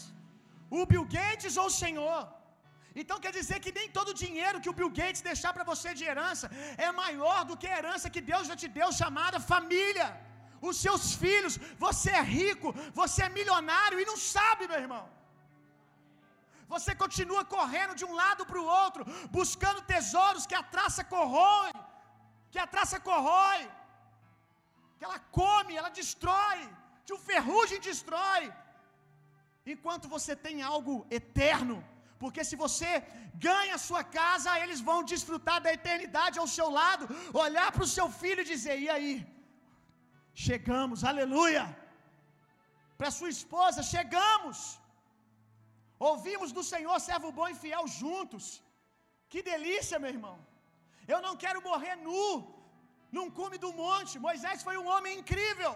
O 0.79 0.85
Bill 0.91 1.07
Gates 1.16 1.57
ou 1.62 1.66
o 1.70 1.77
Senhor? 1.83 2.20
Então 3.01 3.17
quer 3.25 3.33
dizer 3.39 3.59
que 3.65 3.73
nem 3.79 3.89
todo 3.97 4.11
o 4.13 4.19
dinheiro 4.25 4.61
que 4.63 4.71
o 4.73 4.77
Bill 4.79 4.93
Gates 4.99 5.27
deixar 5.31 5.51
para 5.57 5.69
você 5.71 5.89
de 5.99 6.05
herança 6.11 6.47
é 6.87 6.91
maior 7.03 7.41
do 7.49 7.57
que 7.61 7.69
a 7.71 7.77
herança 7.79 8.13
que 8.15 8.23
Deus 8.31 8.47
já 8.51 8.57
te 8.63 8.69
deu, 8.79 8.89
chamada 9.01 9.47
família. 9.53 10.07
Os 10.69 10.77
seus 10.85 11.05
filhos, 11.23 11.55
você 11.87 12.11
é 12.21 12.25
rico, 12.39 12.69
você 13.01 13.21
é 13.27 13.35
milionário 13.39 14.01
e 14.01 14.09
não 14.11 14.17
sabe, 14.35 14.69
meu 14.73 14.81
irmão. 14.85 15.05
Você 16.75 16.93
continua 17.03 17.43
correndo 17.57 17.95
de 18.01 18.05
um 18.09 18.15
lado 18.23 18.45
para 18.49 18.61
o 18.63 18.69
outro, 18.83 19.03
buscando 19.39 19.87
tesouros 19.95 20.47
que 20.51 20.57
a 20.61 20.65
traça 20.75 21.03
corrói, 21.15 21.73
que 22.53 22.61
a 22.65 22.67
traça 22.75 22.99
corrói, 23.11 23.61
que 24.97 25.05
ela 25.09 25.19
come, 25.41 25.77
ela 25.81 25.93
destrói, 26.01 26.61
que 27.05 27.15
o 27.17 27.23
ferrugem 27.29 27.85
destrói. 27.91 28.45
Enquanto 29.75 30.13
você 30.17 30.33
tem 30.47 30.57
algo 30.73 30.95
eterno, 31.21 31.77
porque 32.23 32.43
se 32.49 32.57
você 32.64 32.91
ganha 33.49 33.75
a 33.77 33.85
sua 33.89 34.03
casa, 34.19 34.59
eles 34.64 34.81
vão 34.89 34.99
desfrutar 35.12 35.59
da 35.64 35.73
eternidade 35.79 36.39
ao 36.43 36.49
seu 36.57 36.69
lado, 36.81 37.05
olhar 37.45 37.69
para 37.75 37.87
o 37.87 37.93
seu 37.97 38.09
filho 38.21 38.43
e 38.43 38.51
dizer: 38.55 38.77
e 38.87 38.89
aí? 38.97 39.14
Chegamos, 40.47 41.03
aleluia. 41.12 41.64
Para 42.99 43.11
sua 43.19 43.31
esposa, 43.37 43.89
chegamos. 43.95 44.59
Ouvimos 46.11 46.51
do 46.57 46.64
Senhor, 46.73 46.97
servo 47.09 47.31
bom 47.39 47.49
e 47.53 47.61
fiel, 47.64 47.85
juntos. 48.01 48.47
Que 49.31 49.41
delícia, 49.53 50.01
meu 50.03 50.12
irmão. 50.17 50.37
Eu 51.12 51.21
não 51.27 51.35
quero 51.43 51.61
morrer 51.69 51.97
nu, 52.09 52.25
num 53.17 53.29
cume 53.39 53.59
do 53.64 53.71
monte. 53.83 54.23
Moisés 54.29 54.64
foi 54.69 54.77
um 54.83 54.89
homem 54.95 55.12
incrível. 55.21 55.73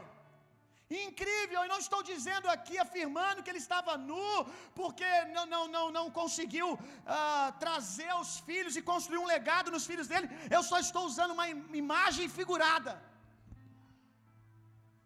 Incrível, 0.91 1.65
e 1.65 1.69
não 1.73 1.79
estou 1.79 2.03
dizendo 2.03 2.47
aqui, 2.55 2.77
afirmando 2.77 3.43
que 3.43 3.51
ele 3.51 3.63
estava 3.65 3.97
nu, 3.97 4.31
porque 4.75 5.09
não, 5.35 5.47
não, 5.47 5.69
não, 5.75 5.85
não 5.97 6.07
conseguiu 6.11 6.69
uh, 6.75 7.53
trazer 7.61 8.13
os 8.23 8.41
filhos 8.41 8.75
e 8.75 8.83
construir 8.83 9.19
um 9.19 9.31
legado 9.35 9.71
nos 9.71 9.87
filhos 9.87 10.09
dele. 10.09 10.29
Eu 10.57 10.63
só 10.71 10.81
estou 10.81 11.05
usando 11.11 11.31
uma 11.37 11.49
imagem 11.49 12.29
figurada. 12.29 13.01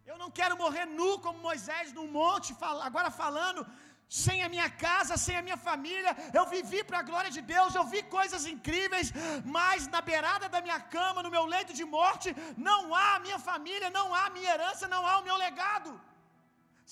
Eu 0.06 0.16
não 0.16 0.30
quero 0.30 0.56
morrer 0.56 0.86
nu 0.86 1.18
como 1.18 1.46
Moisés 1.48 1.92
no 1.92 2.06
monte, 2.06 2.56
agora 2.88 3.10
falando 3.10 3.66
sem 4.08 4.42
a 4.42 4.48
minha 4.54 4.68
casa, 4.86 5.16
sem 5.16 5.36
a 5.36 5.42
minha 5.42 5.56
família. 5.56 6.12
Eu 6.38 6.44
vivi 6.54 6.80
para 6.84 6.98
a 7.00 7.06
glória 7.10 7.30
de 7.36 7.42
Deus, 7.52 7.74
eu 7.74 7.84
vi 7.92 8.02
coisas 8.16 8.46
incríveis, 8.54 9.12
mas 9.56 9.86
na 9.94 10.00
beirada 10.00 10.48
da 10.48 10.60
minha 10.66 10.80
cama, 10.96 11.22
no 11.22 11.30
meu 11.36 11.44
leito 11.54 11.72
de 11.72 11.84
morte, 11.84 12.34
não 12.56 12.94
há 12.94 13.16
a 13.16 13.22
minha 13.26 13.38
família, 13.38 13.90
não 13.98 14.06
há 14.14 14.26
a 14.26 14.34
minha 14.36 14.50
herança, 14.54 14.92
não 14.94 15.04
há 15.06 15.18
o 15.18 15.24
meu 15.28 15.36
legado. 15.36 15.92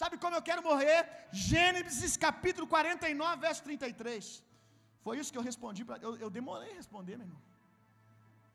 Sabe 0.01 0.17
como 0.23 0.37
eu 0.37 0.43
quero 0.49 0.63
morrer? 0.71 1.01
Gênesis 1.51 2.17
capítulo 2.17 2.67
49, 2.67 3.41
verso 3.47 3.63
33. 3.63 4.43
Foi 5.05 5.15
isso 5.19 5.33
que 5.33 5.39
eu 5.41 5.49
respondi. 5.51 5.85
Pra, 5.89 5.99
eu, 6.07 6.13
eu 6.25 6.31
demorei 6.39 6.71
a 6.73 6.79
responder, 6.83 7.17
meu 7.17 7.27
irmão. 7.27 7.43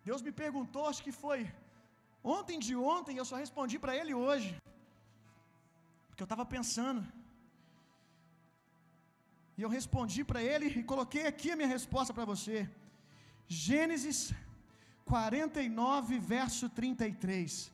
Deus 0.09 0.21
me 0.27 0.31
perguntou, 0.43 0.83
acho 0.87 1.03
que 1.05 1.13
foi 1.23 1.39
ontem 2.35 2.57
de 2.67 2.75
ontem, 2.93 3.15
eu 3.17 3.25
só 3.31 3.35
respondi 3.45 3.77
para 3.83 3.95
ele 3.99 4.13
hoje. 4.25 4.49
Porque 6.07 6.23
eu 6.23 6.29
estava 6.31 6.45
pensando. 6.55 7.01
E 9.57 9.61
eu 9.65 9.69
respondi 9.77 10.21
para 10.29 10.41
ele 10.51 10.67
e 10.79 10.83
coloquei 10.91 11.23
aqui 11.31 11.49
a 11.51 11.55
minha 11.59 11.73
resposta 11.77 12.13
para 12.17 12.25
você. 12.31 12.57
Gênesis 13.65 14.19
49, 15.05 16.19
verso 16.35 16.65
33. 16.79 17.71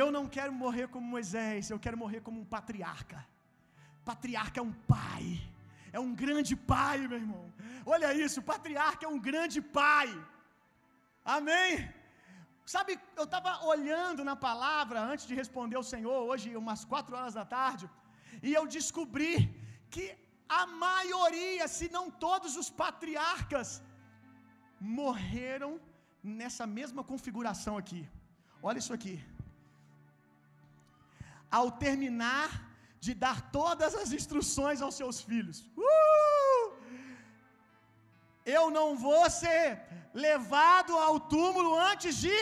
Eu 0.00 0.08
não 0.16 0.24
quero 0.36 0.52
morrer 0.52 0.86
como 0.94 1.12
Moisés, 1.14 1.70
eu 1.70 1.78
quero 1.84 1.96
morrer 2.02 2.20
como 2.26 2.40
um 2.40 2.48
patriarca. 2.56 3.18
Patriarca 4.10 4.58
é 4.60 4.64
um 4.70 4.74
pai, 4.94 5.26
é 5.96 6.00
um 6.06 6.12
grande 6.22 6.54
pai, 6.74 6.98
meu 7.12 7.18
irmão. 7.24 7.44
Olha 7.94 8.08
isso, 8.24 8.48
patriarca 8.52 9.04
é 9.06 9.08
um 9.16 9.20
grande 9.28 9.60
pai. 9.80 10.08
Amém? 11.24 11.70
Sabe, 12.74 12.92
eu 13.20 13.26
estava 13.28 13.52
olhando 13.72 14.24
na 14.30 14.36
palavra 14.48 14.98
antes 15.12 15.26
de 15.28 15.34
responder 15.42 15.76
ao 15.76 15.88
Senhor, 15.92 16.18
hoje, 16.30 16.56
umas 16.64 16.82
quatro 16.92 17.16
horas 17.16 17.34
da 17.34 17.44
tarde, 17.44 17.86
e 18.42 18.50
eu 18.58 18.64
descobri 18.78 19.34
que 19.94 20.04
a 20.58 20.62
maioria, 20.86 21.66
se 21.76 21.86
não 21.96 22.04
todos 22.24 22.52
os 22.62 22.68
patriarcas, 22.82 23.68
morreram 24.98 25.70
nessa 26.40 26.64
mesma 26.78 27.02
configuração 27.10 27.74
aqui. 27.82 28.02
Olha 28.68 28.80
isso 28.82 28.94
aqui. 28.98 29.16
Ao 31.58 31.66
terminar 31.86 32.48
de 33.06 33.12
dar 33.24 33.38
todas 33.58 33.94
as 34.02 34.10
instruções 34.18 34.82
aos 34.82 34.96
seus 35.00 35.18
filhos, 35.28 35.58
uh! 35.90 36.66
eu 38.58 38.64
não 38.78 38.88
vou 39.06 39.24
ser 39.42 39.64
levado 40.26 40.92
ao 41.06 41.16
túmulo 41.34 41.72
antes 41.90 42.16
de 42.24 42.36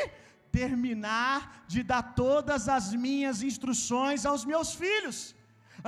terminar 0.60 1.64
de 1.72 1.82
dar 1.90 2.02
todas 2.22 2.62
as 2.76 2.86
minhas 3.06 3.42
instruções 3.50 4.24
aos 4.30 4.44
meus 4.52 4.70
filhos. 4.82 5.18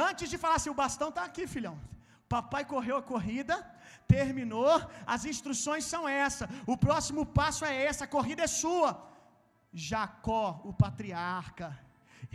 Antes 0.08 0.28
de 0.32 0.38
falar 0.42 0.56
assim, 0.56 0.72
o 0.74 0.80
bastão 0.82 1.08
está 1.08 1.24
aqui, 1.30 1.46
filhão. 1.56 1.76
Papai 2.34 2.64
correu 2.72 2.96
a 2.96 3.02
corrida, 3.12 3.54
terminou, 4.14 4.74
as 5.14 5.22
instruções 5.32 5.84
são 5.92 6.02
essa. 6.08 6.44
O 6.72 6.76
próximo 6.84 7.22
passo 7.38 7.64
é 7.70 7.74
esse, 7.86 8.04
a 8.04 8.12
corrida 8.16 8.42
é 8.44 8.46
sua. 8.62 8.90
Jacó, 9.72 10.60
o 10.70 10.72
patriarca, 10.72 11.68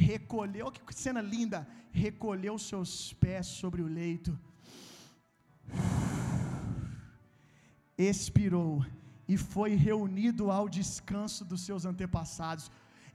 recolheu, 0.08 0.70
que 0.72 0.94
cena 1.04 1.22
linda, 1.22 1.60
recolheu 2.04 2.56
seus 2.60 3.14
pés 3.14 3.48
sobre 3.62 3.82
o 3.82 3.88
leito, 4.00 4.38
expirou 7.98 8.86
e 9.34 9.38
foi 9.38 9.76
reunido 9.76 10.52
ao 10.52 10.68
descanso 10.68 11.46
dos 11.46 11.62
seus 11.62 11.86
antepassados. 11.86 12.70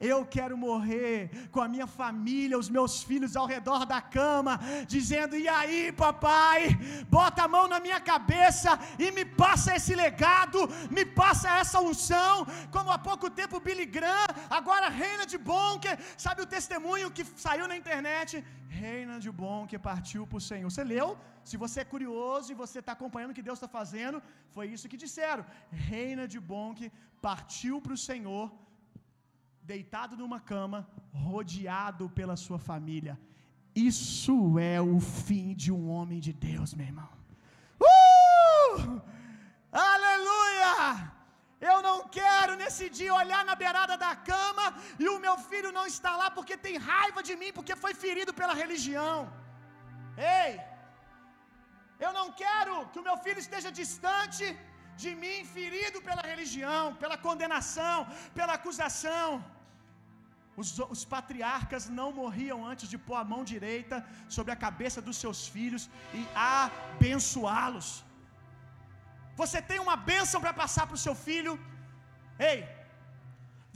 Eu 0.09 0.19
quero 0.35 0.55
morrer 0.67 1.17
com 1.53 1.61
a 1.65 1.67
minha 1.73 1.87
família, 1.99 2.61
os 2.63 2.69
meus 2.77 2.93
filhos 3.09 3.35
ao 3.35 3.47
redor 3.55 3.81
da 3.85 4.01
cama, 4.17 4.53
dizendo: 4.93 5.35
E 5.43 5.47
aí, 5.57 5.79
papai, 6.03 6.59
bota 7.17 7.43
a 7.43 7.51
mão 7.55 7.65
na 7.73 7.79
minha 7.85 7.99
cabeça 8.11 8.71
e 9.05 9.11
me 9.17 9.25
passa 9.43 9.75
esse 9.77 9.93
legado, 10.03 10.59
me 10.97 11.05
passa 11.21 11.57
essa 11.61 11.79
unção. 11.89 12.35
Como 12.75 12.89
há 12.95 12.99
pouco 13.09 13.29
tempo 13.41 13.63
Billy 13.67 13.87
Graham, 13.97 14.31
agora 14.59 14.95
Reina 15.01 15.25
de 15.33 15.37
Bonker, 15.51 15.97
sabe 16.25 16.41
o 16.41 16.51
testemunho 16.55 17.13
que 17.17 17.25
saiu 17.45 17.67
na 17.67 17.77
internet? 17.81 18.43
Reina 18.81 19.15
de 19.23 19.31
Bonker 19.41 19.79
partiu 19.91 20.25
para 20.29 20.41
o 20.41 20.47
Senhor. 20.49 20.69
Você 20.71 20.83
leu? 20.95 21.09
Se 21.49 21.55
você 21.63 21.77
é 21.81 21.91
curioso 21.93 22.47
e 22.51 22.59
você 22.63 22.79
está 22.79 22.91
acompanhando 22.93 23.31
o 23.31 23.37
que 23.39 23.47
Deus 23.49 23.57
está 23.59 23.69
fazendo, 23.79 24.17
foi 24.55 24.65
isso 24.73 24.89
que 24.91 25.03
disseram. 25.05 25.45
Reina 25.91 26.25
de 26.33 26.39
Bonker 26.51 26.91
partiu 27.27 27.75
para 27.83 27.95
o 27.97 28.03
Senhor 28.09 28.45
deitado 29.63 30.15
numa 30.17 30.39
cama, 30.39 30.87
rodeado 31.13 32.09
pela 32.09 32.35
sua 32.35 32.59
família. 32.59 33.19
Isso 33.75 34.59
é 34.59 34.81
o 34.81 34.99
fim 34.99 35.53
de 35.53 35.71
um 35.71 35.89
homem 35.89 36.19
de 36.19 36.33
Deus, 36.33 36.73
meu 36.73 36.87
irmão. 36.91 37.09
Uh! 37.79 39.01
Aleluia! 39.71 41.11
Eu 41.69 41.77
não 41.87 41.97
quero 42.17 42.55
nesse 42.61 42.85
dia 42.97 43.13
olhar 43.21 43.43
na 43.49 43.55
beirada 43.63 43.95
da 44.03 44.13
cama 44.31 44.65
e 45.03 45.07
o 45.13 45.19
meu 45.25 45.35
filho 45.49 45.71
não 45.77 45.85
está 45.93 46.11
lá 46.21 46.27
porque 46.37 46.57
tem 46.65 46.75
raiva 46.77 47.21
de 47.29 47.35
mim, 47.41 47.51
porque 47.57 47.75
foi 47.83 47.93
ferido 47.93 48.33
pela 48.33 48.55
religião. 48.63 49.17
Ei! 50.17 50.59
Eu 52.05 52.11
não 52.19 52.27
quero 52.43 52.75
que 52.91 52.99
o 52.99 53.07
meu 53.07 53.15
filho 53.25 53.41
esteja 53.45 53.71
distante 53.81 54.45
de 55.03 55.11
mim, 55.21 55.37
ferido 55.55 55.99
pela 56.07 56.23
religião, 56.31 56.83
pela 57.01 57.17
condenação, 57.27 57.97
pela 58.37 58.53
acusação. 58.59 59.27
Os, 60.61 60.69
os, 60.93 61.03
patriarcas 61.13 61.83
não 61.99 62.09
morriam 62.21 62.59
antes 62.71 62.87
de 62.93 62.97
pôr 63.05 63.17
a 63.19 63.27
mão 63.31 63.41
direita 63.51 63.97
sobre 64.35 64.51
a 64.53 64.61
cabeça 64.65 64.99
dos 65.07 65.17
seus 65.23 65.39
filhos 65.55 65.83
e 66.19 66.21
abençoá-los. 66.35 67.89
Você 69.41 69.59
tem 69.69 69.79
uma 69.85 69.95
bênção 70.11 70.39
para 70.43 70.53
passar 70.61 70.85
para 70.87 70.99
o 70.99 71.03
seu 71.05 71.15
filho? 71.27 71.53
Ei, 72.51 72.59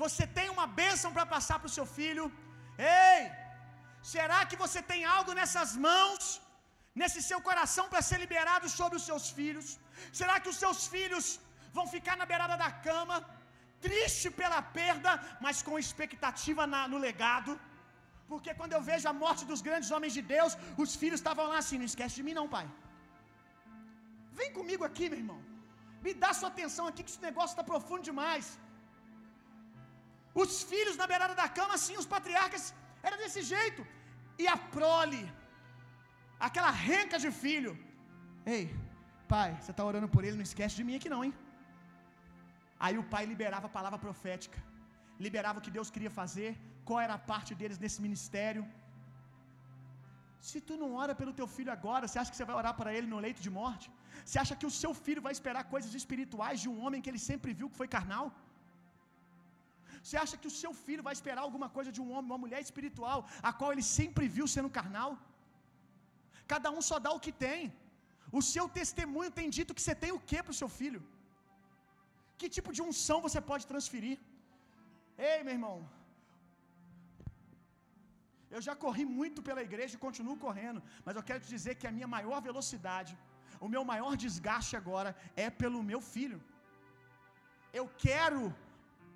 você 0.04 0.26
tem 0.38 0.48
uma 0.56 0.68
bênção 0.82 1.12
para 1.16 1.26
passar 1.36 1.58
para 1.60 1.72
o 1.72 1.76
seu 1.78 1.88
filho? 1.98 2.26
Ei, 3.02 3.22
será 4.14 4.40
que 4.50 4.58
você 4.64 4.82
tem 4.92 5.02
algo 5.18 5.34
nessas 5.40 5.72
mãos, 5.88 6.24
nesse 7.02 7.22
seu 7.30 7.40
coração 7.50 7.86
para 7.92 8.02
ser 8.10 8.20
liberado 8.26 8.68
sobre 8.80 8.98
os 9.00 9.06
seus 9.10 9.28
filhos? 9.40 9.68
Será 10.20 10.36
que 10.44 10.52
os 10.54 10.60
seus 10.64 10.80
filhos 10.96 11.26
vão 11.78 11.88
ficar 11.96 12.16
na 12.22 12.28
beirada 12.32 12.58
da 12.66 12.72
cama? 12.88 13.18
triste 13.86 14.28
pela 14.42 14.60
perda, 14.80 15.12
mas 15.46 15.64
com 15.68 15.84
expectativa 15.86 16.64
na, 16.74 16.82
no 16.92 17.00
legado. 17.08 17.52
Porque 18.32 18.52
quando 18.60 18.76
eu 18.78 18.82
vejo 18.90 19.08
a 19.12 19.18
morte 19.24 19.44
dos 19.52 19.62
grandes 19.68 19.90
homens 19.96 20.14
de 20.18 20.24
Deus, 20.36 20.54
os 20.84 20.94
filhos 21.02 21.20
estavam 21.22 21.48
lá 21.52 21.58
assim: 21.64 21.80
não 21.82 21.90
esquece 21.92 22.18
de 22.20 22.26
mim, 22.28 22.38
não, 22.40 22.48
pai. 22.56 22.68
Vem 24.40 24.52
comigo 24.60 24.84
aqui, 24.90 25.06
meu 25.12 25.20
irmão. 25.24 25.42
Me 26.06 26.14
dá 26.24 26.32
sua 26.40 26.50
atenção 26.54 26.86
aqui, 26.90 27.04
que 27.04 27.12
esse 27.14 27.26
negócio 27.30 27.54
está 27.54 27.66
profundo 27.72 28.04
demais. 28.12 28.48
Os 30.44 30.54
filhos 30.72 30.98
na 31.02 31.08
beirada 31.12 31.36
da 31.42 31.48
cama, 31.60 31.76
assim, 31.80 31.96
os 32.02 32.10
patriarcas, 32.16 32.64
era 33.08 33.18
desse 33.22 33.42
jeito. 33.54 33.82
E 34.44 34.46
a 34.54 34.58
prole, 34.76 35.24
aquela 36.48 36.72
renca 36.90 37.18
de 37.26 37.30
filho. 37.44 37.74
Ei, 38.56 38.64
pai, 39.34 39.50
você 39.60 39.72
está 39.74 39.84
orando 39.90 40.10
por 40.14 40.24
ele, 40.26 40.40
não 40.40 40.48
esquece 40.50 40.76
de 40.80 40.86
mim 40.88 40.96
aqui, 40.98 41.10
não, 41.16 41.22
hein? 41.26 41.34
Aí 42.86 42.96
o 43.02 43.06
pai 43.14 43.24
liberava 43.34 43.68
a 43.70 43.76
palavra 43.78 44.00
profética, 44.06 44.60
liberava 45.26 45.60
o 45.60 45.66
que 45.66 45.76
Deus 45.78 45.90
queria 45.96 46.14
fazer, 46.22 46.50
qual 46.88 47.00
era 47.06 47.14
a 47.18 47.24
parte 47.32 47.52
deles 47.60 47.80
nesse 47.84 48.00
ministério. 48.06 48.64
Se 50.50 50.60
tu 50.68 50.74
não 50.82 50.90
ora 51.04 51.14
pelo 51.22 51.34
teu 51.40 51.48
filho 51.56 51.72
agora, 51.78 52.04
você 52.08 52.18
acha 52.20 52.32
que 52.32 52.40
você 52.40 52.50
vai 52.50 52.58
orar 52.62 52.74
para 52.80 52.94
ele 52.96 53.08
no 53.14 53.22
leito 53.26 53.42
de 53.46 53.52
morte? 53.60 53.86
Você 54.26 54.38
acha 54.42 54.56
que 54.60 54.68
o 54.72 54.76
seu 54.82 54.92
filho 55.06 55.22
vai 55.28 55.34
esperar 55.38 55.64
coisas 55.76 55.94
espirituais 56.02 56.58
de 56.64 56.70
um 56.74 56.78
homem 56.84 57.02
que 57.04 57.10
ele 57.12 57.24
sempre 57.30 57.54
viu 57.60 57.70
que 57.72 57.82
foi 57.82 57.90
carnal? 57.96 58.26
Você 60.04 60.18
acha 60.24 60.36
que 60.42 60.50
o 60.52 60.56
seu 60.62 60.72
filho 60.86 61.06
vai 61.08 61.14
esperar 61.18 61.44
alguma 61.48 61.70
coisa 61.78 61.92
de 61.96 62.02
um 62.04 62.10
homem, 62.14 62.30
uma 62.32 62.44
mulher 62.44 62.62
espiritual, 62.68 63.20
a 63.50 63.52
qual 63.60 63.72
ele 63.74 63.86
sempre 64.00 64.26
viu 64.38 64.48
sendo 64.56 64.72
carnal? 64.78 65.12
Cada 66.54 66.70
um 66.78 66.82
só 66.90 66.98
dá 67.06 67.12
o 67.18 67.24
que 67.26 67.34
tem. 67.46 67.62
O 68.38 68.42
seu 68.54 68.66
testemunho 68.78 69.32
tem 69.40 69.50
dito 69.58 69.76
que 69.78 69.84
você 69.86 69.96
tem 70.04 70.12
o 70.16 70.24
que 70.30 70.40
para 70.46 70.56
o 70.56 70.60
seu 70.62 70.70
filho? 70.80 71.02
Que 72.40 72.48
tipo 72.56 72.72
de 72.78 72.82
unção 72.88 73.20
você 73.26 73.42
pode 73.50 73.66
transferir? 73.72 74.18
Ei, 75.30 75.38
meu 75.46 75.54
irmão. 75.58 75.78
Eu 78.56 78.62
já 78.68 78.74
corri 78.84 79.06
muito 79.20 79.40
pela 79.48 79.62
igreja 79.68 79.94
e 79.96 80.04
continuo 80.08 80.36
correndo, 80.46 80.82
mas 81.06 81.16
eu 81.16 81.24
quero 81.30 81.42
te 81.44 81.50
dizer 81.56 81.74
que 81.80 81.88
a 81.90 81.96
minha 81.98 82.10
maior 82.18 82.40
velocidade, 82.50 83.14
o 83.66 83.70
meu 83.76 83.84
maior 83.92 84.14
desgaste 84.26 84.76
agora 84.82 85.12
é 85.46 85.50
pelo 85.62 85.82
meu 85.92 86.02
filho. 86.14 86.40
Eu 87.80 87.86
quero 88.08 88.44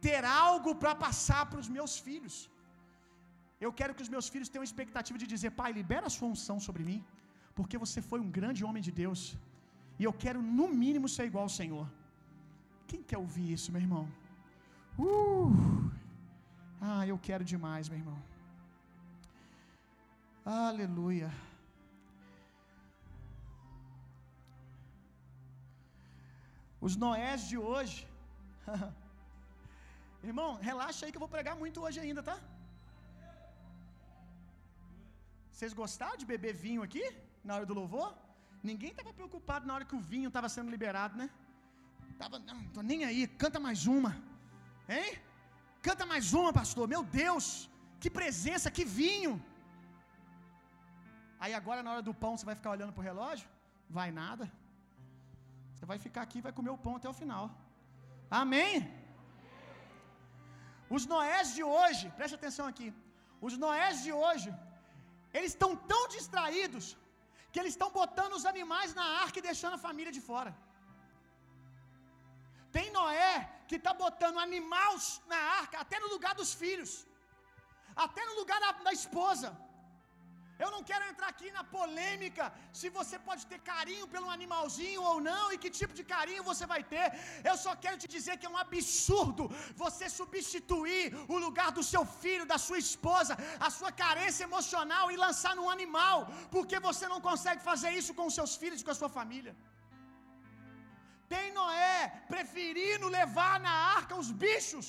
ter 0.05 0.23
algo 0.45 0.71
para 0.81 0.93
passar 1.05 1.43
para 1.49 1.61
os 1.63 1.69
meus 1.77 1.93
filhos. 2.07 2.37
Eu 3.65 3.71
quero 3.79 3.95
que 3.95 4.05
os 4.05 4.11
meus 4.15 4.27
filhos 4.33 4.49
tenham 4.51 4.65
a 4.65 4.71
expectativa 4.71 5.17
de 5.23 5.27
dizer: 5.33 5.51
Pai, 5.61 5.71
libera 5.79 6.07
a 6.09 6.15
sua 6.17 6.29
unção 6.35 6.57
sobre 6.67 6.83
mim, 6.89 6.99
porque 7.59 7.77
você 7.83 7.99
foi 8.09 8.19
um 8.25 8.29
grande 8.37 8.61
homem 8.67 8.81
de 8.87 8.91
Deus, 8.99 9.21
e 9.99 10.03
eu 10.07 10.13
quero, 10.23 10.39
no 10.57 10.65
mínimo, 10.81 11.07
ser 11.13 11.25
igual 11.29 11.45
ao 11.47 11.55
Senhor. 11.57 11.85
Quem 12.89 13.01
quer 13.09 13.19
ouvir 13.23 13.47
isso, 13.55 13.71
meu 13.73 13.81
irmão? 13.85 14.03
Uh! 15.05 15.49
Ah, 16.89 17.03
eu 17.11 17.17
quero 17.27 17.49
demais, 17.53 17.89
meu 17.89 17.99
irmão. 18.01 18.17
Aleluia. 20.45 21.29
Os 26.87 26.95
Noés 27.03 27.41
de 27.51 27.57
hoje. 27.69 27.97
Irmão, 30.29 30.49
relaxa 30.69 31.01
aí 31.03 31.11
que 31.11 31.17
eu 31.19 31.25
vou 31.25 31.33
pregar 31.35 31.55
muito 31.63 31.77
hoje 31.85 31.99
ainda, 32.03 32.21
tá? 32.29 32.37
Vocês 35.51 35.73
gostaram 35.81 36.19
de 36.21 36.27
beber 36.33 36.53
vinho 36.67 36.83
aqui 36.87 37.03
na 37.49 37.55
hora 37.55 37.67
do 37.69 37.77
louvor? 37.81 38.09
Ninguém 38.69 38.91
estava 38.93 39.11
preocupado 39.19 39.63
na 39.67 39.73
hora 39.75 39.85
que 39.89 39.97
o 39.99 40.05
vinho 40.11 40.29
estava 40.31 40.47
sendo 40.55 40.73
liberado, 40.75 41.13
né? 41.21 41.27
Tava, 42.21 42.37
não, 42.49 42.59
tô 42.75 42.81
nem 42.91 42.99
aí, 43.09 43.21
canta 43.43 43.59
mais 43.67 43.81
uma. 43.97 44.11
Hein? 44.95 45.09
Canta 45.87 46.05
mais 46.11 46.27
uma, 46.39 46.51
pastor. 46.59 46.85
Meu 46.93 47.01
Deus, 47.21 47.45
que 48.01 48.09
presença, 48.19 48.75
que 48.77 48.85
vinho. 49.01 49.33
Aí 51.43 51.53
agora 51.61 51.81
na 51.85 51.91
hora 51.93 52.03
do 52.09 52.13
pão 52.23 52.33
você 52.35 52.47
vai 52.51 52.57
ficar 52.59 52.71
olhando 52.75 52.95
pro 52.95 53.07
relógio? 53.09 53.47
Vai 53.97 54.09
nada. 54.21 54.45
Você 55.73 55.85
vai 55.91 55.99
ficar 56.05 56.23
aqui 56.27 56.39
e 56.39 56.45
vai 56.47 56.53
comer 56.59 56.73
o 56.75 56.81
pão 56.85 56.95
até 56.97 57.09
o 57.13 57.19
final. 57.21 57.45
Amém? 58.43 58.73
Os 60.95 61.05
Noés 61.13 61.47
de 61.57 61.63
hoje, 61.75 62.05
preste 62.17 62.35
atenção 62.39 62.65
aqui. 62.71 62.89
Os 63.47 63.55
Noés 63.63 63.97
de 64.05 64.11
hoje, 64.23 64.49
eles 65.37 65.51
estão 65.53 65.71
tão 65.91 66.03
distraídos 66.15 66.87
que 67.51 67.59
eles 67.61 67.73
estão 67.75 67.89
botando 67.99 68.33
os 68.39 68.45
animais 68.53 68.91
na 68.99 69.05
arca 69.23 69.37
e 69.39 69.47
deixando 69.49 69.75
a 69.77 69.85
família 69.87 70.13
de 70.17 70.21
fora. 70.29 70.51
Tem 72.75 72.87
Noé 72.97 73.35
que 73.69 73.77
está 73.79 73.93
botando 74.05 74.43
animais 74.47 75.05
na 75.31 75.39
arca, 75.61 75.75
até 75.83 75.97
no 76.03 76.09
lugar 76.15 76.33
dos 76.41 76.51
filhos, 76.61 76.91
até 78.05 78.21
no 78.29 78.35
lugar 78.41 78.59
da, 78.65 78.71
da 78.87 78.93
esposa. 78.99 79.49
Eu 80.63 80.69
não 80.73 80.81
quero 80.89 81.03
entrar 81.09 81.27
aqui 81.33 81.49
na 81.57 81.63
polêmica 81.75 82.45
se 82.79 82.87
você 82.97 83.17
pode 83.27 83.43
ter 83.51 83.59
carinho 83.71 84.05
pelo 84.13 84.29
animalzinho 84.37 85.01
ou 85.09 85.17
não 85.29 85.45
e 85.53 85.59
que 85.61 85.77
tipo 85.79 85.93
de 85.99 86.03
carinho 86.13 86.47
você 86.49 86.65
vai 86.73 86.81
ter. 86.93 87.05
Eu 87.49 87.55
só 87.65 87.73
quero 87.83 87.97
te 88.01 88.09
dizer 88.15 88.35
que 88.37 88.47
é 88.49 88.53
um 88.55 88.61
absurdo 88.65 89.45
você 89.83 90.07
substituir 90.19 91.05
o 91.35 91.39
lugar 91.45 91.69
do 91.77 91.85
seu 91.91 92.03
filho, 92.21 92.49
da 92.53 92.59
sua 92.67 92.79
esposa, 92.87 93.35
a 93.67 93.69
sua 93.77 93.91
carência 94.03 94.45
emocional 94.49 95.05
e 95.13 95.23
lançar 95.25 95.55
num 95.59 95.69
animal, 95.77 96.17
porque 96.55 96.79
você 96.89 97.07
não 97.13 97.21
consegue 97.29 97.61
fazer 97.71 97.91
isso 98.01 98.13
com 98.19 98.35
seus 98.39 98.55
filhos 98.63 98.81
e 98.81 98.87
com 98.87 98.95
a 98.95 99.01
sua 99.01 99.11
família. 99.19 99.55
Tem 101.33 101.47
Noé 101.59 101.95
preferindo 102.33 103.07
levar 103.19 103.55
na 103.67 103.75
arca 103.97 104.21
os 104.21 104.31
bichos 104.45 104.87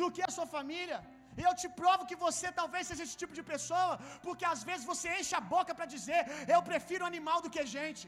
do 0.00 0.06
que 0.14 0.22
a 0.26 0.34
sua 0.36 0.46
família. 0.56 0.98
Eu 1.46 1.52
te 1.60 1.68
provo 1.80 2.08
que 2.10 2.18
você 2.26 2.46
talvez 2.60 2.84
seja 2.90 3.04
esse 3.06 3.16
tipo 3.22 3.34
de 3.38 3.44
pessoa, 3.52 3.94
porque 4.26 4.44
às 4.52 4.62
vezes 4.68 4.84
você 4.92 5.08
enche 5.18 5.34
a 5.40 5.44
boca 5.54 5.72
para 5.78 5.92
dizer: 5.94 6.20
Eu 6.54 6.60
prefiro 6.70 7.08
animal 7.10 7.38
do 7.44 7.52
que 7.54 7.64
gente. 7.76 8.06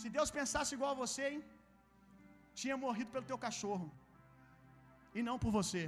Se 0.00 0.08
Deus 0.16 0.30
pensasse 0.38 0.72
igual 0.76 0.92
a 0.92 1.00
você, 1.04 1.24
hein, 1.32 1.42
tinha 2.60 2.76
morrido 2.86 3.10
pelo 3.14 3.28
teu 3.30 3.38
cachorro 3.46 3.88
e 5.18 5.22
não 5.28 5.36
por 5.44 5.52
você. 5.58 5.82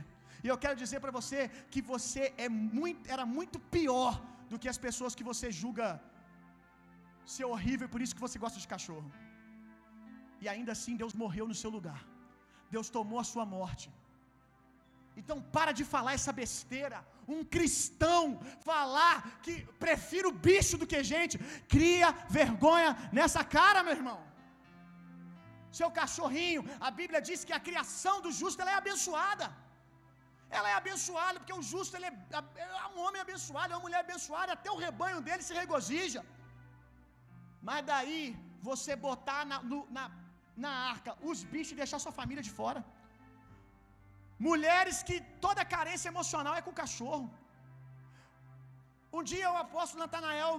E 0.45 0.49
eu 0.53 0.59
quero 0.65 0.77
dizer 0.83 0.99
para 1.05 1.17
você 1.19 1.41
que 1.73 1.81
você 1.93 2.23
é 2.45 2.49
muito, 2.49 3.03
era 3.15 3.25
muito 3.37 3.59
pior 3.77 4.13
do 4.51 4.59
que 4.63 4.71
as 4.73 4.81
pessoas 4.87 5.17
que 5.19 5.29
você 5.31 5.47
julga 5.63 5.89
ser 7.35 7.47
horrível, 7.53 7.89
por 7.95 8.01
isso 8.03 8.17
que 8.17 8.27
você 8.27 8.39
gosta 8.45 8.61
de 8.65 8.69
cachorro. 8.75 9.09
E 10.43 10.47
ainda 10.53 10.73
assim 10.77 10.95
Deus 11.03 11.15
morreu 11.23 11.47
no 11.53 11.57
seu 11.63 11.71
lugar. 11.77 12.01
Deus 12.75 12.89
tomou 12.97 13.19
a 13.23 13.29
sua 13.33 13.45
morte. 13.57 13.89
Então 15.21 15.37
para 15.57 15.73
de 15.79 15.85
falar 15.95 16.13
essa 16.19 16.33
besteira. 16.41 16.99
Um 17.35 17.43
cristão 17.57 18.23
falar 18.71 19.17
que 19.45 19.55
prefiro 19.85 20.31
bicho 20.49 20.77
do 20.81 20.89
que 20.93 21.01
gente, 21.13 21.37
cria 21.75 22.09
vergonha 22.39 22.91
nessa 23.19 23.43
cara, 23.57 23.85
meu 23.87 23.97
irmão. 24.01 24.19
Seu 25.79 25.89
cachorrinho, 25.99 26.63
a 26.89 26.91
Bíblia 27.01 27.21
diz 27.29 27.41
que 27.47 27.55
a 27.59 27.65
criação 27.69 28.17
do 28.25 28.31
justo 28.41 28.61
ela 28.63 28.75
é 28.75 28.79
abençoada. 28.83 29.47
Ela 30.59 30.69
é 30.73 30.75
abençoada 30.83 31.37
porque 31.41 31.57
o 31.61 31.67
justo 31.73 31.97
ele 31.97 32.09
é, 32.11 32.15
é 32.65 32.87
um 32.95 33.01
homem 33.05 33.21
abençoado, 33.27 33.73
é 33.73 33.77
uma 33.77 33.87
mulher 33.87 34.01
abençoada, 34.07 34.53
até 34.57 34.71
o 34.75 34.81
rebanho 34.87 35.21
dele 35.27 35.43
se 35.49 35.55
regozija. 35.63 36.23
Mas 37.69 37.81
daí 37.91 38.21
você 38.69 38.93
botar 39.09 39.43
na, 39.51 39.59
no, 39.71 39.79
na, 39.97 40.05
na 40.65 40.73
arca 40.93 41.13
os 41.31 41.41
bichos 41.53 41.73
e 41.75 41.81
deixar 41.83 41.99
sua 42.05 42.15
família 42.21 42.45
de 42.49 42.53
fora. 42.61 42.81
Mulheres 44.39 44.97
que 45.09 45.17
toda 45.45 45.71
carência 45.75 46.11
emocional 46.13 46.55
é 46.57 46.63
com 46.67 46.81
cachorro. 46.83 47.27
Um 49.17 49.23
dia 49.31 49.53
o 49.55 49.61
apóstolo 49.67 50.03
Natanael 50.03 50.55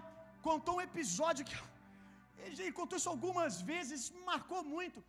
contou 0.47 0.75
um 0.77 0.85
episódio 0.89 1.45
que 1.49 1.57
ele 2.45 2.71
contou 2.79 2.97
isso 2.99 3.11
algumas 3.15 3.61
vezes, 3.71 4.11
marcou 4.31 4.61
muito. 4.75 4.99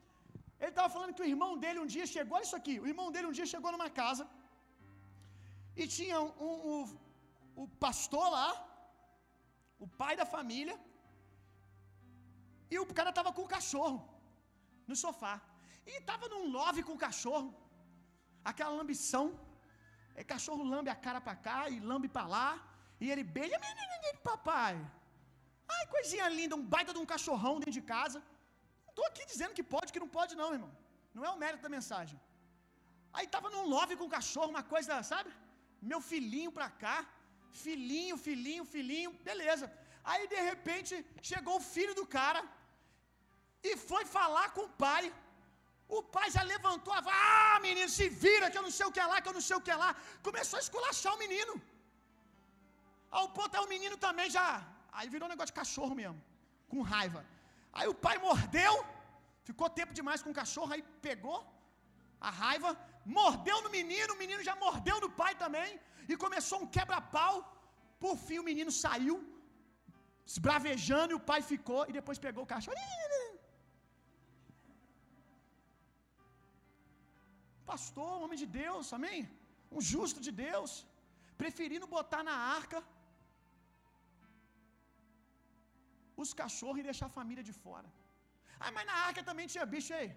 Ele 0.61 0.73
estava 0.75 0.91
falando 0.95 1.15
que 1.17 1.25
o 1.25 1.31
irmão 1.35 1.53
dele 1.63 1.79
um 1.85 1.91
dia 1.95 2.07
chegou, 2.15 2.37
olha 2.37 2.47
isso 2.49 2.59
aqui, 2.61 2.75
o 2.85 2.89
irmão 2.93 3.09
dele 3.13 3.29
um 3.31 3.37
dia 3.39 3.49
chegou 3.55 3.73
numa 3.75 3.91
casa 4.01 4.25
e 5.81 5.87
tinha 5.97 6.17
um, 6.21 6.33
um, 6.47 6.55
um 6.71 6.81
o 7.63 7.67
pastor 7.85 8.27
lá, 8.37 8.49
o 9.85 9.87
pai 10.01 10.15
da 10.21 10.27
família, 10.35 10.77
e 12.73 12.77
o 12.83 12.87
cara 12.99 13.11
estava 13.13 13.31
com 13.37 13.43
o 13.45 13.53
cachorro 13.57 13.99
no 14.89 14.97
sofá. 15.05 15.35
E 15.91 15.93
estava 16.01 16.29
num 16.33 16.45
love 16.57 16.83
com 16.87 16.95
o 16.97 17.03
cachorro 17.07 17.49
aquela 18.51 18.73
lambição. 18.79 19.25
É 20.21 20.25
cachorro 20.33 20.65
lambe 20.75 20.91
a 20.95 20.99
cara 21.07 21.21
para 21.27 21.37
cá 21.47 21.59
e 21.75 21.79
lambe 21.91 22.09
para 22.17 22.27
lá. 22.35 22.49
E 23.03 23.11
ele 23.13 23.25
beija, 23.37 23.59
papai. 24.31 24.75
Ai, 25.75 25.85
coisinha 25.95 26.29
linda, 26.39 26.57
um 26.61 26.67
baita 26.75 26.93
de 26.97 27.01
um 27.03 27.09
cachorrão 27.15 27.55
dentro 27.61 27.77
de 27.79 27.85
casa. 27.95 28.19
Não 28.87 28.93
estou 28.95 29.07
aqui 29.11 29.25
dizendo 29.33 29.57
que 29.59 29.65
pode, 29.75 29.93
que 29.95 30.03
não 30.05 30.11
pode, 30.17 30.33
não, 30.41 30.51
irmão. 30.57 30.73
Não 31.17 31.25
é 31.29 31.31
o 31.35 31.41
mérito 31.43 31.63
da 31.67 31.75
mensagem. 31.77 32.19
Aí 33.17 33.27
tava 33.35 33.49
num 33.55 33.67
love 33.75 33.95
com 34.01 34.07
o 34.09 34.15
cachorro, 34.17 34.51
uma 34.57 34.65
coisa, 34.75 35.03
sabe? 35.13 35.31
Meu 35.91 36.01
filhinho 36.11 36.53
pra 36.59 36.69
cá. 36.85 36.99
Filhinho, 37.65 38.17
filhinho, 38.27 38.65
filhinho, 38.75 39.11
beleza. 39.29 39.67
Aí 40.11 40.25
de 40.35 40.41
repente 40.51 40.95
chegou 41.31 41.57
o 41.59 41.67
filho 41.75 41.95
do 42.01 42.05
cara 42.19 42.43
e 43.69 43.71
foi 43.91 44.05
falar 44.17 44.47
com 44.57 44.65
o 44.67 44.75
pai. 44.87 45.05
O 45.97 46.01
pai 46.15 46.27
já 46.37 46.43
levantou 46.53 46.93
a 46.95 47.01
ah, 47.01 47.59
menino, 47.67 47.89
se 47.99 48.07
vira 48.25 48.51
que 48.51 48.59
eu 48.61 48.65
não 48.67 48.75
sei 48.79 48.87
o 48.87 48.93
que 48.95 49.01
é 49.05 49.07
lá, 49.11 49.21
que 49.23 49.31
eu 49.31 49.37
não 49.39 49.45
sei 49.49 49.57
o 49.57 49.65
que 49.67 49.73
é 49.75 49.79
lá. 49.85 49.91
Começou 50.29 50.59
a 50.59 50.63
esculachar 50.65 51.15
o 51.15 51.21
menino. 51.25 51.55
Ao 53.19 53.27
ponto 53.37 53.57
é 53.59 53.61
o 53.67 53.71
menino 53.75 53.97
também 54.07 54.29
já. 54.37 54.49
Aí 54.93 55.09
virou 55.15 55.27
um 55.27 55.33
negócio 55.35 55.53
de 55.53 55.59
cachorro 55.61 55.95
mesmo, 56.01 56.21
com 56.71 56.83
raiva. 56.95 57.21
Aí 57.79 57.89
o 57.93 57.99
pai 58.07 58.17
mordeu, 58.27 58.75
ficou 59.49 59.69
tempo 59.81 59.95
demais 60.01 60.23
com 60.25 60.31
o 60.33 60.39
cachorro, 60.43 60.73
aí 60.75 60.83
pegou 61.09 61.39
a 62.29 62.31
raiva, 62.43 62.71
mordeu 63.19 63.59
no 63.65 63.71
menino, 63.79 64.15
o 64.15 64.21
menino 64.23 64.43
já 64.49 64.55
mordeu 64.65 64.97
no 65.05 65.11
pai 65.21 65.33
também, 65.45 65.71
e 66.11 66.17
começou 66.25 66.59
um 66.63 66.71
quebra-pau. 66.77 67.35
Por 68.05 68.15
fim, 68.27 68.39
o 68.41 68.49
menino 68.51 68.73
saiu, 68.83 69.17
esbravejando, 70.33 71.13
e 71.13 71.19
o 71.21 71.27
pai 71.31 71.41
ficou, 71.53 71.83
e 71.89 71.93
depois 71.99 72.19
pegou 72.27 72.45
o 72.45 72.51
cachorro. 72.55 72.77
Pastor, 77.71 78.11
um 78.17 78.25
homem 78.25 78.41
de 78.43 78.49
Deus, 78.63 78.93
amém? 78.99 79.19
Um 79.77 79.83
justo 79.93 80.21
de 80.27 80.33
Deus, 80.47 80.71
preferindo 81.43 81.93
botar 81.97 82.23
na 82.29 82.37
arca 82.59 82.79
os 86.23 86.31
cachorros 86.41 86.81
e 86.81 86.89
deixar 86.91 87.07
a 87.09 87.17
família 87.19 87.45
de 87.49 87.55
fora. 87.65 87.89
Ah, 88.63 88.73
mas 88.77 88.87
na 88.91 88.97
arca 89.09 89.23
também 89.29 89.47
tinha 89.53 89.67
bicho 89.75 89.93
aí. 89.99 90.11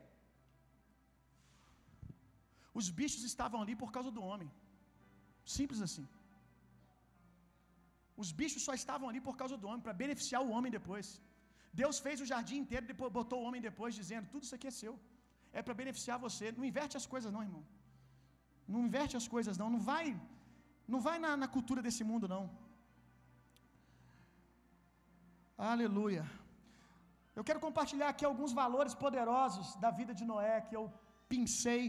Os 2.79 2.87
bichos 2.99 3.23
estavam 3.31 3.59
ali 3.63 3.75
por 3.83 3.91
causa 3.95 4.11
do 4.17 4.23
homem. 4.29 4.49
Simples 5.57 5.81
assim. 5.87 6.05
Os 8.21 8.29
bichos 8.39 8.63
só 8.67 8.73
estavam 8.81 9.07
ali 9.09 9.21
por 9.27 9.35
causa 9.41 9.55
do 9.61 9.67
homem, 9.69 9.83
para 9.87 9.99
beneficiar 10.03 10.41
o 10.47 10.51
homem 10.55 10.71
depois. 10.79 11.07
Deus 11.81 11.97
fez 12.05 12.17
o 12.23 12.29
jardim 12.31 12.59
inteiro, 12.63 12.91
depois 12.93 13.17
botou 13.19 13.39
o 13.41 13.47
homem 13.47 13.61
depois, 13.69 13.99
dizendo: 14.01 14.31
tudo 14.33 14.43
isso 14.45 14.57
aqui 14.57 14.67
é 14.71 14.79
seu 14.83 14.95
é 15.57 15.61
para 15.65 15.79
beneficiar 15.81 16.17
você. 16.25 16.45
Não 16.57 16.65
inverte 16.71 16.95
as 17.01 17.05
coisas, 17.13 17.31
não, 17.35 17.43
irmão. 17.47 17.63
Não 18.73 18.81
inverte 18.87 19.15
as 19.21 19.27
coisas, 19.33 19.57
não. 19.61 19.69
Não 19.75 19.81
vai, 19.91 20.05
não 20.93 20.99
vai 21.07 21.17
na, 21.23 21.31
na 21.43 21.47
cultura 21.55 21.81
desse 21.87 22.03
mundo, 22.11 22.27
não. 22.35 22.43
Aleluia. 25.71 26.23
Eu 27.37 27.43
quero 27.47 27.59
compartilhar 27.65 28.09
aqui 28.13 28.25
alguns 28.29 28.53
valores 28.61 28.93
poderosos 29.03 29.67
da 29.83 29.91
vida 29.99 30.13
de 30.19 30.25
Noé 30.31 30.55
que 30.67 30.75
eu 30.79 30.85
pincei 31.33 31.83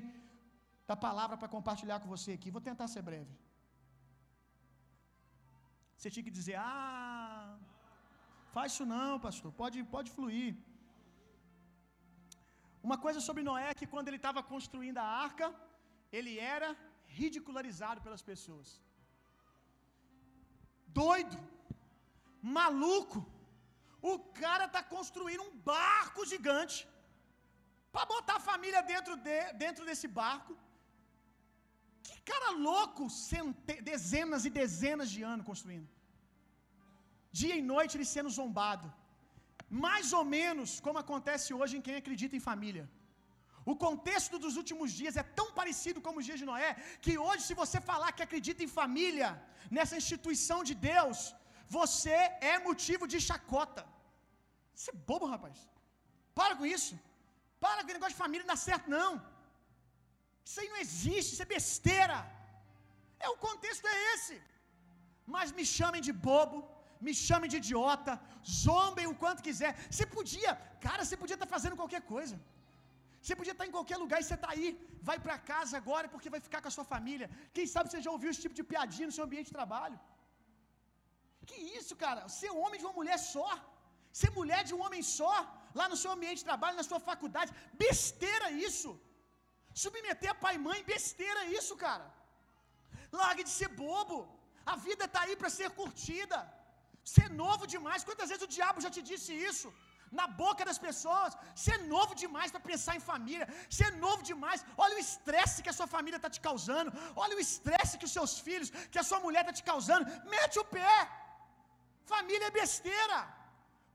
da 0.91 0.97
palavra 1.07 1.37
para 1.41 1.55
compartilhar 1.57 1.99
com 2.01 2.13
você 2.15 2.31
aqui. 2.33 2.55
Vou 2.57 2.65
tentar 2.69 2.89
ser 2.95 3.03
breve. 3.09 3.33
Você 5.97 6.11
tinha 6.13 6.27
que 6.27 6.37
dizer: 6.39 6.57
"Ah, 6.59 7.57
faz 8.55 8.69
isso 8.73 8.85
não, 8.95 9.13
pastor. 9.27 9.51
Pode, 9.63 9.79
pode 9.97 10.11
fluir." 10.17 10.51
Uma 12.89 12.99
coisa 13.05 13.21
sobre 13.27 13.43
Noé 13.49 13.67
é 13.71 13.79
que 13.81 13.91
quando 13.93 14.09
ele 14.09 14.21
estava 14.23 14.41
construindo 14.53 14.99
a 15.03 15.09
arca, 15.27 15.47
ele 16.19 16.33
era 16.55 16.69
ridicularizado 17.19 18.01
pelas 18.05 18.23
pessoas. 18.31 18.69
Doido, 21.01 21.37
maluco. 22.59 23.21
O 24.13 24.15
cara 24.43 24.65
está 24.69 24.83
construindo 24.95 25.45
um 25.49 25.55
barco 25.73 26.23
gigante 26.33 26.79
para 27.95 28.11
botar 28.15 28.37
a 28.39 28.47
família 28.51 28.83
dentro, 28.93 29.15
de, 29.27 29.39
dentro 29.65 29.85
desse 29.89 30.09
barco. 30.21 30.53
Que 32.07 32.17
cara 32.31 32.51
louco, 32.69 33.05
cente, 33.29 33.75
dezenas 33.91 34.45
e 34.49 34.51
dezenas 34.63 35.09
de 35.15 35.21
anos 35.33 35.47
construindo. 35.51 35.89
Dia 37.41 37.55
e 37.61 37.63
noite 37.75 37.97
ele 37.97 38.09
sendo 38.15 38.37
zombado 38.41 38.89
mais 39.87 40.07
ou 40.19 40.25
menos 40.37 40.71
como 40.87 41.01
acontece 41.05 41.49
hoje 41.59 41.75
em 41.77 41.85
quem 41.87 41.97
acredita 42.01 42.37
em 42.37 42.47
família. 42.51 42.85
O 43.71 43.75
contexto 43.85 44.37
dos 44.45 44.55
últimos 44.61 44.89
dias 45.01 45.17
é 45.23 45.25
tão 45.39 45.49
parecido 45.59 45.99
como 46.07 46.19
os 46.21 46.27
dias 46.29 46.41
de 46.41 46.49
Noé, 46.51 46.71
que 47.05 47.13
hoje, 47.27 47.43
se 47.49 47.55
você 47.63 47.79
falar 47.91 48.11
que 48.17 48.25
acredita 48.27 48.63
em 48.65 48.75
família, 48.81 49.29
nessa 49.77 49.97
instituição 50.03 50.59
de 50.69 50.75
Deus, 50.91 51.19
você 51.79 52.19
é 52.53 52.55
motivo 52.69 53.07
de 53.13 53.21
chacota. 53.29 53.83
Isso 54.79 54.91
é 54.93 54.97
bobo, 55.11 55.27
rapaz. 55.35 55.59
Para 56.39 56.57
com 56.59 56.67
isso. 56.77 56.95
Para 57.65 57.81
com 57.83 57.91
o 57.91 57.97
negócio 57.99 58.17
de 58.17 58.23
família, 58.25 58.45
não 58.45 58.55
dá 58.55 58.61
certo, 58.69 58.89
não. 58.99 59.11
Isso 60.49 60.59
aí 60.61 60.69
não 60.73 60.81
existe, 60.87 61.31
isso 61.33 61.45
é 61.47 61.55
besteira. 61.57 62.19
É 63.25 63.29
o 63.35 63.39
contexto 63.47 63.87
é 63.95 63.99
esse. 64.15 64.37
Mas 65.35 65.57
me 65.59 65.65
chamem 65.77 66.03
de 66.09 66.13
bobo, 66.29 66.59
me 67.07 67.13
chamem 67.27 67.49
de 67.53 67.59
idiota, 67.63 68.13
zombem 68.65 69.07
o 69.13 69.19
quanto 69.23 69.45
quiser. 69.49 69.73
Você 69.93 70.05
podia, 70.17 70.53
cara, 70.87 71.03
você 71.05 71.17
podia 71.23 71.37
estar 71.39 71.51
tá 71.51 71.55
fazendo 71.57 71.79
qualquer 71.81 72.03
coisa. 72.15 72.37
Você 73.23 73.35
podia 73.41 73.55
estar 73.55 73.65
tá 73.65 73.71
em 73.71 73.77
qualquer 73.77 73.99
lugar 74.05 74.19
e 74.21 74.25
você 74.27 74.37
está 74.39 74.51
aí, 74.55 74.69
vai 75.09 75.19
para 75.25 75.37
casa 75.53 75.75
agora 75.83 76.07
porque 76.13 76.33
vai 76.35 76.41
ficar 76.47 76.61
com 76.63 76.71
a 76.71 76.77
sua 76.77 76.87
família. 76.95 77.29
Quem 77.57 77.67
sabe 77.75 77.91
você 77.91 78.01
já 78.07 78.13
ouviu 78.17 78.31
esse 78.33 78.43
tipo 78.45 78.57
de 78.61 78.65
piadinha 78.73 79.09
no 79.09 79.17
seu 79.19 79.27
ambiente 79.29 79.51
de 79.51 79.59
trabalho? 79.61 79.99
Que 81.51 81.59
isso, 81.79 81.95
cara? 82.05 82.21
Ser 82.39 82.51
homem 82.63 82.79
de 82.81 82.87
uma 82.87 82.97
mulher 83.01 83.19
só, 83.35 83.51
ser 84.21 84.31
mulher 84.41 84.63
de 84.69 84.75
um 84.77 84.83
homem 84.87 85.03
só, 85.19 85.35
lá 85.79 85.87
no 85.93 85.99
seu 86.03 86.11
ambiente 86.17 86.41
de 86.43 86.49
trabalho, 86.51 86.81
na 86.81 86.89
sua 86.91 87.01
faculdade, 87.11 87.53
besteira 87.85 88.49
isso. 88.69 88.91
Submeter 89.83 90.31
a 90.33 90.41
pai 90.45 90.55
e 90.57 90.65
mãe, 90.69 90.81
besteira 90.95 91.43
isso, 91.59 91.75
cara. 91.85 92.07
Largue 93.21 93.45
de 93.49 93.53
ser 93.61 93.71
bobo. 93.83 94.19
A 94.73 94.77
vida 94.89 95.05
está 95.07 95.21
aí 95.23 95.35
para 95.41 95.51
ser 95.59 95.69
curtida. 95.79 96.39
Ser 97.15 97.29
novo 97.43 97.65
demais. 97.75 98.05
Quantas 98.09 98.29
vezes 98.31 98.45
o 98.47 98.53
diabo 98.57 98.83
já 98.85 98.91
te 98.97 99.03
disse 99.11 99.33
isso? 99.51 99.69
Na 100.19 100.27
boca 100.43 100.63
das 100.69 100.79
pessoas. 100.87 101.37
Ser 101.65 101.79
novo 101.95 102.15
demais 102.23 102.51
para 102.55 102.69
pensar 102.71 102.95
em 102.97 103.05
família. 103.13 103.47
Ser 103.79 103.91
novo 104.05 104.23
demais. 104.31 104.65
Olha 104.85 104.97
o 104.97 105.03
estresse 105.07 105.63
que 105.65 105.73
a 105.73 105.77
sua 105.79 105.89
família 105.95 106.19
está 106.21 106.31
te 106.37 106.41
causando. 106.49 106.93
Olha 107.25 107.37
o 107.37 107.45
estresse 107.47 107.99
que 107.99 108.09
os 108.11 108.17
seus 108.19 108.35
filhos, 108.47 108.71
que 108.93 109.01
a 109.03 109.07
sua 109.11 109.21
mulher 109.27 109.43
está 109.43 109.55
te 109.61 109.65
causando. 109.71 110.07
Mete 110.35 110.59
o 110.59 110.65
pé. 110.77 110.97
Família 112.15 112.49
é 112.49 112.59
besteira. 112.63 113.21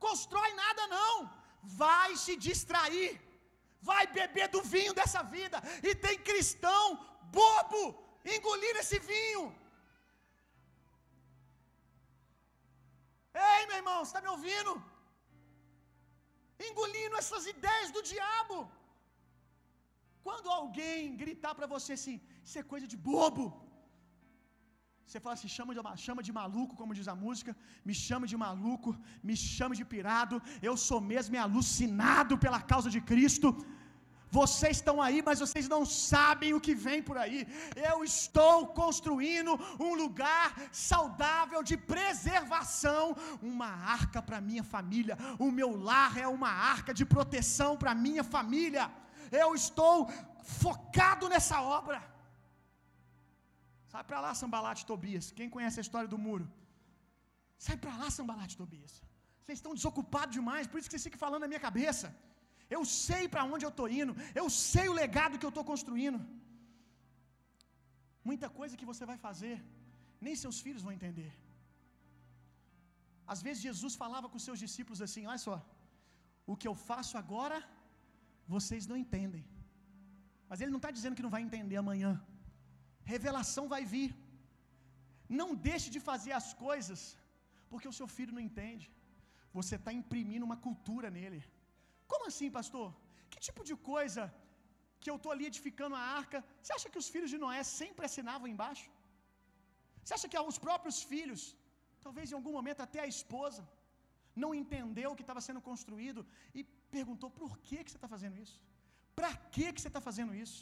Constrói 0.08 0.52
nada 0.64 0.86
não. 0.98 1.14
Vai 1.84 2.10
se 2.26 2.36
distrair. 2.48 3.12
Vai 3.90 4.04
beber 4.20 4.48
do 4.56 4.62
vinho 4.76 4.94
dessa 5.00 5.22
vida. 5.38 5.58
E 5.88 5.94
tem 6.06 6.18
cristão 6.32 6.84
bobo 7.40 7.84
engolindo 8.36 8.80
esse 8.80 9.00
vinho. 9.00 9.44
Ei, 13.52 13.62
meu 13.70 13.78
irmão, 13.82 13.98
você 14.00 14.10
está 14.12 14.22
me 14.26 14.32
ouvindo? 14.36 14.72
Engolindo 16.68 17.16
essas 17.22 17.46
ideias 17.54 17.92
do 17.96 18.02
diabo. 18.12 18.58
Quando 20.26 20.48
alguém 20.60 21.16
gritar 21.24 21.54
para 21.58 21.70
você 21.76 21.92
assim, 21.98 22.16
isso 22.46 22.58
é 22.62 22.72
coisa 22.74 22.88
de 22.94 22.98
bobo. 23.10 23.46
Você 25.08 25.20
fala 25.24 25.36
assim, 25.36 25.52
chama 25.58 25.74
de, 25.76 25.82
chama 26.06 26.22
de 26.28 26.34
maluco, 26.40 26.78
como 26.80 26.96
diz 26.98 27.08
a 27.14 27.16
música, 27.26 27.52
me 27.88 27.94
chama 28.06 28.26
de 28.32 28.38
maluco, 28.46 28.92
me 29.28 29.36
chama 29.52 29.78
de 29.80 29.86
pirado, 29.94 30.38
eu 30.70 30.76
sou 30.88 31.00
mesmo 31.12 31.38
alucinado 31.46 32.36
pela 32.46 32.62
causa 32.72 32.90
de 32.96 33.02
Cristo. 33.12 33.50
Vocês 34.30 34.78
estão 34.78 35.02
aí, 35.02 35.22
mas 35.28 35.40
vocês 35.40 35.68
não 35.74 35.86
sabem 35.86 36.54
o 36.54 36.62
que 36.66 36.76
vem 36.76 37.02
por 37.02 37.18
aí. 37.18 37.48
Eu 37.90 38.04
estou 38.04 38.68
construindo 38.82 39.54
um 39.80 39.94
lugar 39.96 40.54
saudável 40.72 41.64
de 41.64 41.78
preservação, 41.78 43.16
uma 43.42 43.70
arca 43.98 44.22
para 44.22 44.42
minha 44.42 44.64
família. 44.64 45.18
O 45.40 45.50
meu 45.60 45.72
lar 45.90 46.18
é 46.18 46.28
uma 46.28 46.50
arca 46.50 46.94
de 46.94 47.06
proteção 47.06 47.72
para 47.78 47.96
minha 47.96 48.24
família. 48.36 48.92
Eu 49.32 49.50
estou 49.56 49.96
focado 50.44 51.28
nessa 51.30 51.62
obra. 51.62 52.00
Sai 53.92 54.04
para 54.04 54.20
lá, 54.20 54.32
Sambalate 54.36 54.86
Tobias. 54.86 55.32
Quem 55.32 55.50
conhece 55.50 55.80
a 55.80 55.86
história 55.86 56.10
do 56.14 56.18
muro? 56.18 56.46
Sai 57.58 57.78
para 57.84 57.96
lá, 57.96 58.10
Sambalate 58.10 58.58
Tobias. 58.62 58.94
Vocês 59.42 59.60
estão 59.60 59.74
desocupados 59.74 60.34
demais, 60.40 60.68
por 60.68 60.78
isso 60.78 60.90
que 60.90 60.94
vocês 60.94 61.08
ficam 61.08 61.20
falando 61.26 61.44
na 61.46 61.52
minha 61.52 61.66
cabeça. 61.68 62.08
Eu 62.76 62.82
sei 63.06 63.24
para 63.34 63.44
onde 63.52 63.66
eu 63.68 63.74
estou 63.74 63.88
indo. 64.02 64.14
Eu 64.42 64.48
sei 64.72 64.86
o 64.90 64.98
legado 65.02 65.40
que 65.40 65.48
eu 65.48 65.54
estou 65.54 65.66
construindo. 65.72 66.20
Muita 68.30 68.48
coisa 68.60 68.80
que 68.80 68.90
você 68.92 69.04
vai 69.12 69.18
fazer, 69.26 69.58
nem 70.26 70.42
seus 70.44 70.58
filhos 70.66 70.86
vão 70.86 70.96
entender. 70.98 71.32
Às 73.34 73.42
vezes 73.46 73.66
Jesus 73.68 73.94
falava 74.04 74.28
com 74.32 74.46
seus 74.48 74.60
discípulos 74.66 75.02
assim: 75.06 75.24
Olha 75.32 75.44
só, 75.48 75.58
o 76.52 76.56
que 76.60 76.68
eu 76.70 76.76
faço 76.90 77.14
agora, 77.24 77.58
vocês 78.56 78.86
não 78.92 78.98
entendem. 79.04 79.46
Mas 80.50 80.60
ele 80.62 80.74
não 80.76 80.82
está 80.84 80.92
dizendo 80.98 81.18
que 81.18 81.26
não 81.28 81.36
vai 81.36 81.42
entender 81.48 81.78
amanhã. 81.80 82.12
Revelação 83.14 83.66
vai 83.74 83.84
vir. 83.94 84.12
Não 85.40 85.50
deixe 85.70 85.90
de 85.96 86.00
fazer 86.10 86.34
as 86.40 86.50
coisas, 86.66 87.02
porque 87.70 87.90
o 87.92 87.98
seu 88.00 88.08
filho 88.16 88.36
não 88.38 88.46
entende. 88.50 88.86
Você 89.58 89.76
está 89.80 89.92
imprimindo 90.02 90.48
uma 90.50 90.60
cultura 90.68 91.10
nele. 91.18 91.42
Como 92.12 92.28
assim, 92.32 92.50
pastor? 92.60 92.88
Que 93.32 93.40
tipo 93.48 93.64
de 93.70 93.76
coisa 93.92 94.24
que 95.02 95.10
eu 95.12 95.18
estou 95.18 95.32
ali 95.34 95.46
edificando 95.52 95.96
a 96.02 96.06
arca? 96.20 96.40
Você 96.62 96.74
acha 96.78 96.92
que 96.92 97.02
os 97.04 97.10
filhos 97.14 97.32
de 97.34 97.40
Noé 97.44 97.62
sempre 97.80 98.06
assinavam 98.10 98.48
embaixo? 98.54 98.88
Você 100.04 100.14
acha 100.18 100.30
que 100.32 100.40
os 100.52 100.60
próprios 100.68 101.00
filhos, 101.12 101.42
talvez 102.06 102.26
em 102.32 102.38
algum 102.40 102.54
momento 102.60 102.82
até 102.88 103.00
a 103.04 103.12
esposa, 103.16 103.64
não 104.44 104.52
entendeu 104.62 105.10
o 105.12 105.18
que 105.18 105.26
estava 105.28 105.42
sendo 105.48 105.62
construído 105.70 106.22
e 106.58 106.64
perguntou: 106.98 107.30
por 107.42 107.54
que, 107.68 107.78
que 107.84 107.92
você 107.92 108.00
está 108.02 108.10
fazendo 108.16 108.38
isso? 108.46 108.58
Para 109.18 109.32
que, 109.56 109.66
que 109.74 109.82
você 109.82 109.90
está 109.92 110.02
fazendo 110.10 110.34
isso? 110.46 110.62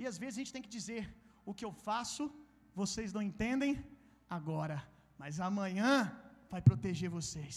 E 0.00 0.06
às 0.10 0.18
vezes 0.22 0.36
a 0.36 0.40
gente 0.42 0.54
tem 0.56 0.66
que 0.66 0.76
dizer: 0.78 1.02
o 1.50 1.54
que 1.58 1.64
eu 1.68 1.72
faço, 1.88 2.24
vocês 2.82 3.12
não 3.16 3.22
entendem 3.30 3.72
agora, 4.38 4.78
mas 5.18 5.40
amanhã 5.50 5.92
vai 6.52 6.62
proteger 6.70 7.10
vocês. 7.18 7.56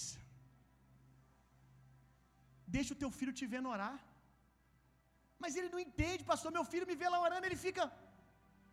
Deixa 2.75 2.93
o 2.93 2.99
teu 3.03 3.11
filho 3.19 3.33
te 3.39 3.45
vendo 3.53 3.69
orar. 3.75 3.97
Mas 5.43 5.55
ele 5.59 5.69
não 5.73 5.81
entende, 5.87 6.23
pastor. 6.31 6.51
Meu 6.57 6.65
filho 6.71 6.87
me 6.91 6.95
vê 7.01 7.07
lá 7.13 7.19
orando, 7.27 7.45
ele 7.47 7.59
fica. 7.65 7.83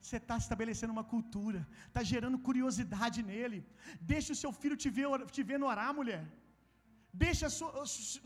Você 0.03 0.17
está 0.23 0.37
estabelecendo 0.43 0.93
uma 0.97 1.05
cultura, 1.13 1.61
está 1.89 2.03
gerando 2.11 2.39
curiosidade 2.49 3.19
nele. 3.31 3.59
Deixa 4.13 4.33
o 4.35 4.41
seu 4.43 4.53
filho 4.61 4.77
te 4.83 4.91
ver, 4.99 5.09
te 5.37 5.43
vendo 5.51 5.67
orar, 5.73 5.91
mulher. 6.01 6.23
Deixa 7.25 7.47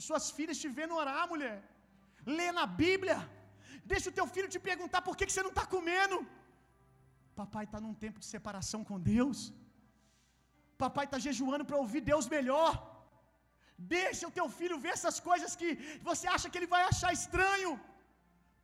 suas 0.08 0.26
filhas 0.36 0.58
te 0.62 0.68
vendo 0.78 0.94
orar, 1.02 1.24
mulher. 1.32 1.58
Lê 2.36 2.48
na 2.58 2.66
Bíblia. 2.82 3.18
Deixa 3.92 4.08
o 4.10 4.16
teu 4.18 4.26
filho 4.34 4.48
te 4.54 4.60
perguntar 4.70 5.02
por 5.06 5.16
que, 5.16 5.26
que 5.26 5.34
você 5.34 5.44
não 5.46 5.54
está 5.54 5.66
comendo. 5.74 6.18
Papai 7.40 7.64
está 7.66 7.78
num 7.84 7.94
tempo 8.04 8.18
de 8.22 8.26
separação 8.34 8.80
com 8.88 8.98
Deus. 9.12 9.38
Papai 10.82 11.04
está 11.06 11.18
jejuando 11.26 11.64
para 11.68 11.80
ouvir 11.82 12.02
Deus 12.12 12.26
melhor. 12.36 12.72
Deixa 13.76 14.28
o 14.28 14.34
teu 14.38 14.46
filho 14.58 14.76
ver 14.84 14.92
essas 14.96 15.18
coisas 15.28 15.54
que 15.60 15.70
você 16.08 16.26
acha 16.34 16.48
que 16.50 16.58
ele 16.58 16.72
vai 16.74 16.82
achar 16.90 17.12
estranho, 17.12 17.72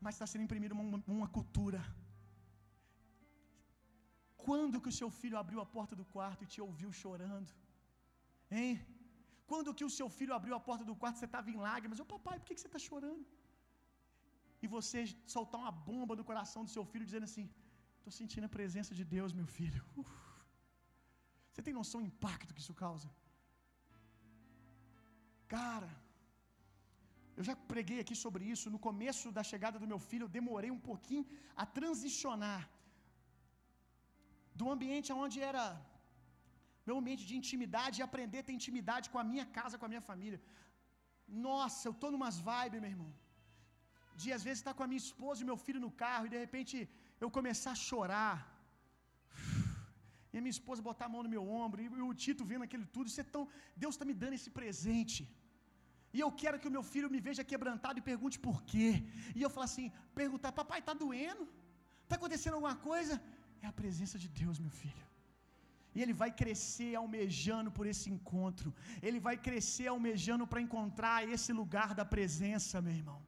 mas 0.04 0.14
está 0.14 0.26
sendo 0.26 0.44
imprimida 0.46 0.74
uma, 0.74 1.02
uma 1.16 1.28
cultura. 1.36 1.80
Quando 4.46 4.80
que 4.82 4.92
o 4.92 4.98
seu 5.00 5.10
filho 5.20 5.36
abriu 5.42 5.60
a 5.60 5.66
porta 5.76 5.94
do 6.00 6.06
quarto 6.14 6.44
e 6.44 6.50
te 6.52 6.60
ouviu 6.66 6.90
chorando? 7.02 7.52
Hein? 8.50 8.74
Quando 9.50 9.74
que 9.78 9.84
o 9.88 9.92
seu 9.98 10.08
filho 10.18 10.34
abriu 10.38 10.54
a 10.56 10.62
porta 10.68 10.84
do 10.90 10.96
quarto 11.00 11.16
e 11.16 11.20
você 11.20 11.28
estava 11.30 11.50
em 11.52 11.60
lágrimas? 11.66 12.00
Ô 12.02 12.06
papai, 12.14 12.36
por 12.38 12.46
que, 12.46 12.54
que 12.54 12.62
você 12.62 12.70
está 12.72 12.80
chorando? 12.88 13.26
E 14.62 14.66
você 14.76 15.00
soltar 15.34 15.60
uma 15.64 15.74
bomba 15.90 16.14
no 16.20 16.24
coração 16.30 16.62
do 16.66 16.72
seu 16.76 16.84
filho 16.90 17.08
dizendo 17.10 17.26
assim: 17.30 17.46
Estou 17.98 18.12
sentindo 18.20 18.46
a 18.48 18.54
presença 18.58 18.92
de 18.98 19.04
Deus, 19.14 19.32
meu 19.40 19.48
filho. 19.58 19.82
Uf. 20.00 20.12
Você 21.50 21.62
tem 21.66 21.74
noção 21.80 22.00
do 22.02 22.10
impacto 22.12 22.54
que 22.54 22.62
isso 22.64 22.74
causa? 22.84 23.08
Cara, 25.56 25.90
eu 27.38 27.44
já 27.48 27.54
preguei 27.72 27.98
aqui 28.02 28.14
sobre 28.24 28.42
isso. 28.54 28.72
No 28.74 28.80
começo 28.88 29.26
da 29.36 29.44
chegada 29.50 29.78
do 29.82 29.90
meu 29.92 30.00
filho, 30.08 30.26
eu 30.26 30.34
demorei 30.38 30.70
um 30.76 30.82
pouquinho 30.90 31.24
a 31.62 31.66
transicionar 31.78 32.60
do 34.60 34.66
ambiente 34.74 35.08
onde 35.22 35.38
era 35.50 35.64
meu 36.88 36.96
ambiente 37.00 37.24
de 37.30 37.34
intimidade 37.40 37.96
e 37.98 38.06
aprender 38.08 38.38
a 38.40 38.46
ter 38.46 38.54
intimidade 38.60 39.08
com 39.12 39.18
a 39.22 39.26
minha 39.32 39.46
casa, 39.56 39.78
com 39.80 39.86
a 39.88 39.92
minha 39.92 40.04
família. 40.10 40.40
Nossa, 41.48 41.82
eu 41.88 41.94
estou 41.96 42.10
numas 42.14 42.38
vibes, 42.48 42.82
meu 42.84 42.92
irmão. 42.94 43.10
De 44.20 44.28
às 44.36 44.44
vezes 44.46 44.60
estar 44.60 44.74
com 44.78 44.84
a 44.86 44.90
minha 44.92 45.04
esposa 45.06 45.38
e 45.40 45.50
meu 45.50 45.58
filho 45.66 45.82
no 45.86 45.92
carro 46.04 46.26
e 46.26 46.32
de 46.34 46.40
repente 46.44 46.74
eu 47.22 47.30
começar 47.38 47.72
a 47.74 47.82
chorar. 47.88 48.36
E 50.32 50.36
a 50.38 50.42
minha 50.44 50.56
esposa 50.58 50.88
botar 50.90 51.06
a 51.08 51.12
mão 51.14 51.22
no 51.26 51.32
meu 51.34 51.44
ombro, 51.62 51.82
e 51.84 51.88
o 52.08 52.14
Tito 52.24 52.44
vendo 52.50 52.66
aquilo 52.66 52.86
tudo, 52.96 53.08
isso 53.10 53.22
é 53.24 53.28
tão. 53.34 53.42
Deus 53.82 53.94
está 53.94 54.04
me 54.10 54.16
dando 54.22 54.36
esse 54.38 54.50
presente. 54.58 55.22
E 56.16 56.18
eu 56.24 56.30
quero 56.42 56.60
que 56.60 56.68
o 56.70 56.74
meu 56.76 56.84
filho 56.92 57.12
me 57.14 57.20
veja 57.28 57.42
quebrantado 57.50 57.98
e 57.98 58.08
pergunte 58.10 58.38
por 58.46 58.58
quê. 58.70 58.90
E 59.38 59.42
eu 59.46 59.50
falo 59.54 59.66
assim: 59.68 59.86
perguntar, 60.20 60.52
papai, 60.60 60.80
está 60.80 60.94
doendo? 61.04 61.44
Está 62.04 62.16
acontecendo 62.18 62.56
alguma 62.58 62.76
coisa? 62.90 63.14
É 63.64 63.66
a 63.70 63.76
presença 63.80 64.18
de 64.22 64.28
Deus, 64.40 64.58
meu 64.64 64.72
filho. 64.82 65.06
E 65.94 65.98
ele 66.02 66.14
vai 66.22 66.30
crescer 66.40 66.92
almejando 67.00 67.70
por 67.76 67.86
esse 67.92 68.06
encontro. 68.14 68.68
Ele 69.06 69.20
vai 69.26 69.36
crescer 69.48 69.86
almejando 69.94 70.44
para 70.50 70.64
encontrar 70.66 71.18
esse 71.34 71.52
lugar 71.60 71.90
da 72.00 72.06
presença, 72.14 72.82
meu 72.86 72.96
irmão. 73.00 73.20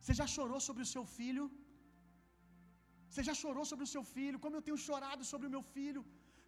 Você 0.00 0.14
já 0.20 0.26
chorou 0.36 0.60
sobre 0.68 0.82
o 0.86 0.90
seu 0.94 1.04
filho? 1.16 1.44
Você 3.08 3.22
já 3.28 3.34
chorou 3.42 3.64
sobre 3.70 3.84
o 3.86 3.92
seu 3.94 4.02
filho? 4.14 4.40
Como 4.44 4.56
eu 4.56 4.64
tenho 4.66 4.80
chorado 4.88 5.22
sobre 5.32 5.46
o 5.48 5.54
meu 5.54 5.62
filho? 5.74 6.02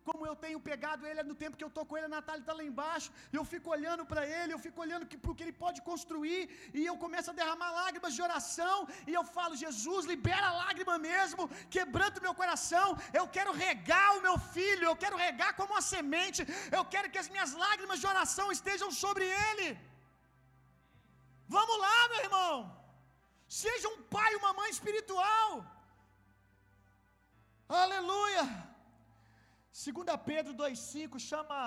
Como 0.08 0.26
eu 0.28 0.34
tenho 0.42 0.58
pegado 0.68 1.06
ele 1.08 1.22
no 1.30 1.34
tempo 1.42 1.56
que 1.58 1.64
eu 1.66 1.72
estou 1.72 1.84
com 1.88 1.96
ele, 1.96 2.06
a 2.08 2.14
Natália 2.16 2.42
está 2.42 2.54
lá 2.58 2.64
embaixo, 2.68 3.08
eu 3.38 3.44
fico 3.52 3.68
olhando 3.76 4.04
para 4.10 4.22
ele, 4.36 4.54
eu 4.54 4.60
fico 4.66 4.80
olhando 4.84 5.04
para 5.22 5.32
o 5.32 5.34
que 5.36 5.44
ele 5.46 5.56
pode 5.64 5.80
construir, 5.88 6.40
e 6.78 6.86
eu 6.90 6.96
começo 7.04 7.30
a 7.30 7.36
derramar 7.40 7.70
lágrimas 7.80 8.14
de 8.16 8.22
oração, 8.28 8.76
e 9.10 9.12
eu 9.18 9.24
falo, 9.36 9.60
Jesus, 9.64 10.06
libera 10.12 10.46
a 10.48 10.56
lágrima 10.62 10.96
mesmo, 11.10 11.48
quebrando 11.76 12.24
meu 12.26 12.34
coração, 12.40 12.88
eu 13.20 13.26
quero 13.36 13.52
regar 13.66 14.08
o 14.16 14.22
meu 14.26 14.36
filho, 14.54 14.86
eu 14.90 14.96
quero 15.04 15.18
regar 15.26 15.52
como 15.58 15.72
uma 15.74 15.84
semente, 15.92 16.42
eu 16.78 16.84
quero 16.94 17.10
que 17.12 17.22
as 17.24 17.30
minhas 17.34 17.52
lágrimas 17.64 18.00
de 18.00 18.08
oração 18.14 18.48
estejam 18.56 18.90
sobre 19.04 19.26
ele. 19.48 19.68
Vamos 21.56 21.78
lá, 21.84 21.98
meu 22.08 22.20
irmão, 22.26 22.54
seja 23.62 23.86
um 23.94 24.00
pai, 24.16 24.30
uma 24.40 24.52
mãe 24.58 24.70
espiritual. 24.70 25.50
Aleluia. 27.82 28.69
Segunda 29.72 30.14
Pedro 30.18 30.52
2:5 30.54 31.18
chama 31.28 31.60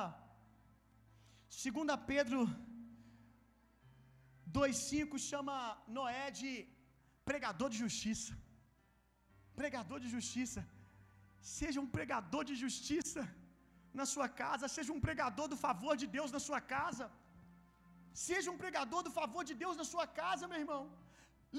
Segunda 1.61 1.95
Pedro 2.11 2.39
2:5 4.57 5.17
chama 5.27 5.57
Noé 5.97 6.25
de 6.39 6.51
pregador 7.29 7.69
de 7.73 7.77
justiça. 7.83 8.33
Pregador 9.61 9.99
de 10.03 10.09
justiça. 10.15 10.61
Seja 11.57 11.79
um 11.83 11.89
pregador 11.95 12.43
de 12.49 12.55
justiça 12.63 13.23
na 13.99 14.05
sua 14.13 14.27
casa, 14.41 14.67
seja 14.75 14.91
um 14.95 15.01
pregador 15.07 15.47
do 15.53 15.57
favor 15.65 15.95
de 16.01 16.07
Deus 16.17 16.31
na 16.35 16.41
sua 16.47 16.61
casa. 16.75 17.05
Seja 18.27 18.51
um 18.53 18.59
pregador 18.63 19.01
do 19.07 19.11
favor 19.19 19.43
de 19.49 19.55
Deus 19.63 19.75
na 19.81 19.85
sua 19.93 20.05
casa, 20.21 20.47
meu 20.51 20.59
irmão. 20.65 20.83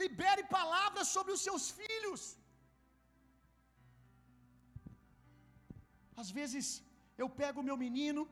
Libere 0.02 0.42
palavras 0.58 1.08
sobre 1.16 1.32
os 1.36 1.42
seus 1.46 1.64
filhos. 1.80 2.22
Às 6.22 6.30
vezes 6.38 6.66
eu 7.22 7.28
pego 7.40 7.60
o 7.60 7.66
meu 7.68 7.76
menino 7.84 8.22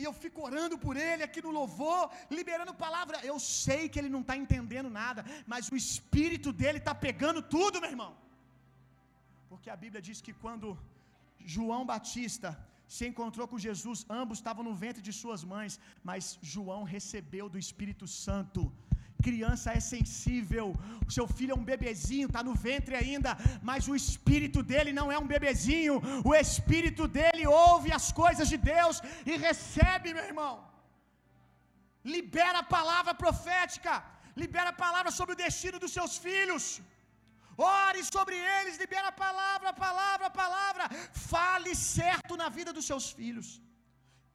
e 0.00 0.04
eu 0.08 0.12
fico 0.22 0.40
orando 0.48 0.76
por 0.84 0.94
ele 1.08 1.22
aqui 1.26 1.40
no 1.46 1.52
louvor, 1.58 2.02
liberando 2.38 2.80
palavra. 2.84 3.18
Eu 3.30 3.38
sei 3.64 3.82
que 3.88 3.98
ele 4.00 4.14
não 4.14 4.22
está 4.24 4.36
entendendo 4.42 4.90
nada, 5.02 5.24
mas 5.52 5.70
o 5.74 5.76
espírito 5.84 6.52
dele 6.60 6.78
está 6.82 6.94
pegando 7.06 7.42
tudo, 7.56 7.80
meu 7.84 7.92
irmão. 7.94 8.12
Porque 9.50 9.70
a 9.74 9.80
Bíblia 9.84 10.02
diz 10.08 10.20
que 10.26 10.34
quando 10.44 10.78
João 11.54 11.84
Batista 11.92 12.50
se 12.94 13.04
encontrou 13.10 13.46
com 13.50 13.64
Jesus, 13.66 14.00
ambos 14.20 14.38
estavam 14.38 14.64
no 14.68 14.74
ventre 14.82 15.02
de 15.06 15.12
suas 15.20 15.42
mães, 15.52 15.74
mas 16.08 16.38
João 16.54 16.82
recebeu 16.94 17.46
do 17.48 17.58
Espírito 17.64 18.06
Santo. 18.24 18.60
Criança 19.26 19.68
é 19.78 19.80
sensível, 19.92 20.66
o 21.08 21.12
seu 21.16 21.26
filho 21.36 21.52
é 21.54 21.58
um 21.60 21.68
bebezinho, 21.72 22.28
está 22.28 22.42
no 22.48 22.54
ventre 22.66 22.94
ainda, 23.00 23.30
mas 23.68 23.88
o 23.92 23.96
espírito 24.02 24.62
dele 24.70 24.92
não 24.98 25.08
é 25.14 25.18
um 25.24 25.30
bebezinho, 25.34 25.94
o 26.30 26.34
espírito 26.44 27.06
dele 27.18 27.44
ouve 27.68 27.90
as 27.98 28.08
coisas 28.22 28.48
de 28.52 28.58
Deus 28.72 28.98
e 29.30 29.36
recebe, 29.48 30.14
meu 30.18 30.26
irmão. 30.32 30.54
Libera 32.16 32.58
a 32.64 32.70
palavra 32.76 33.14
profética, 33.24 33.94
libera 34.42 34.70
a 34.72 34.80
palavra 34.84 35.10
sobre 35.18 35.34
o 35.34 35.42
destino 35.46 35.78
dos 35.84 35.94
seus 35.98 36.14
filhos. 36.26 36.64
Ore 37.58 38.00
sobre 38.14 38.36
eles, 38.56 38.80
libera 38.82 39.08
a 39.08 39.18
palavra, 39.26 39.68
a 39.70 39.78
palavra, 39.86 40.26
a 40.26 40.34
palavra. 40.42 40.84
Fale 41.32 41.74
certo 41.74 42.36
na 42.42 42.48
vida 42.58 42.72
dos 42.78 42.86
seus 42.90 43.06
filhos. 43.18 43.48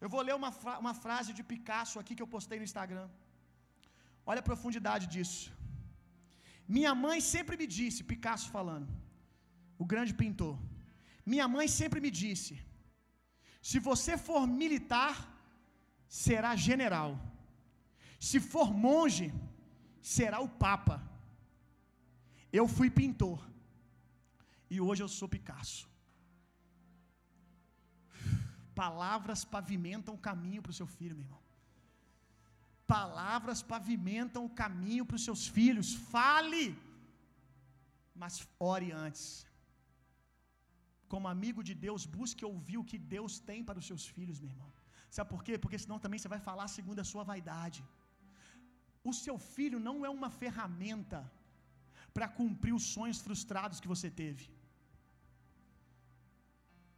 Eu 0.03 0.09
vou 0.13 0.21
ler 0.27 0.35
uma, 0.41 0.51
uma 0.83 0.93
frase 1.03 1.31
de 1.37 1.43
Picasso 1.51 1.99
aqui 2.01 2.15
que 2.15 2.23
eu 2.25 2.33
postei 2.35 2.57
no 2.59 2.67
Instagram. 2.69 3.07
Olha 4.29 4.41
a 4.41 4.49
profundidade 4.49 5.05
disso. 5.13 5.45
Minha 6.77 6.93
mãe 7.05 7.19
sempre 7.33 7.55
me 7.61 7.67
disse, 7.77 8.07
Picasso 8.11 8.49
falando, 8.57 8.89
o 9.83 9.85
grande 9.93 10.13
pintor. 10.21 10.57
Minha 11.33 11.47
mãe 11.55 11.67
sempre 11.79 11.99
me 12.05 12.11
disse: 12.21 12.53
se 13.69 13.77
você 13.89 14.13
for 14.27 14.43
militar, 14.61 15.15
será 16.23 16.51
general. 16.67 17.11
Se 18.29 18.39
for 18.51 18.67
monge, 18.85 19.27
será 20.15 20.39
o 20.47 20.49
papa. 20.65 20.97
Eu 22.59 22.65
fui 22.75 22.89
pintor. 23.01 23.39
E 24.73 24.79
hoje 24.87 25.01
eu 25.03 25.09
sou 25.17 25.27
Picasso. 25.35 25.83
Palavras 28.81 29.41
pavimentam 29.55 30.13
o 30.15 30.23
caminho 30.29 30.61
para 30.63 30.73
o 30.73 30.79
seu 30.79 30.87
filho, 30.97 31.15
meu 31.15 31.25
irmão. 31.25 31.40
Palavras 32.95 33.59
pavimentam 33.73 34.41
o 34.45 34.53
caminho 34.61 35.05
para 35.07 35.19
os 35.19 35.25
seus 35.27 35.43
filhos. 35.57 35.87
Fale, 36.13 36.65
mas 38.21 38.33
ore 38.71 38.89
antes. 39.05 39.25
Como 41.11 41.31
amigo 41.35 41.61
de 41.69 41.73
Deus, 41.85 42.05
busque 42.17 42.43
ouvir 42.51 42.77
o 42.79 42.87
que 42.91 42.99
Deus 43.15 43.33
tem 43.49 43.61
para 43.67 43.79
os 43.81 43.87
seus 43.89 44.05
filhos, 44.17 44.39
meu 44.41 44.51
irmão. 44.53 44.71
Sabe 45.15 45.29
por 45.33 45.41
quê? 45.45 45.55
Porque 45.63 45.79
senão 45.83 45.99
também 46.03 46.19
você 46.19 46.31
vai 46.35 46.41
falar 46.49 46.67
segundo 46.77 47.01
a 47.03 47.09
sua 47.11 47.23
vaidade. 47.31 47.81
O 49.09 49.13
seu 49.23 49.37
filho 49.53 49.79
não 49.87 49.97
é 50.07 50.09
uma 50.17 50.29
ferramenta 50.41 51.19
para 52.15 52.27
cumprir 52.39 52.73
os 52.79 52.85
sonhos 52.95 53.19
frustrados 53.27 53.81
que 53.83 53.91
você 53.93 54.09
teve. 54.21 54.45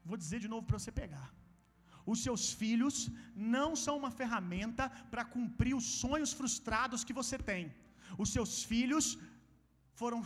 Vou 0.10 0.18
dizer 0.24 0.40
de 0.46 0.50
novo 0.54 0.66
para 0.70 0.80
você 0.80 0.94
pegar. 1.04 1.28
Os 2.12 2.22
seus 2.26 2.44
filhos 2.62 2.96
não 3.56 3.70
são 3.84 3.96
uma 4.02 4.12
ferramenta 4.20 4.86
para 5.12 5.24
cumprir 5.36 5.74
os 5.80 5.88
sonhos 6.02 6.32
frustrados 6.40 7.04
que 7.08 7.18
você 7.20 7.38
tem. 7.52 7.64
Os 8.24 8.32
seus 8.36 8.54
filhos 8.72 9.06
foram 10.02 10.20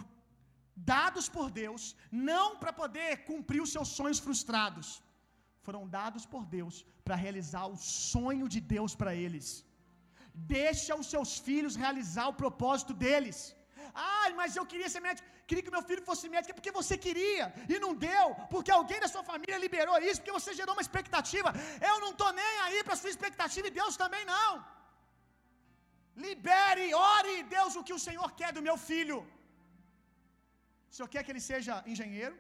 dados 0.94 1.28
por 1.36 1.48
Deus 1.62 1.84
não 2.32 2.48
para 2.62 2.74
poder 2.82 3.10
cumprir 3.30 3.62
os 3.66 3.74
seus 3.76 3.90
sonhos 4.00 4.20
frustrados. 4.26 4.88
Foram 5.66 5.84
dados 6.00 6.26
por 6.34 6.44
Deus 6.58 6.76
para 7.06 7.22
realizar 7.26 7.66
o 7.74 7.78
sonho 8.14 8.48
de 8.54 8.62
Deus 8.76 8.94
para 9.00 9.14
eles. 9.26 9.48
Deixa 10.58 11.00
os 11.02 11.08
seus 11.14 11.32
filhos 11.48 11.80
realizar 11.84 12.28
o 12.30 12.40
propósito 12.44 12.94
deles. 13.04 13.40
Ai, 13.94 14.30
mas 14.40 14.56
eu 14.60 14.66
queria 14.72 14.90
ser 14.94 15.02
médico. 15.08 15.28
Queria 15.50 15.64
que 15.66 15.74
meu 15.76 15.84
filho 15.90 16.04
fosse 16.10 16.26
médico. 16.34 16.52
É 16.54 16.58
porque 16.60 16.78
você 16.80 16.96
queria 17.06 17.46
e 17.74 17.76
não 17.84 17.92
deu. 18.08 18.26
Porque 18.54 18.72
alguém 18.78 19.00
da 19.04 19.10
sua 19.14 19.24
família 19.32 19.64
liberou 19.66 19.98
isso. 20.08 20.20
Porque 20.20 20.38
você 20.40 20.52
gerou 20.60 20.74
uma 20.78 20.86
expectativa. 20.88 21.50
Eu 21.90 21.96
não 22.04 22.12
estou 22.16 22.32
nem 22.40 22.56
aí 22.66 22.80
para 22.88 23.00
sua 23.02 23.12
expectativa 23.14 23.68
e 23.70 23.76
Deus 23.82 23.96
também 24.04 24.24
não. 24.34 24.52
Libere, 26.26 26.86
ore, 27.14 27.36
Deus, 27.56 27.76
o 27.80 27.86
que 27.88 27.96
o 27.98 28.04
Senhor 28.08 28.30
quer 28.40 28.52
do 28.58 28.66
meu 28.68 28.78
filho. 28.90 29.20
O 30.90 30.94
Senhor 30.96 31.10
quer 31.14 31.24
que 31.24 31.32
ele 31.34 31.46
seja 31.52 31.84
engenheiro? 31.94 32.36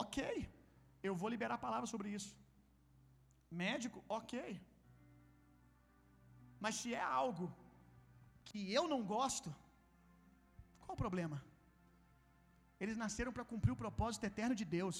Ok. 0.00 0.22
Eu 1.08 1.14
vou 1.20 1.30
liberar 1.34 1.56
a 1.56 1.64
palavra 1.66 1.88
sobre 1.92 2.08
isso. 2.16 2.32
Médico? 3.62 3.98
Ok. 4.18 4.34
Mas 6.64 6.76
se 6.80 6.88
é 7.00 7.04
algo 7.22 7.46
que 8.48 8.60
eu 8.78 8.84
não 8.92 9.00
gosto, 9.14 9.50
qual 10.80 10.94
o 10.96 11.02
problema? 11.04 11.38
Eles 12.82 12.96
nasceram 13.02 13.32
para 13.36 13.48
cumprir 13.52 13.72
o 13.74 13.80
propósito 13.84 14.24
eterno 14.30 14.54
de 14.60 14.66
Deus, 14.78 14.98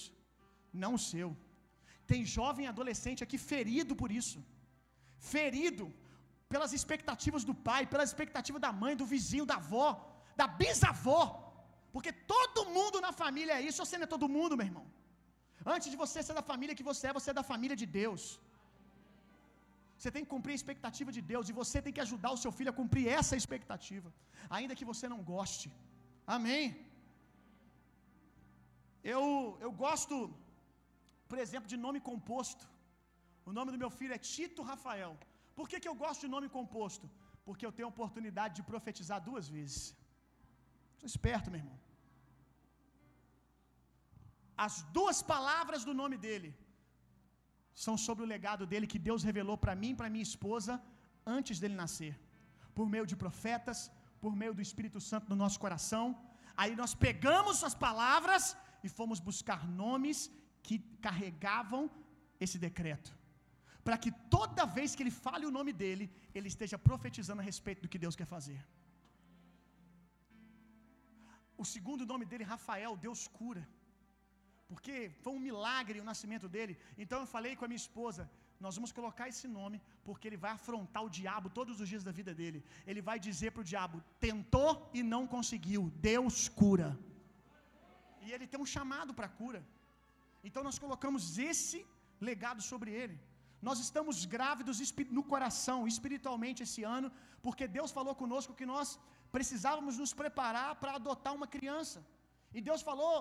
não 0.82 0.92
o 0.98 1.02
seu. 1.10 1.28
Tem 2.10 2.30
jovem 2.38 2.66
adolescente 2.72 3.22
aqui 3.26 3.38
ferido 3.52 3.94
por 4.02 4.10
isso. 4.20 4.38
Ferido 5.34 5.86
pelas 6.52 6.72
expectativas 6.78 7.42
do 7.48 7.54
pai, 7.68 7.82
pelas 7.92 8.08
expectativas 8.10 8.62
da 8.66 8.72
mãe, 8.82 8.94
do 9.00 9.06
vizinho, 9.14 9.46
da 9.52 9.56
avó, 9.62 9.88
da 10.40 10.46
bisavó. 10.60 11.24
Porque 11.94 12.12
todo 12.34 12.68
mundo 12.76 12.98
na 13.06 13.12
família 13.22 13.54
é 13.58 13.62
isso, 13.68 13.84
você 13.84 13.98
não 13.98 14.08
é 14.08 14.14
todo 14.14 14.32
mundo, 14.36 14.58
meu 14.60 14.68
irmão. 14.70 14.86
Antes 15.74 15.88
de 15.92 15.98
você 16.02 16.18
ser 16.26 16.36
da 16.40 16.44
família 16.50 16.78
que 16.78 16.88
você 16.90 17.04
é, 17.08 17.18
você 17.18 17.30
é 17.32 17.38
da 17.40 17.46
família 17.52 17.76
de 17.82 17.86
Deus. 18.00 18.22
Você 19.98 20.10
tem 20.14 20.24
que 20.24 20.32
cumprir 20.34 20.52
a 20.54 20.60
expectativa 20.60 21.10
de 21.16 21.22
Deus 21.32 21.48
e 21.50 21.58
você 21.60 21.78
tem 21.84 21.94
que 21.96 22.04
ajudar 22.06 22.30
o 22.36 22.40
seu 22.42 22.52
filho 22.58 22.72
a 22.72 22.78
cumprir 22.80 23.06
essa 23.20 23.34
expectativa, 23.40 24.08
ainda 24.56 24.76
que 24.78 24.88
você 24.90 25.06
não 25.14 25.20
goste. 25.34 25.68
Amém. 26.36 26.64
Eu, 29.14 29.22
eu 29.64 29.70
gosto, 29.84 30.14
por 31.30 31.38
exemplo, 31.44 31.68
de 31.72 31.78
nome 31.86 32.00
composto. 32.10 32.64
O 33.48 33.52
nome 33.58 33.72
do 33.74 33.82
meu 33.82 33.90
filho 33.98 34.14
é 34.16 34.26
Tito 34.32 34.62
Rafael. 34.70 35.12
Por 35.58 35.66
que, 35.70 35.80
que 35.82 35.90
eu 35.90 35.96
gosto 36.04 36.22
de 36.24 36.30
nome 36.34 36.48
composto? 36.58 37.06
Porque 37.46 37.64
eu 37.66 37.74
tenho 37.76 37.88
a 37.88 37.94
oportunidade 37.96 38.54
de 38.58 38.64
profetizar 38.70 39.18
duas 39.28 39.46
vezes. 39.56 39.82
Sou 41.00 41.08
esperto, 41.12 41.50
meu 41.52 41.60
irmão. 41.62 41.78
As 44.66 44.76
duas 44.98 45.18
palavras 45.32 45.82
do 45.88 45.94
nome 46.02 46.16
dele 46.24 46.50
são 47.84 47.96
sobre 48.06 48.22
o 48.24 48.30
legado 48.34 48.64
dele 48.70 48.92
que 48.92 49.04
Deus 49.08 49.22
revelou 49.30 49.56
para 49.64 49.74
mim 49.82 49.90
e 49.92 49.98
para 49.98 50.14
minha 50.14 50.28
esposa 50.30 50.72
antes 51.38 51.58
dele 51.62 51.76
nascer, 51.82 52.14
por 52.76 52.86
meio 52.94 53.06
de 53.10 53.16
profetas, 53.24 53.78
por 54.22 54.32
meio 54.40 54.54
do 54.56 54.64
Espírito 54.68 55.00
Santo 55.10 55.30
no 55.32 55.36
nosso 55.44 55.58
coração. 55.64 56.04
Aí 56.60 56.72
nós 56.80 56.92
pegamos 57.06 57.58
as 57.68 57.76
palavras 57.86 58.44
e 58.84 58.88
fomos 58.98 59.20
buscar 59.28 59.60
nomes 59.82 60.30
que 60.66 60.78
carregavam 61.06 61.82
esse 62.44 62.58
decreto, 62.66 63.10
para 63.86 63.98
que 64.02 64.10
toda 64.36 64.66
vez 64.78 64.94
que 64.94 65.02
ele 65.02 65.14
fale 65.26 65.44
o 65.46 65.54
nome 65.58 65.72
dele, 65.72 66.06
ele 66.34 66.48
esteja 66.54 66.78
profetizando 66.78 67.40
a 67.42 67.48
respeito 67.50 67.82
do 67.82 67.88
que 67.88 68.02
Deus 68.04 68.16
quer 68.20 68.28
fazer. 68.36 68.60
O 71.56 71.64
segundo 71.64 72.06
nome 72.12 72.24
dele, 72.24 72.44
Rafael, 72.44 72.96
Deus 72.96 73.22
cura 73.40 73.64
porque 74.70 74.94
foi 75.22 75.32
um 75.36 75.44
milagre 75.48 76.00
o 76.00 76.08
nascimento 76.10 76.46
dele. 76.54 76.74
Então 77.02 77.18
eu 77.22 77.28
falei 77.34 77.52
com 77.56 77.64
a 77.64 77.70
minha 77.70 77.84
esposa: 77.84 78.30
nós 78.64 78.74
vamos 78.76 78.92
colocar 78.98 79.26
esse 79.32 79.48
nome, 79.58 79.80
porque 80.04 80.28
ele 80.28 80.42
vai 80.44 80.52
afrontar 80.52 81.02
o 81.04 81.12
diabo 81.18 81.54
todos 81.58 81.80
os 81.80 81.88
dias 81.92 82.04
da 82.08 82.12
vida 82.20 82.34
dele. 82.40 82.62
Ele 82.86 83.02
vai 83.08 83.18
dizer 83.28 83.50
para 83.52 83.62
o 83.62 83.70
diabo: 83.72 84.02
tentou 84.20 84.90
e 84.92 85.02
não 85.02 85.26
conseguiu, 85.26 85.90
Deus 86.10 86.48
cura. 86.48 86.90
E 88.28 88.32
ele 88.34 88.46
tem 88.52 88.60
um 88.64 88.70
chamado 88.76 89.12
para 89.18 89.28
cura. 89.40 89.60
Então 90.48 90.62
nós 90.68 90.78
colocamos 90.84 91.22
esse 91.50 91.78
legado 92.28 92.62
sobre 92.70 92.90
ele. 93.02 93.16
Nós 93.68 93.78
estamos 93.84 94.16
grávidos 94.34 94.78
no 95.18 95.22
coração, 95.32 95.78
espiritualmente, 95.92 96.62
esse 96.66 96.82
ano, 96.96 97.08
porque 97.46 97.66
Deus 97.78 97.90
falou 97.98 98.14
conosco 98.22 98.58
que 98.60 98.68
nós 98.74 98.88
precisávamos 99.36 99.96
nos 100.02 100.12
preparar 100.20 100.70
para 100.80 100.92
adotar 100.98 101.34
uma 101.38 101.48
criança. 101.54 101.98
E 102.56 102.60
Deus 102.68 102.82
falou 102.90 103.14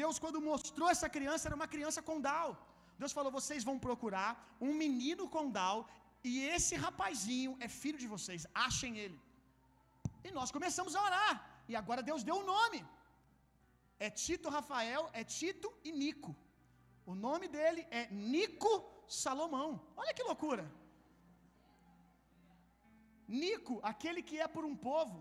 Deus, 0.00 0.18
quando 0.24 0.46
mostrou 0.50 0.88
essa 0.94 1.08
criança, 1.16 1.46
era 1.48 1.58
uma 1.60 1.70
criança 1.74 2.00
com 2.08 2.22
Down. 2.28 2.52
Deus 3.00 3.12
falou: 3.18 3.30
vocês 3.40 3.62
vão 3.68 3.76
procurar 3.88 4.30
um 4.68 4.72
menino 4.84 5.24
com 5.34 5.50
Down 5.58 5.80
e 6.30 6.32
esse 6.54 6.74
rapazinho 6.84 7.52
é 7.66 7.68
filho 7.82 7.98
de 8.04 8.08
vocês, 8.14 8.42
achem 8.66 8.96
ele. 9.04 9.18
E 10.26 10.30
nós 10.38 10.50
começamos 10.56 10.94
a 10.96 11.02
orar. 11.08 11.32
E 11.70 11.74
agora 11.80 12.06
Deus 12.10 12.22
deu 12.28 12.36
o 12.38 12.42
um 12.42 12.48
nome. 12.54 12.80
É 14.06 14.08
Tito 14.22 14.48
Rafael, 14.56 15.02
é 15.20 15.22
Tito 15.36 15.68
e 15.88 15.90
Nico. 16.02 16.30
O 17.10 17.14
nome 17.26 17.46
dele 17.56 17.82
é 18.00 18.02
Nico 18.32 18.72
Salomão. 19.22 19.70
Olha 20.00 20.14
que 20.16 20.28
loucura. 20.30 20.64
Nico, 23.42 23.74
aquele 23.90 24.20
que 24.28 24.38
é 24.44 24.48
por 24.54 24.64
um 24.70 24.76
povo. 24.88 25.18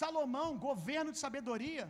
Salomão, 0.00 0.48
governo 0.68 1.12
de 1.12 1.20
sabedoria. 1.24 1.84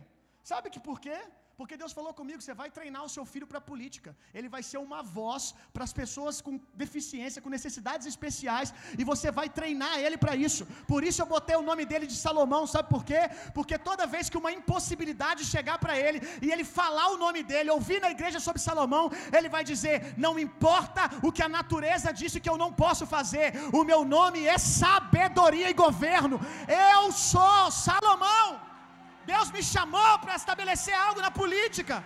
Sabe 0.51 0.69
que 0.73 0.81
por 0.87 0.99
quê? 1.05 1.19
Porque 1.57 1.77
Deus 1.81 1.93
falou 1.97 2.13
comigo, 2.19 2.41
você 2.41 2.53
vai 2.61 2.69
treinar 2.77 3.01
o 3.07 3.11
seu 3.15 3.23
filho 3.31 3.47
para 3.49 3.59
a 3.59 3.67
política. 3.69 4.11
Ele 4.37 4.49
vai 4.53 4.61
ser 4.69 4.79
uma 4.85 5.01
voz 5.17 5.43
para 5.73 5.83
as 5.87 5.93
pessoas 5.99 6.41
com 6.45 6.59
deficiência, 6.83 7.41
com 7.43 7.51
necessidades 7.57 8.07
especiais, 8.11 8.73
e 8.97 9.03
você 9.11 9.29
vai 9.39 9.47
treinar 9.57 9.93
ele 9.99 10.17
para 10.23 10.35
isso. 10.47 10.65
Por 10.87 11.03
isso 11.09 11.21
eu 11.21 11.27
botei 11.35 11.55
o 11.55 11.67
nome 11.69 11.85
dele 11.91 12.07
de 12.07 12.17
Salomão, 12.23 12.65
sabe 12.65 12.89
por 12.95 13.03
quê? 13.09 13.21
Porque 13.53 13.77
toda 13.89 14.11
vez 14.15 14.31
que 14.31 14.41
uma 14.41 14.51
impossibilidade 14.51 15.45
chegar 15.45 15.77
para 15.77 15.95
ele 16.05 16.21
e 16.41 16.51
ele 16.51 16.63
falar 16.63 17.07
o 17.11 17.19
nome 17.25 17.43
dele, 17.43 17.69
ouvir 17.77 18.01
na 18.01 18.11
igreja 18.17 18.39
sobre 18.39 18.65
Salomão, 18.67 19.05
ele 19.37 19.47
vai 19.55 19.63
dizer: 19.71 19.97
"Não 20.25 20.33
importa 20.47 21.03
o 21.21 21.31
que 21.31 21.43
a 21.43 21.53
natureza 21.59 22.17
disse 22.21 22.41
que 22.41 22.51
eu 22.53 22.57
não 22.65 22.73
posso 22.83 23.05
fazer. 23.15 23.47
O 23.79 23.83
meu 23.83 24.03
nome 24.17 24.41
é 24.55 24.57
sabedoria 24.57 25.69
e 25.69 25.81
governo. 25.85 26.39
Eu 26.91 27.11
sou 27.11 27.71
Salomão." 27.71 28.72
Deus 29.31 29.49
me 29.55 29.61
chamou 29.73 30.11
para 30.23 30.35
estabelecer 30.41 30.95
algo 31.07 31.21
na 31.25 31.31
política. 31.41 31.97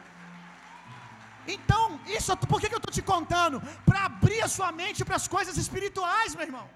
Então, 1.55 1.84
isso, 2.18 2.36
por 2.51 2.59
que, 2.59 2.70
que 2.70 2.76
eu 2.78 2.84
estou 2.84 2.95
te 2.97 3.03
contando? 3.13 3.57
Para 3.88 3.99
abrir 4.09 4.41
a 4.47 4.49
sua 4.55 4.72
mente 4.82 5.05
para 5.09 5.18
as 5.22 5.28
coisas 5.36 5.55
espirituais, 5.63 6.36
meu 6.36 6.45
irmão. 6.49 6.68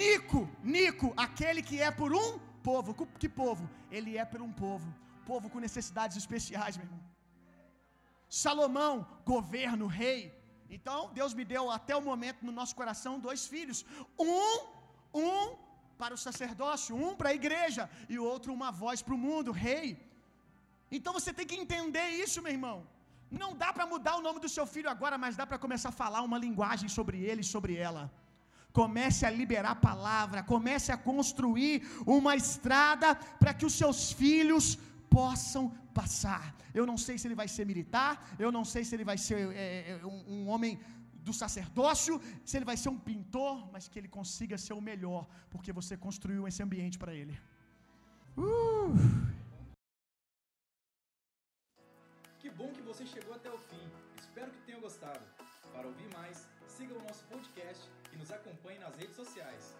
Nico, 0.00 0.40
Nico, 0.74 1.08
aquele 1.26 1.62
que 1.68 1.78
é 1.88 1.90
por 2.00 2.10
um 2.22 2.28
povo. 2.68 2.94
Que 3.22 3.28
povo? 3.28 3.64
Ele 3.90 4.12
é 4.22 4.24
por 4.32 4.42
um 4.48 4.52
povo. 4.64 4.88
Povo 5.32 5.48
com 5.52 5.66
necessidades 5.68 6.16
especiais, 6.22 6.76
meu 6.76 6.86
irmão. 6.86 7.00
Salomão, 8.44 8.94
governo, 9.34 9.86
rei. 9.86 10.20
Então, 10.76 10.98
Deus 11.18 11.32
me 11.38 11.44
deu 11.44 11.64
até 11.70 11.94
o 11.96 12.04
momento 12.10 12.46
no 12.46 12.52
nosso 12.60 12.74
coração 12.80 13.18
dois 13.18 13.46
filhos. 13.46 13.84
Um, 14.18 14.52
um 15.14 15.56
para 16.02 16.16
o 16.18 16.22
sacerdócio, 16.26 16.92
um 17.06 17.12
para 17.18 17.30
a 17.32 17.38
igreja 17.40 17.82
e 18.12 18.16
o 18.20 18.24
outro 18.32 18.56
uma 18.58 18.70
voz 18.82 18.98
para 19.06 19.16
o 19.16 19.22
mundo, 19.26 19.58
rei. 19.66 19.88
Então 20.96 21.12
você 21.18 21.30
tem 21.38 21.46
que 21.50 21.60
entender 21.64 22.06
isso, 22.24 22.42
meu 22.44 22.52
irmão. 22.58 22.78
Não 23.42 23.50
dá 23.62 23.68
para 23.76 23.86
mudar 23.92 24.14
o 24.16 24.24
nome 24.26 24.40
do 24.44 24.50
seu 24.56 24.66
filho 24.72 24.90
agora, 24.94 25.16
mas 25.24 25.38
dá 25.40 25.44
para 25.50 25.62
começar 25.64 25.90
a 25.90 26.00
falar 26.02 26.22
uma 26.28 26.38
linguagem 26.46 26.88
sobre 26.96 27.18
ele 27.28 27.42
e 27.44 27.52
sobre 27.54 27.74
ela. 27.88 28.04
Comece 28.80 29.22
a 29.28 29.30
liberar 29.40 29.74
a 29.76 29.82
palavra, 29.90 30.42
comece 30.54 30.90
a 30.92 30.98
construir 31.10 31.76
uma 32.18 32.34
estrada 32.42 33.08
para 33.40 33.54
que 33.58 33.66
os 33.68 33.76
seus 33.82 34.00
filhos 34.20 34.66
possam 35.18 35.64
passar. 35.98 36.44
Eu 36.78 36.84
não 36.90 36.98
sei 37.06 37.16
se 37.16 37.26
ele 37.28 37.40
vai 37.42 37.48
ser 37.54 37.64
militar, 37.72 38.12
eu 38.44 38.50
não 38.56 38.64
sei 38.72 38.82
se 38.84 38.94
ele 38.96 39.06
vai 39.10 39.18
ser 39.28 39.40
é, 39.64 40.00
um, 40.12 40.18
um 40.34 40.48
homem 40.52 40.72
do 41.26 41.32
sacerdócio, 41.32 42.20
se 42.44 42.56
ele 42.56 42.64
vai 42.70 42.76
ser 42.76 42.88
um 42.88 42.98
pintor, 42.98 43.70
mas 43.72 43.88
que 43.88 43.98
ele 43.98 44.08
consiga 44.08 44.58
ser 44.58 44.74
o 44.74 44.80
melhor, 44.80 45.26
porque 45.50 45.72
você 45.72 45.96
construiu 45.96 46.46
esse 46.48 46.62
ambiente 46.62 46.98
para 46.98 47.14
ele. 47.14 47.38
Uh. 48.36 48.94
Que 52.40 52.50
bom 52.50 52.70
que 52.72 52.82
você 52.82 53.06
chegou 53.06 53.34
até 53.34 53.50
o 53.50 53.58
fim. 53.58 53.86
Espero 54.18 54.50
que 54.50 54.62
tenha 54.66 54.80
gostado. 54.80 55.24
Para 55.72 55.86
ouvir 55.86 56.08
mais, 56.12 56.48
siga 56.66 56.94
o 56.94 57.02
nosso 57.02 57.24
podcast 57.24 57.88
e 58.12 58.16
nos 58.16 58.30
acompanhe 58.30 58.78
nas 58.78 58.96
redes 58.96 59.16
sociais. 59.16 59.74